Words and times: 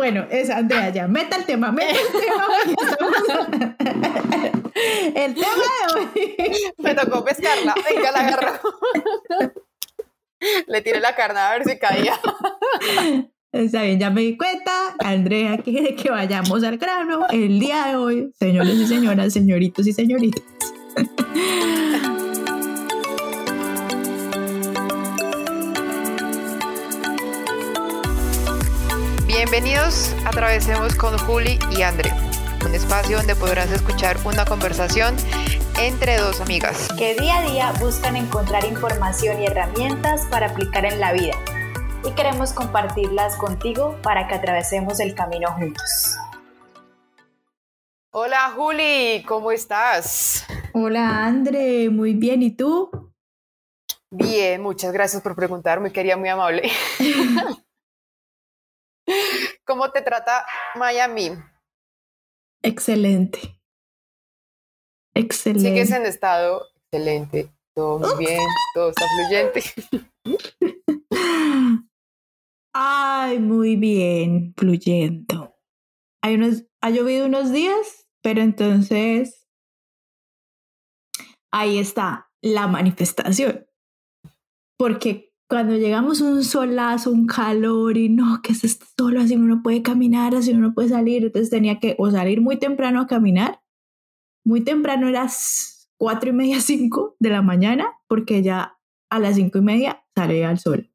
Bueno, 0.00 0.26
es 0.30 0.48
Andrea 0.48 0.88
ya. 0.88 1.06
Meta 1.06 1.36
el 1.36 1.44
tema, 1.44 1.70
meta 1.72 1.90
el 1.90 2.08
tema. 2.22 2.46
el 5.14 5.34
tema 5.34 5.44
de 5.44 5.92
hoy. 5.94 6.56
Me 6.78 6.94
tocó 6.94 7.22
pescarla. 7.22 7.74
Venga, 7.86 8.10
la 8.10 8.20
agarro. 8.20 8.60
Le 10.68 10.80
tiré 10.80 11.00
la 11.00 11.14
carne 11.14 11.40
a 11.40 11.50
ver 11.50 11.66
si 11.66 11.78
caía. 11.78 12.18
Está 13.52 13.82
bien, 13.82 14.00
ya 14.00 14.08
me 14.08 14.22
di 14.22 14.38
cuenta. 14.38 14.96
Andrea 15.00 15.58
quiere 15.58 15.94
que 15.94 16.10
vayamos 16.10 16.64
al 16.64 16.78
grano 16.78 17.26
el 17.30 17.60
día 17.60 17.88
de 17.88 17.96
hoy, 17.96 18.32
señores 18.38 18.76
y 18.76 18.86
señoras, 18.86 19.34
señoritos 19.34 19.86
y 19.86 19.92
señoritas. 19.92 20.42
Bienvenidos 29.42 30.14
a 30.26 30.28
Atravesemos 30.28 30.94
con 30.96 31.16
Juli 31.16 31.58
y 31.70 31.80
André, 31.80 32.12
un 32.62 32.74
espacio 32.74 33.16
donde 33.16 33.34
podrás 33.34 33.72
escuchar 33.72 34.18
una 34.26 34.44
conversación 34.44 35.16
entre 35.78 36.18
dos 36.18 36.42
amigas 36.42 36.88
que 36.98 37.14
día 37.14 37.38
a 37.38 37.50
día 37.50 37.72
buscan 37.80 38.16
encontrar 38.16 38.66
información 38.66 39.40
y 39.40 39.46
herramientas 39.46 40.26
para 40.30 40.48
aplicar 40.48 40.84
en 40.84 41.00
la 41.00 41.14
vida. 41.14 41.32
Y 42.04 42.12
queremos 42.12 42.52
compartirlas 42.52 43.36
contigo 43.36 43.96
para 44.02 44.28
que 44.28 44.34
atravesemos 44.34 45.00
el 45.00 45.14
camino 45.14 45.50
juntos. 45.54 46.18
Hola 48.10 48.52
Juli, 48.54 49.24
¿cómo 49.26 49.52
estás? 49.52 50.44
Hola 50.74 51.24
André, 51.24 51.88
muy 51.88 52.12
bien, 52.12 52.42
¿y 52.42 52.50
tú? 52.50 52.90
Bien, 54.10 54.60
muchas 54.60 54.92
gracias 54.92 55.22
por 55.22 55.34
preguntar, 55.34 55.80
muy 55.80 55.92
querida, 55.92 56.18
muy 56.18 56.28
amable. 56.28 56.70
¿Cómo 59.70 59.92
te 59.92 60.02
trata 60.02 60.44
Miami? 60.74 61.30
Excelente. 62.60 63.62
Excelente. 65.14 65.68
Sigues 65.68 65.92
en 65.92 66.06
estado 66.06 66.66
excelente. 66.74 67.52
Todo 67.76 68.00
muy 68.00 68.26
bien, 68.26 68.40
todo 68.74 68.90
está 68.90 69.04
fluyente. 69.14 69.62
Ay, 72.74 73.38
muy 73.38 73.76
bien, 73.76 74.54
fluyendo. 74.56 75.56
Hay 76.20 76.34
unos, 76.34 76.64
ha 76.80 76.90
llovido 76.90 77.26
unos 77.26 77.52
días, 77.52 78.08
pero 78.24 78.40
entonces 78.40 79.46
ahí 81.52 81.78
está 81.78 82.28
la 82.42 82.66
manifestación. 82.66 83.68
Porque 84.76 85.29
cuando 85.50 85.76
llegamos 85.76 86.20
un 86.20 86.44
solazo, 86.44 87.10
un 87.10 87.26
calor 87.26 87.98
y 87.98 88.08
no, 88.08 88.40
que 88.40 88.52
es 88.52 88.62
esto 88.62 88.86
solo, 88.96 89.20
así 89.20 89.34
uno 89.34 89.56
no 89.56 89.62
puede 89.64 89.82
caminar, 89.82 90.36
así 90.36 90.52
uno 90.52 90.68
no 90.68 90.74
puede 90.74 90.90
salir, 90.90 91.24
entonces 91.24 91.50
tenía 91.50 91.80
que 91.80 91.96
o 91.98 92.08
salir 92.08 92.40
muy 92.40 92.56
temprano 92.56 93.00
a 93.00 93.08
caminar, 93.08 93.60
muy 94.46 94.60
temprano 94.60 95.08
era 95.08 95.26
cuatro 95.98 96.30
y 96.30 96.32
media, 96.34 96.60
cinco 96.60 97.16
de 97.18 97.30
la 97.30 97.42
mañana, 97.42 97.88
porque 98.06 98.44
ya 98.44 98.78
a 99.10 99.18
las 99.18 99.34
cinco 99.34 99.58
y 99.58 99.62
media 99.62 100.04
salía 100.14 100.52
el 100.52 100.60
sol. 100.60 100.92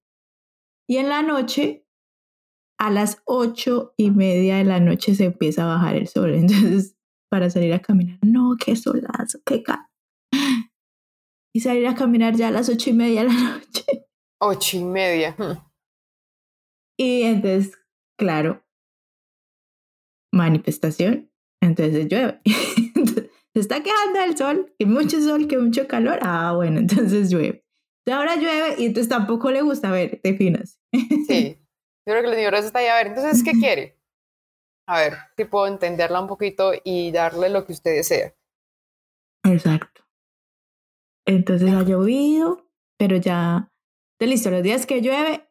Y 0.88 0.98
en 0.98 1.10
la 1.10 1.22
noche, 1.22 1.86
a 2.80 2.90
las 2.90 3.22
ocho 3.26 3.94
y 3.98 4.12
media 4.12 4.56
de 4.56 4.64
la 4.64 4.80
noche 4.80 5.16
se 5.16 5.26
empieza 5.26 5.64
a 5.64 5.76
bajar 5.76 5.98
el 5.98 6.08
sol, 6.08 6.34
entonces 6.34 6.96
para 7.30 7.50
salir 7.50 7.74
a 7.74 7.82
caminar, 7.82 8.20
no, 8.22 8.56
qué 8.58 8.78
solazo, 8.78 9.40
qué 9.46 9.62
calor. 9.62 9.86
Y 11.54 11.60
salir 11.60 11.88
a 11.88 11.96
caminar 11.96 12.36
ya 12.36 12.48
a 12.48 12.52
las 12.52 12.70
ocho 12.70 12.90
y 12.92 12.94
media 12.94 13.24
de 13.24 13.28
la 13.28 13.34
noche. 13.58 14.06
Ocho 14.48 14.78
y 14.78 14.84
media. 14.84 15.36
Y 17.00 17.24
entonces, 17.24 17.80
claro, 18.16 18.64
manifestación, 20.32 21.32
entonces 21.64 22.08
llueve. 22.08 22.42
Se 23.54 23.60
está 23.60 23.82
quejando 23.82 24.20
del 24.20 24.38
sol, 24.38 24.76
que 24.78 24.86
mucho 24.86 25.20
sol, 25.20 25.48
que 25.48 25.58
mucho 25.58 25.88
calor. 25.88 26.20
Ah, 26.22 26.54
bueno, 26.56 26.80
entonces 26.80 27.32
llueve. 27.32 27.66
ahora 28.08 28.36
llueve 28.36 28.76
y 28.78 28.86
entonces 28.86 29.10
tampoco 29.10 29.50
le 29.50 29.64
gusta 29.64 29.90
ver, 29.90 30.20
te 30.22 30.38
finas. 30.38 30.80
Sí, 31.28 31.58
yo 32.06 32.14
creo 32.14 32.22
que 32.22 32.28
el 32.28 32.34
universo 32.36 32.68
está 32.68 32.80
ahí 32.80 32.88
a 32.88 32.98
ver. 32.98 33.08
Entonces, 33.08 33.44
¿qué 33.44 33.52
quiere? 33.60 34.00
A 34.88 35.00
ver, 35.00 35.14
si 35.36 35.46
puedo 35.46 35.66
entenderla 35.66 36.22
un 36.22 36.28
poquito 36.28 36.72
y 36.84 37.12
darle 37.12 37.50
lo 37.50 37.66
que 37.66 37.74
usted 37.74 37.96
desea. 37.96 38.36
Exacto. 39.44 40.04
Entonces 41.26 41.74
ha 41.74 41.82
llovido, 41.82 42.70
pero 43.00 43.18
ya 43.18 43.72
de 44.20 44.28
listo, 44.28 44.50
los 44.52 44.64
días 44.64 44.86
que 44.86 45.02
llueve, 45.02 45.48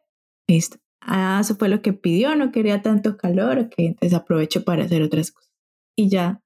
listo. 0.49 0.79
Ah, 1.01 1.39
eso 1.41 1.57
fue 1.57 1.69
lo 1.69 1.83
que 1.83 1.93
pidió, 1.93 2.35
no 2.35 2.51
quería 2.51 2.81
tanto 2.83 3.17
calor, 3.17 3.59
ok, 3.59 3.75
entonces 3.77 4.15
aprovecho 4.19 4.65
para 4.65 4.85
hacer 4.85 5.03
otras 5.03 5.33
cosas. 5.33 5.53
Y 5.97 6.09
ya, 6.09 6.43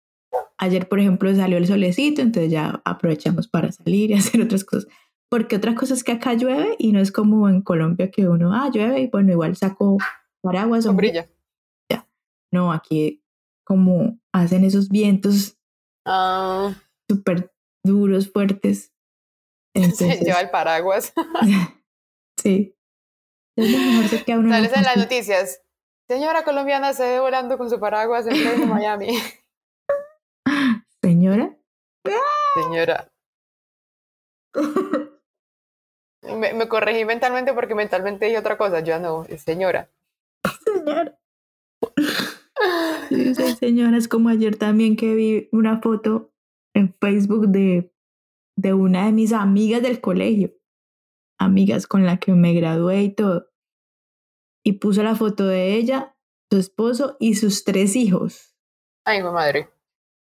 ayer 0.58 0.88
por 0.88 0.98
ejemplo 1.00 1.34
salió 1.34 1.58
el 1.58 1.66
solecito, 1.66 2.22
entonces 2.22 2.50
ya 2.50 2.82
aprovechamos 2.84 3.46
para 3.48 3.70
salir 3.70 4.10
y 4.10 4.14
hacer 4.18 4.40
otras 4.42 4.64
cosas. 4.64 4.88
Porque 5.30 5.56
otra 5.56 5.74
cosa 5.74 5.94
es 5.94 6.02
que 6.04 6.12
acá 6.12 6.34
llueve 6.34 6.74
y 6.78 6.92
no 6.92 7.00
es 7.00 7.12
como 7.12 7.48
en 7.48 7.60
Colombia 7.62 8.10
que 8.10 8.26
uno, 8.28 8.52
ah, 8.54 8.70
llueve 8.72 9.00
y 9.02 9.06
bueno, 9.08 9.30
igual 9.32 9.56
saco 9.56 9.98
paraguas. 10.40 10.86
o 10.86 10.88
Sombrilla. 10.88 11.28
Ya. 11.90 12.08
No, 12.50 12.72
aquí 12.72 13.22
como 13.64 14.18
hacen 14.32 14.64
esos 14.64 14.88
vientos 14.88 15.58
Ah, 16.10 16.74
súper 17.08 17.52
duros, 17.84 18.32
fuertes. 18.32 18.92
se 19.74 19.82
Entonces, 19.84 20.20
lleva 20.20 20.40
el 20.40 20.50
paraguas. 20.50 21.12
sí. 22.48 22.74
Es 23.56 23.70
lo 23.70 23.78
mejor 23.78 24.08
se 24.08 24.24
queda 24.24 24.38
uno 24.38 24.50
Sales 24.50 24.76
en 24.76 24.82
las 24.84 24.96
noticias. 24.96 25.62
Señora 26.08 26.44
colombiana 26.44 26.92
se 26.92 27.02
ve 27.04 27.20
volando 27.20 27.58
con 27.58 27.68
su 27.68 27.78
paraguas 27.78 28.26
en 28.26 28.34
pleno 28.34 28.66
Miami. 28.66 29.08
Señora. 31.02 31.56
Señora. 32.54 33.12
Me, 36.22 36.52
me 36.52 36.68
corregí 36.68 37.04
mentalmente 37.06 37.54
porque 37.54 37.74
mentalmente 37.74 38.26
dije 38.26 38.38
otra 38.38 38.58
cosa. 38.58 38.80
Yo 38.80 38.98
no, 38.98 39.24
es 39.24 39.42
señora. 39.42 39.88
Señora. 40.62 41.18
Sí, 43.08 43.34
sí, 43.34 43.56
señora, 43.56 43.96
es 43.96 44.08
como 44.08 44.28
ayer 44.28 44.56
también 44.56 44.96
que 44.96 45.14
vi 45.14 45.48
una 45.52 45.80
foto 45.80 46.32
en 46.74 46.92
Facebook 47.00 47.48
de, 47.48 47.94
de 48.56 48.74
una 48.74 49.06
de 49.06 49.12
mis 49.12 49.32
amigas 49.32 49.80
del 49.80 50.00
colegio, 50.00 50.52
amigas 51.38 51.86
con 51.86 52.04
la 52.04 52.18
que 52.18 52.32
me 52.32 52.54
gradué 52.54 53.02
y 53.02 53.14
todo. 53.14 53.48
Y 54.64 54.74
puso 54.74 55.02
la 55.02 55.14
foto 55.14 55.46
de 55.46 55.74
ella, 55.76 56.16
su 56.50 56.58
esposo 56.58 57.16
y 57.20 57.34
sus 57.34 57.64
tres 57.64 57.96
hijos. 57.96 58.54
Ay, 59.04 59.22
mi 59.22 59.30
madre. 59.30 59.70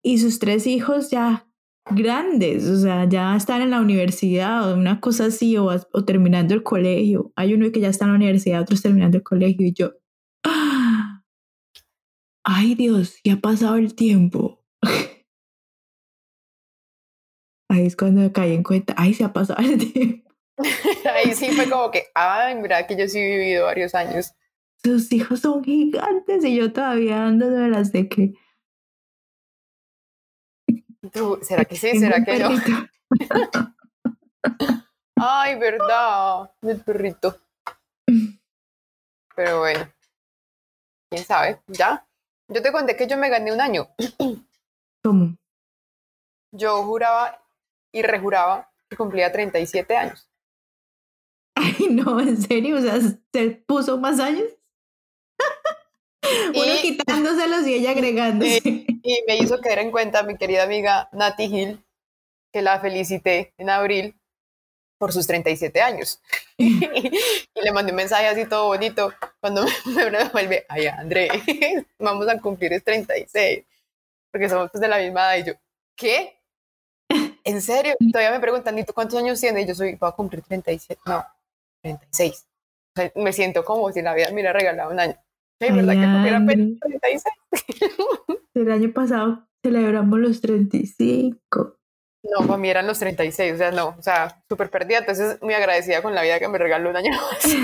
Y 0.02 0.18
sus 0.18 0.38
tres 0.38 0.66
hijos 0.66 1.10
ya 1.10 1.48
grandes, 1.90 2.68
o 2.68 2.76
sea, 2.76 3.08
ya 3.08 3.36
están 3.36 3.62
en 3.62 3.70
la 3.70 3.80
universidad 3.80 4.70
o 4.70 4.74
una 4.74 5.00
cosa 5.00 5.26
así, 5.26 5.56
o, 5.56 5.66
o 5.66 6.04
terminando 6.04 6.54
el 6.54 6.62
colegio. 6.62 7.32
Hay 7.36 7.54
uno 7.54 7.70
que 7.70 7.80
ya 7.80 7.88
está 7.88 8.04
en 8.04 8.12
la 8.12 8.16
universidad, 8.16 8.60
otros 8.60 8.82
terminando 8.82 9.18
el 9.18 9.22
colegio, 9.22 9.66
y 9.66 9.72
yo, 9.72 9.92
¡ah! 10.44 11.22
ay 12.44 12.74
Dios, 12.74 13.18
ya 13.24 13.34
ha 13.34 13.40
pasado 13.40 13.76
el 13.76 13.94
tiempo. 13.94 14.64
Ahí 17.68 17.84
es 17.86 17.96
cuando 17.96 18.32
caí 18.32 18.52
en 18.52 18.62
cuenta, 18.62 18.94
ay, 18.96 19.12
se 19.12 19.24
ha 19.24 19.32
pasado 19.32 19.60
el 19.60 19.78
tiempo. 19.92 20.25
Ahí 21.14 21.34
sí 21.34 21.50
fue 21.50 21.68
como 21.68 21.90
que, 21.90 22.06
ay, 22.14 22.54
mira 22.54 22.86
que 22.86 22.96
yo 22.96 23.06
sí 23.08 23.18
he 23.18 23.36
vivido 23.38 23.66
varios 23.66 23.94
años. 23.94 24.32
Sus 24.82 25.12
hijos 25.12 25.40
son 25.40 25.64
gigantes 25.64 26.44
y 26.44 26.56
yo 26.56 26.72
todavía 26.72 27.26
ando 27.26 27.50
de 27.50 27.68
las 27.68 27.92
de 27.92 28.08
que... 28.08 28.34
Tú, 31.12 31.38
¿Será 31.42 31.64
que 31.64 31.76
sí? 31.76 31.98
¿Será 31.98 32.24
que 32.24 32.38
no? 32.38 32.50
Ay, 35.16 35.58
verdad, 35.58 36.50
el 36.62 36.80
perrito. 36.82 37.40
Pero 39.34 39.60
bueno, 39.60 39.88
quién 41.10 41.24
sabe, 41.24 41.60
ya. 41.68 42.06
Yo 42.48 42.62
te 42.62 42.70
conté 42.70 42.96
que 42.96 43.06
yo 43.06 43.16
me 43.16 43.28
gané 43.28 43.52
un 43.52 43.60
año. 43.60 43.88
¿Cómo? 45.02 45.36
Yo 46.52 46.82
juraba 46.84 47.42
y 47.92 48.02
rejuraba 48.02 48.70
que 48.88 48.96
cumplía 48.96 49.32
37 49.32 49.96
años. 49.96 50.28
Ay, 51.56 51.88
no, 51.90 52.20
en 52.20 52.40
serio, 52.40 52.76
o 52.76 52.80
sea, 52.80 53.00
¿se 53.32 53.50
puso 53.66 53.98
más 53.98 54.20
años? 54.20 54.44
Uno 56.54 56.74
Y- 56.74 56.82
quitándoselos 56.82 57.66
y 57.66 57.74
ella 57.74 57.90
agregándose. 57.90 58.60
Y 59.08 59.22
me 59.28 59.36
hizo 59.36 59.60
caer 59.60 59.78
en 59.78 59.92
cuenta 59.92 60.24
mi 60.24 60.36
querida 60.36 60.64
amiga 60.64 61.08
Nati 61.12 61.44
Hill, 61.44 61.80
que 62.52 62.60
la 62.60 62.80
felicité 62.80 63.54
en 63.56 63.70
abril 63.70 64.16
por 64.98 65.12
sus 65.12 65.28
37 65.28 65.80
años. 65.80 66.20
y 66.58 66.80
le 67.62 67.72
mandé 67.72 67.92
un 67.92 67.96
mensaje 67.96 68.26
así 68.26 68.46
todo 68.46 68.66
bonito 68.66 69.12
cuando 69.40 69.64
me 69.96 70.10
me 70.10 70.24
vuelve, 70.30 70.66
ay 70.68 70.86
André, 70.88 71.28
vamos 72.00 72.28
a 72.28 72.40
cumplir 72.40 72.72
es 72.72 72.82
36, 72.82 73.64
porque 74.32 74.48
somos 74.48 74.70
pues 74.72 74.80
de 74.80 74.88
la 74.88 74.98
misma 74.98 75.36
edad. 75.36 75.44
Y 75.44 75.48
yo, 75.50 75.54
¿qué? 75.96 76.40
¿En 77.44 77.62
serio? 77.62 77.94
Todavía 78.12 78.32
me 78.32 78.40
preguntan, 78.40 78.78
¿y 78.78 78.84
tú 78.84 78.92
cuántos 78.92 79.18
años 79.20 79.40
tienes? 79.40 79.64
Y 79.64 79.68
yo 79.68 79.74
soy, 79.76 79.94
voy 79.94 80.08
a 80.08 80.12
cumplir 80.12 80.42
37, 80.42 81.00
no, 81.06 81.24
36. 81.94 82.46
O 82.96 83.00
sea, 83.00 83.12
me 83.16 83.32
siento 83.32 83.64
como 83.64 83.92
si 83.92 84.02
la 84.02 84.14
vida 84.14 84.28
me 84.28 84.34
hubiera 84.34 84.52
regalado 84.52 84.90
un 84.90 85.00
año. 85.00 85.16
Sí, 85.60 85.72
¿verdad 85.72 85.94
que 85.94 86.18
tuviera 86.18 86.44
36? 86.44 87.24
El 88.54 88.70
año 88.70 88.92
pasado 88.92 89.46
celebramos 89.62 90.18
los 90.18 90.40
35. 90.40 91.76
No, 92.22 92.46
para 92.46 92.58
mí 92.58 92.68
eran 92.68 92.86
los 92.86 92.98
36, 92.98 93.54
o 93.54 93.56
sea, 93.56 93.70
no, 93.70 93.94
o 93.98 94.02
sea, 94.02 94.42
súper 94.48 94.70
perdida, 94.70 94.98
entonces 94.98 95.40
muy 95.42 95.54
agradecida 95.54 96.02
con 96.02 96.14
la 96.14 96.22
vida 96.22 96.38
que 96.40 96.48
me 96.48 96.58
regaló 96.58 96.90
un 96.90 96.96
año 96.96 97.10
más. 97.12 97.56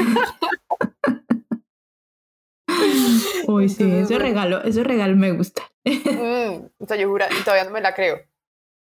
Uy, 3.49 3.69
sí, 3.69 3.91
ese 3.91 4.19
regalo, 4.19 4.63
ese 4.63 4.85
regalo 4.85 5.17
me 5.17 5.33
gusta. 5.33 5.63
Mm, 5.85 6.67
o 6.79 6.87
sea, 6.87 6.97
yo 6.97 7.09
juro, 7.09 7.25
y 7.29 7.43
todavía 7.43 7.65
no 7.65 7.71
me 7.71 7.81
la 7.81 7.95
creo. 7.95 8.21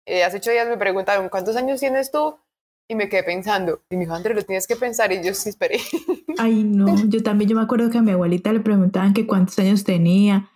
Eh, 0.06 0.24
hace 0.24 0.38
ocho 0.38 0.51
días 0.51 0.68
me 0.68 0.77
preguntaron, 0.77 1.30
¿cuántos 1.30 1.56
años 1.56 1.80
tienes 1.80 2.12
tú? 2.12 2.38
Y 2.91 2.95
me 2.95 3.07
quedé 3.07 3.21
pensando, 3.24 3.83
y 3.91 3.95
me 3.95 4.01
dijo, 4.01 4.15
André, 4.15 4.33
lo 4.33 4.41
tienes 4.41 4.65
que 4.65 4.75
pensar, 4.75 5.12
y 5.12 5.24
yo 5.24 5.31
sí 5.36 5.50
esperé. 5.50 5.80
Ay, 6.39 6.63
no, 6.63 7.06
yo 7.07 7.21
también, 7.21 7.47
yo 7.47 7.56
me 7.56 7.62
acuerdo 7.62 7.91
que 7.91 8.00
a 8.00 8.01
mi 8.01 8.09
abuelita 8.12 8.51
le 8.51 8.62
preguntaban 8.62 9.13
que 9.13 9.27
cuántos 9.27 9.59
años 9.59 9.83
tenía 9.83 10.50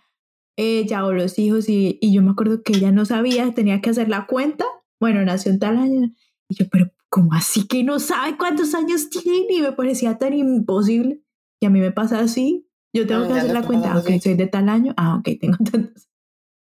ella 0.56 1.06
o 1.06 1.12
los 1.12 1.38
hijos, 1.38 1.68
y, 1.68 1.96
y 2.00 2.12
yo 2.12 2.22
me 2.22 2.32
acuerdo 2.32 2.62
que 2.64 2.72
ella 2.74 2.90
no 2.90 3.04
sabía, 3.04 3.54
tenía 3.54 3.80
que 3.80 3.90
hacer 3.90 4.08
la 4.08 4.26
cuenta, 4.26 4.64
bueno, 5.00 5.24
nació 5.24 5.52
en 5.52 5.60
tal 5.60 5.76
año, 5.78 6.10
y 6.48 6.56
yo, 6.56 6.66
pero 6.70 6.90
¿cómo 7.08 7.34
así 7.34 7.68
que 7.68 7.84
no 7.84 8.00
sabe 8.00 8.36
cuántos 8.36 8.74
años 8.74 9.10
tiene? 9.10 9.46
Y 9.50 9.62
me 9.62 9.70
parecía 9.72 10.18
tan 10.18 10.32
imposible, 10.32 11.20
y 11.62 11.66
a 11.66 11.70
mí 11.70 11.78
me 11.78 11.92
pasa 11.92 12.18
así, 12.18 12.68
yo 12.92 13.06
tengo 13.06 13.22
No, 13.22 13.28
que 13.28 13.34
hacer 13.34 13.52
la 13.52 13.62
cuenta, 13.62 13.92
pasando 13.92 14.16
ok, 14.16 14.22
soy 14.22 14.34
de 14.34 14.46
tal 14.48 14.68
año, 14.68 14.92
ah, 14.96 15.16
ok, 15.20 15.28
tengo 15.40 15.56
tantos. 15.70 16.08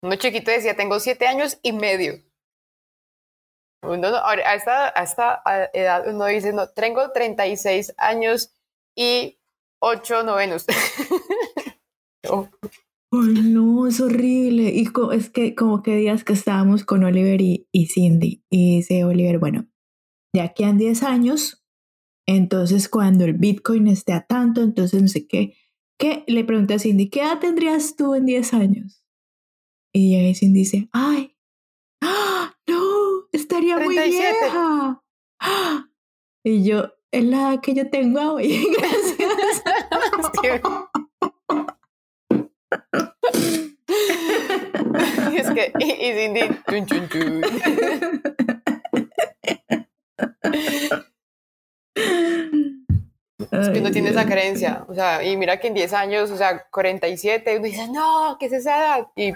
Uno 0.02 0.16
chiquito 0.16 0.50
decía, 0.52 0.75
tengo 0.78 1.00
siete 1.02 1.28
años 1.28 1.60
y 1.62 1.74
medio. 1.74 2.22
Uno, 3.83 4.07
a, 4.07 4.56
esta, 4.56 4.88
a 4.88 5.03
esta 5.03 5.41
edad 5.74 6.07
uno 6.07 6.25
dice, 6.25 6.51
no, 6.51 6.68
tengo 6.69 7.12
36 7.12 7.94
años 7.97 8.51
y 8.95 9.39
8 9.79 10.24
novenos. 10.24 10.65
Oh, 13.09 13.21
no, 13.21 13.88
es 13.88 14.01
horrible. 14.01 14.69
Y 14.69 14.89
es 15.13 15.29
que 15.29 15.56
como 15.56 15.81
que 15.81 15.95
días 15.95 16.25
que 16.25 16.33
estábamos 16.33 16.83
con 16.83 17.06
Oliver 17.06 17.39
y, 17.39 17.68
y 17.71 17.88
Cindy, 17.88 18.44
y 18.50 18.77
dice 18.77 19.06
Oliver, 19.06 19.39
bueno, 19.39 19.65
de 20.33 20.41
aquí 20.41 20.65
a 20.65 20.74
10 20.74 21.03
años, 21.03 21.65
entonces 22.27 22.89
cuando 22.89 23.24
el 23.24 23.33
Bitcoin 23.33 23.88
esté 23.88 24.12
a 24.12 24.25
tanto, 24.25 24.62
entonces 24.62 25.01
no 25.01 25.07
sé 25.07 25.25
qué, 25.25 25.53
¿qué? 25.97 26.25
Le 26.27 26.44
pregunté 26.44 26.74
a 26.74 26.79
Cindy, 26.79 27.09
¿qué 27.09 27.21
edad 27.21 27.39
tendrías 27.39 27.95
tú 27.95 28.13
en 28.13 28.25
10 28.25 28.53
años? 28.53 29.03
Y 29.94 30.15
y 30.18 30.35
Cindy 30.35 30.59
dice, 30.59 30.89
ay, 30.91 31.38
¡ah! 32.01 32.56
no, 32.68 32.76
estaría 33.31 33.77
muy 33.77 33.95
37. 33.95 34.38
vieja. 34.39 35.01
¡Ah! 35.39 35.88
Y 36.44 36.63
yo, 36.63 36.91
es 37.12 37.24
la 37.24 37.38
edad 37.38 37.59
que 37.62 37.74
yo 37.74 37.89
tengo 37.89 38.33
hoy, 38.33 38.68
gracias. 38.77 39.18
es 45.35 45.50
que, 45.51 45.74
y, 45.79 45.91
y 45.91 46.13
Cindy, 46.13 46.41
chun, 46.69 46.85
chun, 46.85 47.09
chun. 47.09 47.41
Es 53.51 53.69
que 53.69 53.79
uno 53.79 53.91
tiene 53.91 54.09
esa 54.09 54.25
creencia, 54.25 54.85
o 54.88 54.94
sea, 54.94 55.24
y 55.24 55.38
mira 55.38 55.59
que 55.59 55.68
en 55.68 55.74
10 55.74 55.94
años, 55.94 56.31
o 56.31 56.38
sea, 56.38 56.68
47, 56.69 57.57
uno 57.57 57.65
dice, 57.65 57.88
no, 57.88 58.38
¿qué 58.39 58.47
es 58.47 58.53
esa 58.53 58.77
edad? 58.77 59.07
Y 59.15 59.33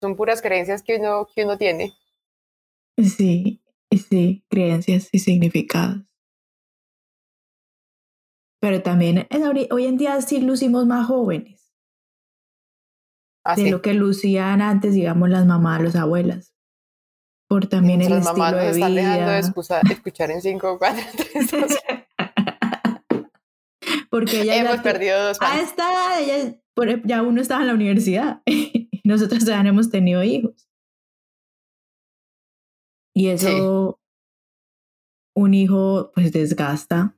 son 0.00 0.14
puras 0.14 0.42
creencias 0.42 0.82
que 0.82 0.96
uno, 0.96 1.26
que 1.34 1.44
uno 1.44 1.56
tiene. 1.56 1.94
Sí, 2.98 3.62
sí, 3.90 4.44
creencias 4.48 5.08
y 5.12 5.18
significados. 5.18 6.02
Pero 8.60 8.82
también 8.82 9.26
hoy 9.70 9.84
en 9.86 9.96
día 9.98 10.20
sí 10.22 10.40
lucimos 10.40 10.86
más 10.86 11.06
jóvenes 11.06 11.72
de 13.56 13.70
lo 13.70 13.82
que 13.82 13.94
lucían 13.94 14.60
antes, 14.62 14.94
digamos, 14.94 15.28
las 15.28 15.46
mamás, 15.46 15.82
las 15.82 15.94
abuelas. 15.96 16.52
Por 17.48 17.68
también 17.68 18.00
el 18.00 18.08
mamás 18.24 18.26
estilo 18.28 18.50
nos 18.50 18.60
de 18.62 18.70
están 18.70 18.94
dejando 18.94 19.30
de 19.30 19.92
escuchar, 19.92 20.30
en 20.32 20.40
5, 20.42 20.78
4, 20.78 21.02
3, 21.32 21.50
2. 21.52 21.62
Porque 24.10 24.40
ellas 24.40 24.56
Hemos 24.56 24.76
ya- 24.76 24.82
perdido 24.82 25.22
dos 25.28 25.36
a 25.40 25.46
fans. 25.46 25.62
esta 25.62 25.92
edad 25.92 26.26
ya 27.04 27.22
uno 27.22 27.40
estaba 27.40 27.60
en 27.60 27.66
la 27.68 27.74
universidad 27.74 28.42
y 28.46 28.88
nosotros 29.04 29.44
ya 29.44 29.62
no 29.62 29.68
hemos 29.68 29.90
tenido 29.90 30.24
hijos. 30.24 30.65
Y 33.16 33.28
eso, 33.28 33.98
un 35.34 35.54
hijo 35.54 36.10
pues 36.14 36.32
desgasta 36.32 37.16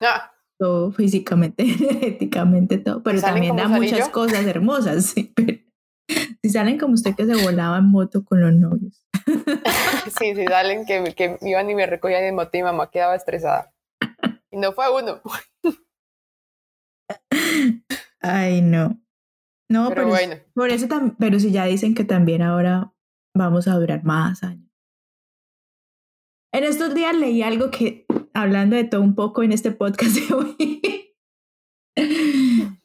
Ah, 0.00 0.32
todo 0.58 0.90
físicamente, 0.90 1.62
energéticamente, 1.62 2.78
todo, 2.78 3.02
pero 3.04 3.20
también 3.20 3.54
da 3.54 3.68
muchas 3.68 4.06
yo? 4.06 4.12
cosas 4.12 4.44
hermosas. 4.44 5.04
sí, 5.14 5.32
pero 5.36 5.58
si 6.42 6.50
salen 6.50 6.78
como 6.78 6.94
usted 6.94 7.14
que 7.14 7.26
se 7.26 7.36
volaba 7.36 7.78
en 7.78 7.88
moto 7.90 8.24
con 8.24 8.40
los 8.40 8.52
novios. 8.52 9.06
sí, 10.18 10.34
sí, 10.34 10.44
salen 10.46 10.84
que, 10.84 11.14
que 11.14 11.38
iban 11.42 11.70
y 11.70 11.76
me 11.76 11.86
recogían 11.86 12.24
en 12.24 12.34
moto 12.34 12.50
y 12.54 12.58
mi 12.58 12.64
mamá 12.64 12.90
quedaba 12.90 13.14
estresada. 13.14 13.72
Y 14.50 14.56
no 14.56 14.72
fue 14.72 14.86
uno. 14.92 15.20
Ay, 18.20 18.62
no. 18.62 19.00
No, 19.70 19.90
Pero 19.90 20.02
pero, 20.02 20.08
bueno. 20.08 20.34
por 20.54 20.70
eso 20.70 20.88
pero 21.18 21.38
si 21.38 21.52
ya 21.52 21.66
dicen 21.66 21.94
que 21.94 22.04
también 22.04 22.42
ahora 22.42 22.92
vamos 23.36 23.68
a 23.68 23.74
durar 23.76 24.02
más 24.02 24.42
años. 24.42 24.67
En 26.52 26.64
estos 26.64 26.94
días 26.94 27.16
leí 27.16 27.42
algo 27.42 27.70
que, 27.70 28.06
hablando 28.32 28.76
de 28.76 28.84
todo 28.84 29.02
un 29.02 29.14
poco 29.14 29.42
en 29.42 29.52
este 29.52 29.70
podcast 29.70 30.16
de 30.16 30.34
hoy, 30.34 30.82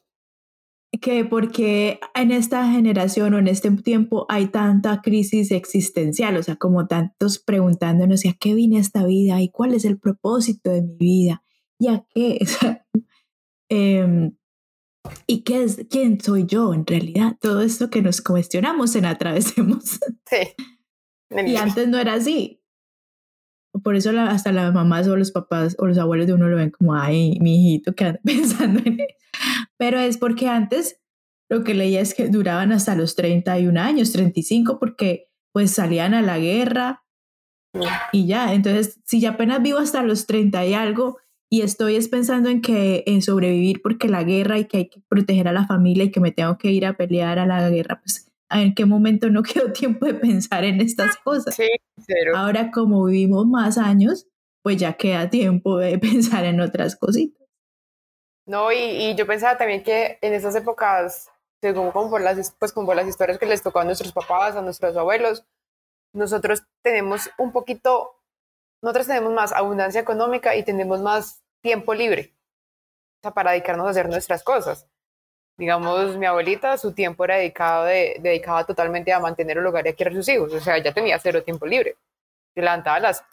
que 1.01 1.25
porque 1.25 1.99
en 2.15 2.31
esta 2.31 2.71
generación 2.71 3.33
o 3.33 3.39
en 3.39 3.47
este 3.47 3.71
tiempo 3.71 4.25
hay 4.29 4.47
tanta 4.47 5.01
crisis 5.01 5.51
existencial, 5.51 6.37
o 6.37 6.43
sea, 6.43 6.55
como 6.55 6.87
tantos 6.87 7.39
preguntándonos, 7.39 8.25
¿y 8.25 8.29
a 8.29 8.33
qué 8.33 8.53
vine 8.53 8.79
esta 8.79 9.05
vida? 9.05 9.41
¿Y 9.41 9.49
cuál 9.49 9.73
es 9.73 9.85
el 9.85 9.99
propósito 9.99 10.69
de 10.69 10.81
mi 10.81 10.95
vida? 10.95 11.43
¿Y 11.79 11.87
a 11.87 12.05
qué? 12.13 12.39
O 12.43 12.45
sea, 12.45 12.85
em, 13.69 14.35
¿Y 15.27 15.41
qué 15.43 15.63
es, 15.63 15.85
quién 15.89 16.19
soy 16.21 16.45
yo 16.45 16.73
en 16.73 16.85
realidad? 16.85 17.37
Todo 17.39 17.61
esto 17.61 17.89
que 17.89 18.01
nos 18.01 18.21
cuestionamos 18.21 18.95
en 18.95 19.05
Atravesemos. 19.05 19.99
Sí. 20.29 20.55
Y 21.45 21.55
antes 21.55 21.87
no 21.87 21.99
era 21.99 22.13
así. 22.13 22.62
Por 23.81 23.95
eso 23.95 24.11
hasta 24.19 24.51
las 24.51 24.73
mamás 24.73 25.07
o 25.07 25.15
los 25.15 25.31
papás 25.31 25.75
o 25.79 25.87
los 25.87 25.97
abuelos 25.97 26.27
de 26.27 26.33
uno 26.33 26.47
lo 26.47 26.57
ven 26.57 26.69
como, 26.69 26.95
ay, 26.95 27.39
mi 27.39 27.55
hijito 27.55 27.93
que 27.95 28.05
anda 28.05 28.19
pensando 28.23 28.81
en 28.85 28.99
eso. 28.99 29.17
Pero 29.77 29.99
es 29.99 30.17
porque 30.17 30.47
antes 30.47 30.99
lo 31.49 31.63
que 31.63 31.73
leía 31.73 32.01
es 32.01 32.13
que 32.13 32.29
duraban 32.29 32.71
hasta 32.71 32.95
los 32.95 33.15
31 33.15 33.79
años, 33.79 34.11
35, 34.11 34.79
porque 34.79 35.29
pues 35.51 35.71
salían 35.71 36.13
a 36.13 36.21
la 36.21 36.39
guerra 36.39 37.03
y 38.11 38.27
ya. 38.27 38.53
Entonces, 38.53 38.99
si 39.05 39.19
ya 39.19 39.31
apenas 39.31 39.61
vivo 39.61 39.79
hasta 39.79 40.03
los 40.03 40.25
30 40.27 40.65
y 40.65 40.73
algo 40.73 41.17
y 41.49 41.61
estoy 41.61 41.95
es 41.95 42.07
pensando 42.07 42.49
en 42.49 42.61
que 42.61 43.03
en 43.05 43.21
sobrevivir 43.21 43.81
porque 43.83 44.07
la 44.07 44.23
guerra 44.23 44.57
y 44.57 44.65
que 44.65 44.77
hay 44.77 44.89
que 44.89 45.01
proteger 45.07 45.47
a 45.47 45.53
la 45.53 45.67
familia 45.67 46.05
y 46.05 46.11
que 46.11 46.19
me 46.19 46.31
tengo 46.31 46.57
que 46.57 46.71
ir 46.71 46.85
a 46.85 46.97
pelear 46.97 47.37
a 47.37 47.45
la 47.45 47.69
guerra, 47.69 47.99
pues 48.01 48.32
en 48.61 48.75
qué 48.75 48.85
momento 48.85 49.29
no 49.29 49.43
quedó 49.43 49.71
tiempo 49.71 50.05
de 50.05 50.13
pensar 50.13 50.63
en 50.63 50.81
estas 50.81 51.17
cosas. 51.17 51.55
Sí, 51.55 51.69
cero. 51.97 52.33
Ahora 52.35 52.71
como 52.71 53.05
vivimos 53.05 53.45
más 53.45 53.77
años, 53.77 54.27
pues 54.61 54.77
ya 54.77 54.93
queda 54.93 55.29
tiempo 55.29 55.77
de 55.77 55.97
pensar 55.99 56.45
en 56.45 56.61
otras 56.61 56.95
cositas. 56.95 57.41
No, 58.45 58.71
y, 58.71 58.77
y 58.77 59.15
yo 59.15 59.25
pensaba 59.25 59.57
también 59.57 59.83
que 59.83 60.17
en 60.21 60.33
esas 60.33 60.55
épocas, 60.55 61.29
según 61.61 61.91
como 61.91 62.09
por 62.09 62.21
las, 62.21 62.55
pues 62.59 62.73
como 62.73 62.87
por 62.87 62.95
las 62.95 63.07
historias 63.07 63.37
que 63.37 63.45
les 63.45 63.61
tocó 63.61 63.79
a 63.79 63.85
nuestros 63.85 64.11
papás, 64.11 64.55
a 64.55 64.61
nuestros 64.61 64.97
abuelos, 64.97 65.45
nosotros 66.13 66.63
tenemos 66.83 67.29
un 67.37 67.51
poquito, 67.51 68.21
nosotros 68.81 69.07
tenemos 69.07 69.33
más 69.33 69.53
abundancia 69.53 70.01
económica 70.01 70.55
y 70.55 70.63
tenemos 70.63 71.01
más 71.01 71.41
tiempo 71.61 71.93
libre 71.93 72.35
o 73.17 73.21
sea, 73.23 73.33
para 73.33 73.51
dedicarnos 73.51 73.87
a 73.87 73.91
hacer 73.91 74.09
nuestras 74.09 74.43
cosas. 74.43 74.87
Digamos, 75.57 76.17
mi 76.17 76.25
abuelita, 76.25 76.77
su 76.77 76.93
tiempo 76.93 77.23
era 77.25 77.35
dedicado, 77.37 77.85
de, 77.85 78.17
dedicado 78.19 78.65
totalmente 78.65 79.13
a 79.13 79.19
mantener 79.19 79.57
el 79.57 79.65
hogar 79.65 79.85
y 79.85 79.89
a 79.89 79.95
criar 79.95 80.11
a 80.11 80.15
sus 80.15 80.27
hijos, 80.29 80.51
o 80.51 80.59
sea, 80.59 80.77
ya 80.79 80.91
tenía 80.93 81.19
cero 81.19 81.43
tiempo 81.43 81.65
libre. 81.67 81.95
Se 82.55 82.61
levantaba 82.61 82.99
las, 82.99 83.23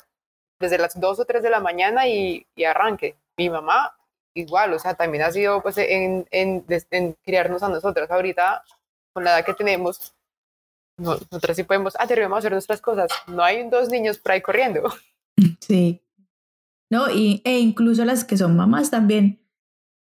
desde 0.61 0.77
las 0.79 0.99
2 1.01 1.21
o 1.21 1.25
3 1.25 1.43
de 1.43 1.51
la 1.51 1.61
mañana 1.61 2.07
y, 2.07 2.47
y 2.55 2.65
arranque. 2.65 3.17
Mi 3.39 3.49
mamá 3.49 3.97
igual, 4.35 4.73
o 4.75 4.79
sea, 4.79 4.95
también 4.95 5.25
ha 5.25 5.33
sido 5.33 5.63
pues 5.63 5.79
en, 5.79 6.27
en, 6.31 6.65
en 6.91 7.13
criarnos 7.25 7.63
a 7.63 7.69
nosotras. 7.69 8.11
Ahorita, 8.11 8.63
con 9.15 9.25
la 9.25 9.39
edad 9.39 9.45
que 9.47 9.55
tenemos, 9.55 10.15
no- 10.99 11.15
nosotras 11.15 11.57
sí 11.57 11.65
podemos, 11.65 11.95
ah, 11.99 12.07
debemos 12.07 12.39
hacer 12.39 12.53
nuestras 12.53 12.81
cosas. 12.83 13.11
No 13.27 13.43
hay 13.43 13.69
dos 13.71 13.89
niños 13.89 14.19
por 14.19 14.33
ahí 14.33 14.43
corriendo. 14.43 14.83
Sí. 15.61 16.03
No, 16.93 17.07
e 17.09 17.41
incluso 17.61 18.05
las 18.05 18.25
que 18.25 18.37
son 18.37 18.57
mamás 18.57 18.91
también 18.91 19.41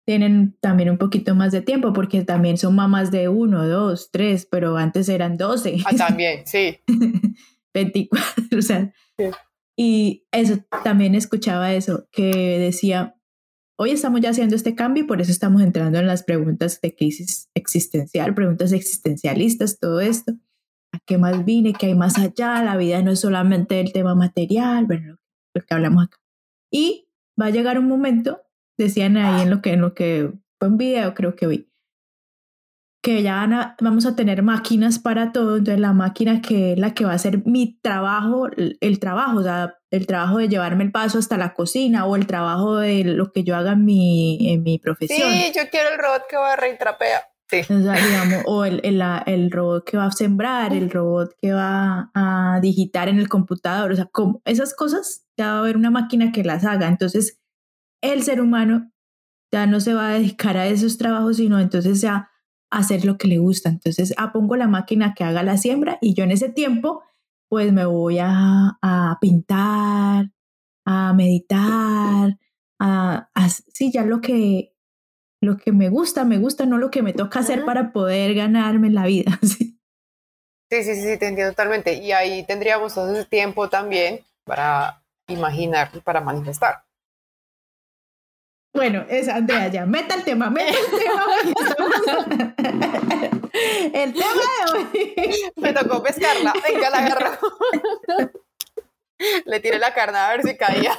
tienen 0.04 0.56
también 0.60 0.90
un 0.90 0.98
poquito 0.98 1.34
más 1.34 1.52
de 1.52 1.62
tiempo 1.62 1.92
porque 1.92 2.24
también 2.24 2.58
son 2.58 2.74
mamás 2.74 3.10
de 3.10 3.28
uno, 3.28 3.66
dos, 3.66 4.10
tres, 4.10 4.46
pero 4.50 4.76
antes 4.76 5.08
eran 5.08 5.36
doce. 5.36 5.78
Ah, 5.84 5.94
también, 5.96 6.46
sí. 6.46 6.78
24, 7.74 8.58
o 8.58 8.62
sea. 8.62 8.92
Sí. 9.16 9.24
Y 9.76 10.26
eso, 10.32 10.58
también 10.84 11.14
escuchaba 11.14 11.72
eso, 11.72 12.06
que 12.12 12.58
decía, 12.58 13.16
hoy 13.78 13.90
estamos 13.90 14.20
ya 14.20 14.30
haciendo 14.30 14.54
este 14.54 14.74
cambio 14.74 15.04
y 15.04 15.06
por 15.06 15.20
eso 15.20 15.30
estamos 15.30 15.62
entrando 15.62 15.98
en 15.98 16.06
las 16.06 16.22
preguntas 16.22 16.80
de 16.80 16.94
crisis 16.94 17.48
existencial, 17.54 18.34
preguntas 18.34 18.72
existencialistas, 18.72 19.78
todo 19.78 20.00
esto. 20.00 20.32
¿A 20.94 20.98
qué 21.06 21.16
más 21.16 21.44
vine? 21.46 21.72
¿Qué 21.72 21.86
hay 21.86 21.94
más 21.94 22.18
allá? 22.18 22.62
La 22.62 22.76
vida 22.76 23.00
no 23.02 23.12
es 23.12 23.20
solamente 23.20 23.80
el 23.80 23.92
tema 23.92 24.14
material, 24.14 24.84
bueno, 24.84 25.16
lo 25.54 25.62
que 25.62 25.74
hablamos 25.74 26.04
acá. 26.04 26.18
Y 26.70 27.08
va 27.40 27.46
a 27.46 27.50
llegar 27.50 27.78
un 27.78 27.88
momento, 27.88 28.42
decían 28.78 29.16
ahí 29.16 29.42
en 29.42 29.50
lo 29.50 29.62
que, 29.62 29.72
en 29.72 29.80
lo 29.80 29.94
que 29.94 30.32
fue 30.58 30.68
un 30.68 30.78
video, 30.78 31.14
creo 31.14 31.36
que 31.36 31.46
vi, 31.46 31.72
que 33.02 33.22
ya 33.22 33.76
vamos 33.80 34.06
a 34.06 34.14
tener 34.14 34.42
máquinas 34.42 35.00
para 35.00 35.32
todo, 35.32 35.56
entonces 35.56 35.80
la 35.80 35.92
máquina 35.92 36.40
que 36.40 36.74
es 36.74 36.78
la 36.78 36.94
que 36.94 37.04
va 37.04 37.12
a 37.12 37.16
hacer 37.16 37.44
mi 37.44 37.78
trabajo, 37.82 38.48
el 38.56 38.98
trabajo, 39.00 39.40
o 39.40 39.42
sea, 39.42 39.76
el 39.90 40.06
trabajo 40.06 40.38
de 40.38 40.48
llevarme 40.48 40.84
el 40.84 40.92
paso 40.92 41.18
hasta 41.18 41.36
la 41.36 41.52
cocina 41.52 42.06
o 42.06 42.14
el 42.14 42.28
trabajo 42.28 42.76
de 42.76 43.02
lo 43.02 43.32
que 43.32 43.42
yo 43.42 43.56
haga 43.56 43.72
en 43.72 43.84
mi, 43.84 44.52
en 44.52 44.62
mi 44.62 44.78
profesión. 44.78 45.30
Sí, 45.30 45.52
yo 45.54 45.62
quiero 45.68 45.90
el 45.92 45.98
robot 45.98 46.22
que 46.30 46.36
va 46.36 46.54
a 46.54 46.78
trapea. 46.78 47.22
Sí. 47.50 47.60
O, 47.60 47.82
sea, 47.82 47.92
digamos, 47.92 48.44
o 48.46 48.64
el, 48.64 48.80
el, 48.82 49.02
el, 49.26 49.50
robot 49.50 49.84
que 49.84 49.98
va 49.98 50.06
a 50.06 50.12
sembrar, 50.12 50.72
el 50.72 50.90
robot 50.90 51.34
que 51.38 51.52
va 51.52 52.10
a 52.14 52.60
digitar 52.62 53.10
en 53.10 53.18
el 53.18 53.28
computador, 53.28 53.92
o 53.92 53.96
sea, 53.96 54.06
como 54.06 54.40
esas 54.46 54.74
cosas, 54.74 55.26
ya 55.36 55.48
va 55.48 55.56
a 55.56 55.58
haber 55.58 55.76
una 55.76 55.90
máquina 55.90 56.32
que 56.32 56.44
las 56.44 56.64
haga. 56.64 56.88
Entonces, 56.88 57.41
el 58.02 58.22
ser 58.22 58.40
humano 58.40 58.92
ya 59.52 59.66
no 59.66 59.80
se 59.80 59.94
va 59.94 60.08
a 60.08 60.12
dedicar 60.14 60.56
a 60.56 60.66
esos 60.66 60.98
trabajos, 60.98 61.38
sino 61.38 61.60
entonces 61.60 62.00
ya 62.00 62.30
hacer 62.70 63.04
lo 63.04 63.18
que 63.18 63.28
le 63.28 63.38
gusta. 63.38 63.68
Entonces, 63.68 64.14
ah, 64.16 64.32
pongo 64.32 64.56
la 64.56 64.66
máquina 64.66 65.14
que 65.14 65.24
haga 65.24 65.42
la 65.42 65.58
siembra 65.58 65.98
y 66.00 66.14
yo 66.14 66.24
en 66.24 66.30
ese 66.30 66.48
tiempo, 66.48 67.02
pues 67.48 67.72
me 67.72 67.84
voy 67.84 68.18
a, 68.18 68.78
a 68.82 69.18
pintar, 69.20 70.30
a 70.86 71.12
meditar, 71.12 72.38
a, 72.80 73.28
a, 73.34 73.48
sí, 73.48 73.92
ya 73.92 74.04
lo 74.04 74.20
que, 74.20 74.74
lo 75.42 75.58
que 75.58 75.72
me 75.72 75.90
gusta, 75.90 76.24
me 76.24 76.38
gusta, 76.38 76.66
no 76.66 76.78
lo 76.78 76.90
que 76.90 77.02
me 77.02 77.12
toca 77.12 77.40
hacer 77.40 77.64
para 77.64 77.92
poder 77.92 78.34
ganarme 78.34 78.90
la 78.90 79.06
vida. 79.06 79.38
Sí. 79.46 79.78
Sí, 80.70 80.84
sí, 80.84 80.94
sí, 80.94 81.18
te 81.18 81.28
entiendo 81.28 81.52
totalmente. 81.52 81.92
Y 81.92 82.12
ahí 82.12 82.46
tendríamos 82.46 82.94
todo 82.94 83.12
ese 83.12 83.26
tiempo 83.26 83.68
también 83.68 84.20
para 84.44 85.02
imaginar, 85.28 85.90
para 86.02 86.22
manifestar. 86.22 86.82
Bueno, 88.74 89.04
es 89.08 89.28
Andrea 89.28 89.68
ya. 89.68 89.86
Meta 89.86 90.14
el 90.14 90.24
tema, 90.24 90.48
meta 90.50 90.70
el 90.70 90.98
tema. 90.98 91.26
el 93.92 94.12
tema 94.12 94.24
de 94.24 94.72
hoy. 94.72 95.52
Me 95.56 95.72
tocó 95.72 96.02
pescarla. 96.02 96.54
Venga, 96.66 96.90
la 96.90 96.98
agarró. 96.98 97.38
Le 99.44 99.60
tiré 99.60 99.78
la 99.78 99.92
carne 99.92 100.18
a 100.18 100.30
ver 100.30 100.42
si 100.42 100.56
caía. 100.56 100.98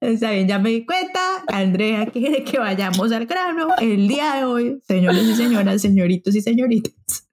Está 0.00 0.32
bien, 0.32 0.48
ya 0.48 0.58
me 0.58 0.70
di 0.70 0.84
cuenta. 0.84 1.44
Andrea 1.46 2.06
quiere 2.06 2.42
que 2.42 2.58
vayamos 2.58 3.12
al 3.12 3.26
grano 3.26 3.68
el 3.80 4.08
día 4.08 4.34
de 4.34 4.44
hoy, 4.44 4.82
señores 4.86 5.22
y 5.22 5.34
señoras, 5.36 5.80
señoritos 5.80 6.34
y 6.34 6.40
señoritas. 6.40 7.28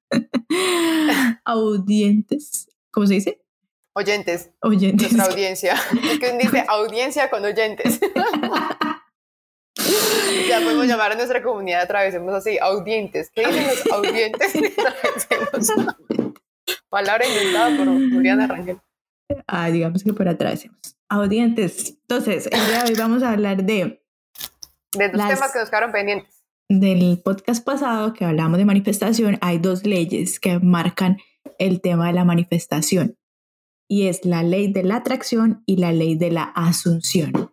Audientes. 1.44 2.70
¿Cómo 2.92 3.08
se 3.08 3.16
dice? 3.16 3.42
Oyentes. 3.94 4.51
Oyentes. 4.62 5.12
Nuestra 5.12 5.34
audiencia. 5.34 5.74
Es 6.04 6.20
que 6.20 6.38
dice 6.38 6.63
audiencia 6.68 7.30
con 7.32 7.44
oyentes. 7.44 8.00
ya 10.48 10.62
podemos 10.62 10.86
llamar 10.86 11.12
a 11.12 11.15
nuestra 11.15 11.41
comunidad, 11.41 11.81
atravesemos 11.81 12.34
así, 12.34 12.58
audientes. 12.58 13.31
¿Qué 13.34 13.46
dicen 13.46 13.67
los 13.67 13.88
audientes? 13.91 14.53
Palabra 16.89 17.25
inventada 17.27 17.77
por 17.77 17.88
Juliana 17.88 18.48
Rangel. 18.48 18.79
Ah, 19.48 19.69
digamos 19.69 20.03
que 20.03 20.13
por 20.13 20.27
atravesemos. 20.27 20.79
Audientes. 21.10 21.98
Entonces, 22.01 22.48
el 22.51 22.65
día 22.67 22.84
de 22.84 22.91
hoy 22.91 22.96
vamos 22.98 23.24
a 23.24 23.31
hablar 23.31 23.63
de... 23.63 24.01
De 24.93 25.10
dos 25.10 25.27
temas 25.27 25.51
que 25.51 25.60
nos 25.60 25.69
quedaron 25.69 25.91
pendientes. 25.91 26.43
Del 26.67 27.22
podcast 27.24 27.63
pasado 27.63 28.13
que 28.13 28.25
hablamos 28.25 28.58
de 28.58 28.65
manifestación, 28.65 29.38
hay 29.41 29.60
dos 29.60 29.86
leyes 29.86 30.39
que 30.39 30.60
marcan 30.60 31.17
el 31.58 31.81
tema 31.81 32.08
de 32.08 32.13
la 32.13 32.25
manifestación. 32.25 33.17
Y 33.88 34.08
es 34.08 34.25
la 34.25 34.43
ley 34.43 34.72
de 34.72 34.84
la 34.84 34.98
atracción 34.98 35.63
y 35.65 35.77
la 35.77 35.91
ley 35.91 36.15
de 36.15 36.31
la 36.31 36.43
asunción. 36.43 37.49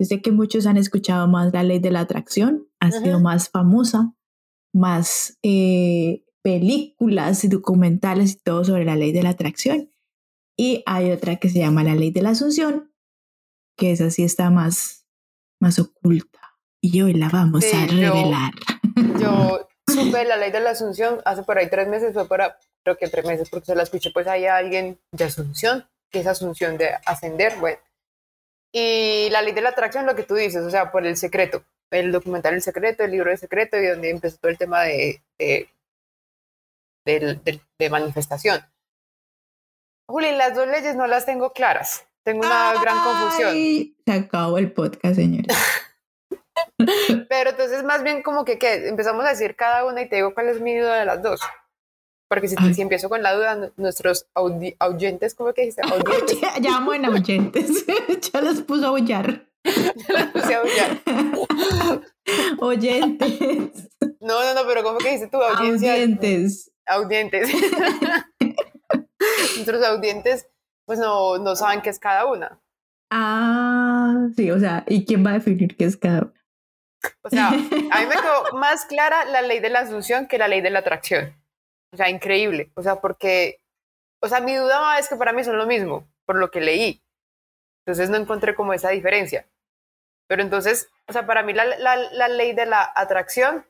Yo 0.00 0.06
sé 0.06 0.22
que 0.22 0.32
muchos 0.32 0.64
han 0.64 0.78
escuchado 0.78 1.28
más 1.28 1.52
la 1.52 1.62
ley 1.62 1.78
de 1.78 1.90
la 1.90 2.00
atracción, 2.00 2.66
ha 2.80 2.90
sido 2.90 3.20
más 3.20 3.50
famosa, 3.50 4.14
más 4.72 5.38
eh, 5.42 6.24
películas 6.40 7.44
y 7.44 7.48
documentales 7.48 8.32
y 8.32 8.36
todo 8.36 8.64
sobre 8.64 8.86
la 8.86 8.96
ley 8.96 9.12
de 9.12 9.22
la 9.22 9.28
atracción. 9.28 9.90
Y 10.56 10.82
hay 10.86 11.10
otra 11.10 11.36
que 11.36 11.50
se 11.50 11.58
llama 11.58 11.84
la 11.84 11.94
ley 11.94 12.12
de 12.12 12.22
la 12.22 12.30
asunción, 12.30 12.90
que 13.76 13.92
esa 13.92 14.10
sí 14.10 14.24
está 14.24 14.48
más, 14.48 15.06
más 15.60 15.78
oculta. 15.78 16.40
Y 16.80 17.02
hoy 17.02 17.12
la 17.12 17.28
vamos 17.28 17.62
a 17.74 17.86
revelar. 17.86 18.52
Yo, 19.20 19.68
supe 19.86 20.24
la 20.24 20.38
ley 20.38 20.50
de 20.50 20.60
la 20.60 20.70
asunción 20.70 21.20
hace 21.26 21.42
por 21.42 21.58
ahí 21.58 21.68
tres 21.68 21.88
meses, 21.88 22.14
fue 22.14 22.26
por, 22.26 22.40
creo 22.84 22.96
que 22.96 23.08
tres 23.08 23.26
meses, 23.26 23.50
porque 23.50 23.66
se 23.66 23.74
la 23.74 23.82
escuché 23.82 24.12
pues 24.12 24.26
ahí 24.26 24.46
a 24.46 24.56
alguien 24.56 24.98
de 25.12 25.24
asunción, 25.24 25.84
que 26.10 26.20
es 26.20 26.26
asunción 26.26 26.78
de 26.78 26.88
ascender, 27.04 27.52
bueno 27.60 27.76
y 28.72 29.28
la 29.30 29.42
ley 29.42 29.52
de 29.52 29.62
la 29.62 29.70
atracción, 29.70 30.06
lo 30.06 30.14
que 30.14 30.22
tú 30.22 30.34
dices, 30.34 30.62
o 30.62 30.70
sea, 30.70 30.90
por 30.92 31.06
el 31.06 31.16
secreto, 31.16 31.64
el 31.90 32.12
documental 32.12 32.54
El 32.54 32.62
Secreto, 32.62 33.04
el 33.04 33.10
libro 33.10 33.30
El 33.30 33.38
Secreto, 33.38 33.76
y 33.76 33.86
donde 33.86 34.10
empezó 34.10 34.38
todo 34.38 34.50
el 34.50 34.58
tema 34.58 34.82
de, 34.82 35.22
de, 35.38 35.68
de, 37.04 37.90
manifestación. 37.90 38.60
Juli, 40.08 40.32
las 40.32 40.54
dos 40.54 40.68
leyes 40.68 40.96
no 40.96 41.06
las 41.06 41.26
tengo 41.26 41.52
claras. 41.52 42.06
Tengo 42.22 42.40
una 42.46 42.74
gran 42.80 43.02
confusión. 43.02 43.54
Se 44.06 44.12
acabó 44.12 44.58
el 44.58 44.72
podcast, 44.72 45.16
señores. 45.16 45.56
Pero 47.28 47.50
entonces, 47.50 47.82
más 47.84 48.02
bien 48.02 48.22
como 48.22 48.44
que 48.44 48.58
¿qué? 48.58 48.88
empezamos 48.88 49.24
a 49.24 49.30
decir 49.30 49.56
cada 49.56 49.84
una 49.84 50.02
y 50.02 50.08
te 50.08 50.16
digo 50.16 50.34
cuál 50.34 50.48
es 50.48 50.60
mi 50.60 50.76
duda 50.76 50.98
de 50.98 51.04
las 51.06 51.22
dos. 51.22 51.40
Porque 52.30 52.46
si, 52.46 52.54
si, 52.74 52.80
empiezo 52.80 53.08
con 53.08 53.24
la 53.24 53.34
duda, 53.34 53.72
nuestros 53.76 54.28
oyentes, 54.34 55.34
¿cómo 55.34 55.52
que 55.52 55.62
dijiste? 55.62 55.82
ya 56.60 56.76
amo 56.76 56.94
en 56.94 57.06
oyentes. 57.06 57.84
ya 58.32 58.40
los 58.40 58.62
puso 58.62 58.84
a 58.84 58.88
aullar. 58.90 59.48
ya 59.64 60.12
los 60.12 60.26
puse 60.26 60.54
a 60.54 60.60
aullar. 60.60 61.00
oyentes. 62.60 63.88
No, 64.20 64.44
no, 64.44 64.54
no, 64.54 64.60
pero 64.64 64.84
¿cómo 64.84 64.98
que 64.98 65.10
dices 65.10 65.28
tú? 65.28 65.42
Audiencia. 65.42 65.94
Audientes. 65.94 66.70
Audientes. 66.86 67.50
nuestros 69.56 69.84
audientes, 69.84 70.46
pues 70.86 71.00
no, 71.00 71.36
no 71.38 71.56
saben 71.56 71.80
qué 71.80 71.90
es 71.90 71.98
cada 71.98 72.26
una. 72.26 72.60
Ah, 73.10 74.28
sí, 74.36 74.52
o 74.52 74.60
sea, 74.60 74.84
¿y 74.86 75.04
quién 75.04 75.26
va 75.26 75.30
a 75.30 75.34
definir 75.34 75.76
qué 75.76 75.84
es 75.84 75.96
cada 75.96 76.20
una? 76.20 76.34
O 77.22 77.28
sea, 77.30 77.48
a 77.48 77.50
mí 77.50 78.06
me 78.06 78.14
quedó 78.14 78.56
más 78.56 78.84
clara 78.84 79.24
la 79.24 79.42
ley 79.42 79.58
de 79.58 79.70
la 79.70 79.80
asunción 79.80 80.28
que 80.28 80.38
la 80.38 80.46
ley 80.46 80.60
de 80.60 80.70
la 80.70 80.78
atracción. 80.78 81.39
O 81.92 81.96
sea, 81.96 82.08
increíble. 82.08 82.70
O 82.74 82.82
sea, 82.82 83.00
porque, 83.00 83.60
o 84.20 84.28
sea, 84.28 84.40
mi 84.40 84.54
duda 84.54 84.98
es 84.98 85.08
que 85.08 85.16
para 85.16 85.32
mí 85.32 85.44
son 85.44 85.58
lo 85.58 85.66
mismo, 85.66 86.08
por 86.24 86.36
lo 86.36 86.50
que 86.50 86.60
leí. 86.60 87.02
Entonces 87.84 88.10
no 88.10 88.16
encontré 88.16 88.54
como 88.54 88.72
esa 88.72 88.90
diferencia. 88.90 89.46
Pero 90.28 90.42
entonces, 90.42 90.88
o 91.08 91.12
sea, 91.12 91.26
para 91.26 91.42
mí 91.42 91.52
la, 91.52 91.64
la, 91.64 91.96
la 91.96 92.28
ley 92.28 92.52
de 92.52 92.66
la 92.66 92.92
atracción 92.94 93.64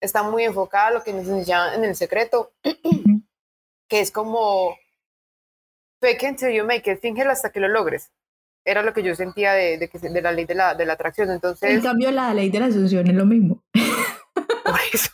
está 0.00 0.22
muy 0.22 0.44
enfocada 0.44 0.86
a 0.86 0.90
lo 0.92 1.04
que 1.04 1.12
nos 1.12 1.26
enseñaban 1.26 1.74
en 1.74 1.84
el 1.84 1.94
secreto, 1.94 2.52
que 2.62 4.00
es 4.00 4.10
como 4.10 4.78
fake 6.00 6.22
until 6.22 6.52
you 6.52 6.64
make 6.64 6.90
it, 6.90 7.00
fíngelo 7.00 7.30
hasta 7.30 7.50
que 7.50 7.60
lo 7.60 7.68
logres. 7.68 8.10
Era 8.64 8.82
lo 8.82 8.92
que 8.92 9.02
yo 9.02 9.14
sentía 9.14 9.52
de, 9.52 9.78
de, 9.78 9.88
de 9.88 10.22
la 10.22 10.32
ley 10.32 10.44
de 10.44 10.54
la, 10.54 10.74
de 10.74 10.86
la 10.86 10.94
atracción. 10.94 11.30
Entonces, 11.30 11.70
en 11.70 11.80
cambio, 11.80 12.10
la 12.10 12.32
ley 12.34 12.50
de 12.50 12.60
la 12.60 12.66
asunción 12.66 13.06
es 13.06 13.14
lo 13.14 13.26
mismo. 13.26 13.62
Por 14.34 14.80
eso. 14.92 15.12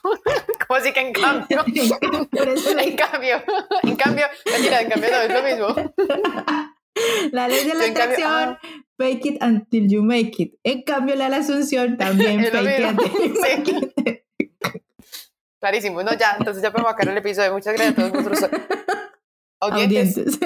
¿Cómo 0.69 0.79
así 0.79 0.93
que 0.93 1.01
en 1.01 1.13
cambio? 1.13 1.65
en 1.67 2.97
cambio, 2.97 3.43
en 3.83 3.97
cambio, 3.97 4.27
mentira, 4.51 4.81
en 4.81 4.91
cambio 4.91 5.11
no 5.11 5.17
es 5.17 5.33
lo 5.33 5.43
mismo. 5.43 5.93
La 7.31 7.47
ley 7.47 7.67
de 7.67 7.75
la 7.75 7.85
atracción, 7.87 8.59
fake 8.97 9.27
it 9.27 9.43
until 9.43 9.89
you 9.89 10.03
make 10.03 10.33
it. 10.39 10.55
En 10.65 10.83
cambio, 10.83 11.15
la 11.15 11.25
de 11.25 11.31
la 11.31 11.37
asunción 11.39 11.97
también 11.97 12.43
fake 12.51 12.79
it 12.79 12.85
until 12.87 13.13
you 13.13 13.41
make 13.41 13.71
it. 13.71 14.25
Clarísimo, 15.61 16.03
no, 16.03 16.15
ya, 16.15 16.37
entonces 16.39 16.63
ya 16.63 16.71
podemos 16.71 16.93
acabar 16.93 17.13
el 17.13 17.19
episodio. 17.19 17.53
Muchas 17.53 17.75
gracias 17.75 17.99
a 17.99 18.11
todos 18.11 18.25
nuestros 18.25 18.51
audientes. 19.61 20.39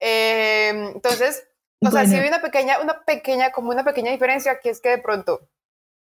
eh, 0.00 0.92
entonces, 0.94 1.48
o 1.80 1.90
sea, 1.90 2.06
sí 2.06 2.14
hay 2.14 2.28
una 2.28 2.40
pequeña, 2.40 2.80
una 2.80 3.04
pequeña, 3.04 3.52
como 3.52 3.70
una 3.70 3.84
pequeña 3.84 4.12
diferencia, 4.12 4.60
que 4.60 4.70
es 4.70 4.80
que 4.80 4.90
de 4.90 4.98
pronto, 4.98 5.48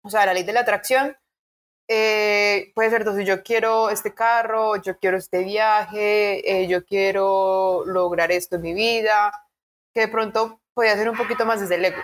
o 0.02 0.08
sea, 0.08 0.24
la 0.26 0.34
ley 0.34 0.44
de 0.44 0.52
la 0.52 0.60
atracción 0.60 1.16
eh, 1.88 2.72
puede 2.74 2.90
ser, 2.90 3.02
entonces 3.02 3.26
yo 3.26 3.42
quiero 3.42 3.90
este 3.90 4.14
carro, 4.14 4.76
yo 4.76 4.98
quiero 4.98 5.16
este 5.18 5.44
viaje, 5.44 6.62
eh, 6.62 6.66
yo 6.66 6.84
quiero 6.84 7.84
lograr 7.86 8.32
esto 8.32 8.56
en 8.56 8.62
mi 8.62 8.74
vida, 8.74 9.48
que 9.92 10.00
de 10.00 10.08
pronto 10.08 10.60
podría 10.72 10.96
ser 10.96 11.10
un 11.10 11.16
poquito 11.16 11.44
más 11.44 11.60
desde 11.60 11.76
el 11.76 11.84
ego. 11.84 12.02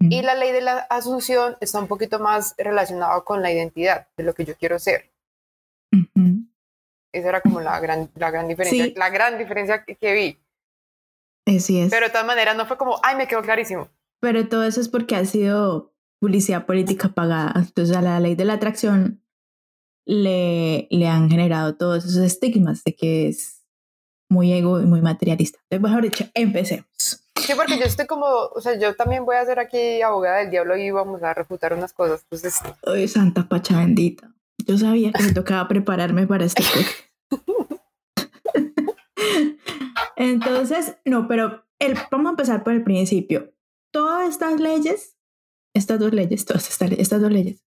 Y 0.00 0.22
la 0.22 0.34
ley 0.34 0.50
de 0.52 0.60
la 0.60 0.78
asunción 0.90 1.56
está 1.60 1.78
un 1.78 1.86
poquito 1.86 2.18
más 2.18 2.54
relacionada 2.58 3.20
con 3.22 3.42
la 3.42 3.52
identidad, 3.52 4.08
de 4.16 4.24
lo 4.24 4.34
que 4.34 4.44
yo 4.44 4.56
quiero 4.56 4.78
ser. 4.78 5.10
Esa 7.12 7.28
era 7.28 7.40
como 7.40 7.60
la 7.60 7.78
gran, 7.80 8.10
la 8.14 8.30
gran 8.30 8.48
diferencia, 8.48 8.92
la 8.96 9.10
gran 9.10 9.38
diferencia 9.38 9.84
que, 9.84 10.12
vi. 10.12 10.38
Así 11.46 11.80
es. 11.80 11.90
Pero 11.90 12.06
de 12.06 12.12
todas 12.12 12.26
maneras 12.26 12.56
no 12.56 12.66
fue 12.66 12.76
como, 12.76 12.98
ay, 13.02 13.16
me 13.16 13.26
quedó 13.26 13.42
clarísimo. 13.42 13.88
Pero 14.20 14.48
todo 14.48 14.64
eso 14.64 14.80
es 14.80 14.88
porque 14.88 15.16
ha 15.16 15.24
sido 15.24 15.92
publicidad 16.20 16.66
política 16.66 17.08
pagada. 17.08 17.52
Entonces 17.56 17.96
a 17.96 18.02
la 18.02 18.20
ley 18.20 18.34
de 18.34 18.44
la 18.44 18.54
atracción 18.54 19.22
le, 20.06 20.86
le 20.90 21.08
han 21.08 21.30
generado 21.30 21.76
todos 21.76 22.04
esos 22.04 22.22
estigmas 22.22 22.84
de 22.84 22.94
que 22.94 23.28
es 23.28 23.60
muy 24.30 24.52
ego 24.52 24.80
y 24.80 24.86
muy 24.86 25.02
materialista. 25.02 25.58
Entonces, 25.68 25.82
mejor 25.82 26.02
dicho, 26.02 26.24
empecemos. 26.34 26.86
Sí, 27.36 27.52
porque 27.56 27.78
yo 27.78 27.84
estoy 27.84 28.06
como, 28.06 28.26
o 28.26 28.60
sea, 28.60 28.78
yo 28.78 28.94
también 28.94 29.24
voy 29.24 29.36
a 29.36 29.44
ser 29.44 29.58
aquí 29.58 30.00
abogada 30.02 30.38
del 30.38 30.50
diablo 30.50 30.76
y 30.76 30.90
vamos 30.90 31.22
a 31.22 31.34
refutar 31.34 31.72
unas 31.74 31.92
cosas. 31.92 32.22
Entonces, 32.22 32.60
Ay, 32.86 33.08
Santa 33.08 33.48
Pacha 33.48 33.78
bendita. 33.78 34.32
Yo 34.66 34.78
sabía 34.78 35.10
que 35.12 35.22
me 35.22 35.32
tocaba 35.32 35.66
prepararme 35.68 36.26
para 36.26 36.44
este. 36.44 36.62
Entonces, 40.16 40.96
no, 41.04 41.26
pero 41.26 41.64
el, 41.78 41.98
vamos 42.10 42.26
a 42.28 42.30
empezar 42.30 42.62
por 42.62 42.74
el 42.74 42.84
principio. 42.84 43.52
Todas 43.90 44.28
estas 44.28 44.60
leyes, 44.60 45.16
estas 45.74 45.98
dos 45.98 46.12
leyes, 46.12 46.44
todas 46.44 46.68
estas, 46.68 46.92
estas 46.92 47.20
dos 47.20 47.30
leyes, 47.30 47.64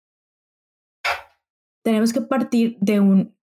tenemos 1.84 2.14
que 2.14 2.22
partir 2.22 2.78
de 2.80 3.00
un 3.00 3.38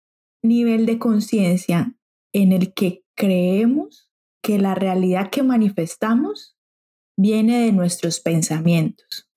nivel 0.43 0.85
de 0.85 0.99
conciencia 0.99 1.95
en 2.33 2.51
el 2.51 2.73
que 2.73 3.03
creemos 3.15 4.11
que 4.43 4.59
la 4.59 4.75
realidad 4.75 5.29
que 5.29 5.43
manifestamos 5.43 6.57
viene 7.17 7.65
de 7.65 7.71
nuestros 7.71 8.19
pensamientos, 8.19 9.29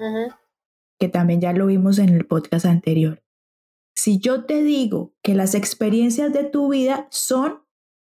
que 0.99 1.09
también 1.09 1.41
ya 1.41 1.53
lo 1.53 1.67
vimos 1.67 1.99
en 1.99 2.11
el 2.11 2.27
podcast 2.27 2.67
anterior. 2.67 3.23
Si 3.97 4.19
yo 4.19 4.45
te 4.45 4.63
digo 4.63 5.15
que 5.23 5.35
las 5.35 5.55
experiencias 5.55 6.33
de 6.33 6.45
tu 6.45 6.71
vida 6.71 7.09
son 7.11 7.63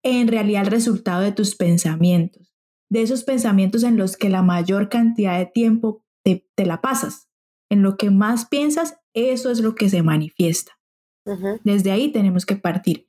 en 0.04 0.28
realidad 0.28 0.62
el 0.62 0.70
resultado 0.70 1.20
de 1.22 1.32
tus 1.32 1.56
pensamientos, 1.56 2.54
de 2.88 3.02
esos 3.02 3.24
pensamientos 3.24 3.82
en 3.82 3.96
los 3.96 4.16
que 4.16 4.28
la 4.28 4.42
mayor 4.42 4.88
cantidad 4.88 5.36
de 5.36 5.46
tiempo 5.46 6.05
te, 6.26 6.44
te 6.56 6.66
la 6.66 6.80
pasas, 6.80 7.28
en 7.70 7.82
lo 7.82 7.96
que 7.96 8.10
más 8.10 8.46
piensas, 8.46 8.98
eso 9.14 9.48
es 9.48 9.60
lo 9.60 9.76
que 9.76 9.88
se 9.88 10.02
manifiesta. 10.02 10.72
Desde 11.64 11.90
ahí 11.90 12.12
tenemos 12.12 12.46
que 12.46 12.56
partir. 12.56 13.08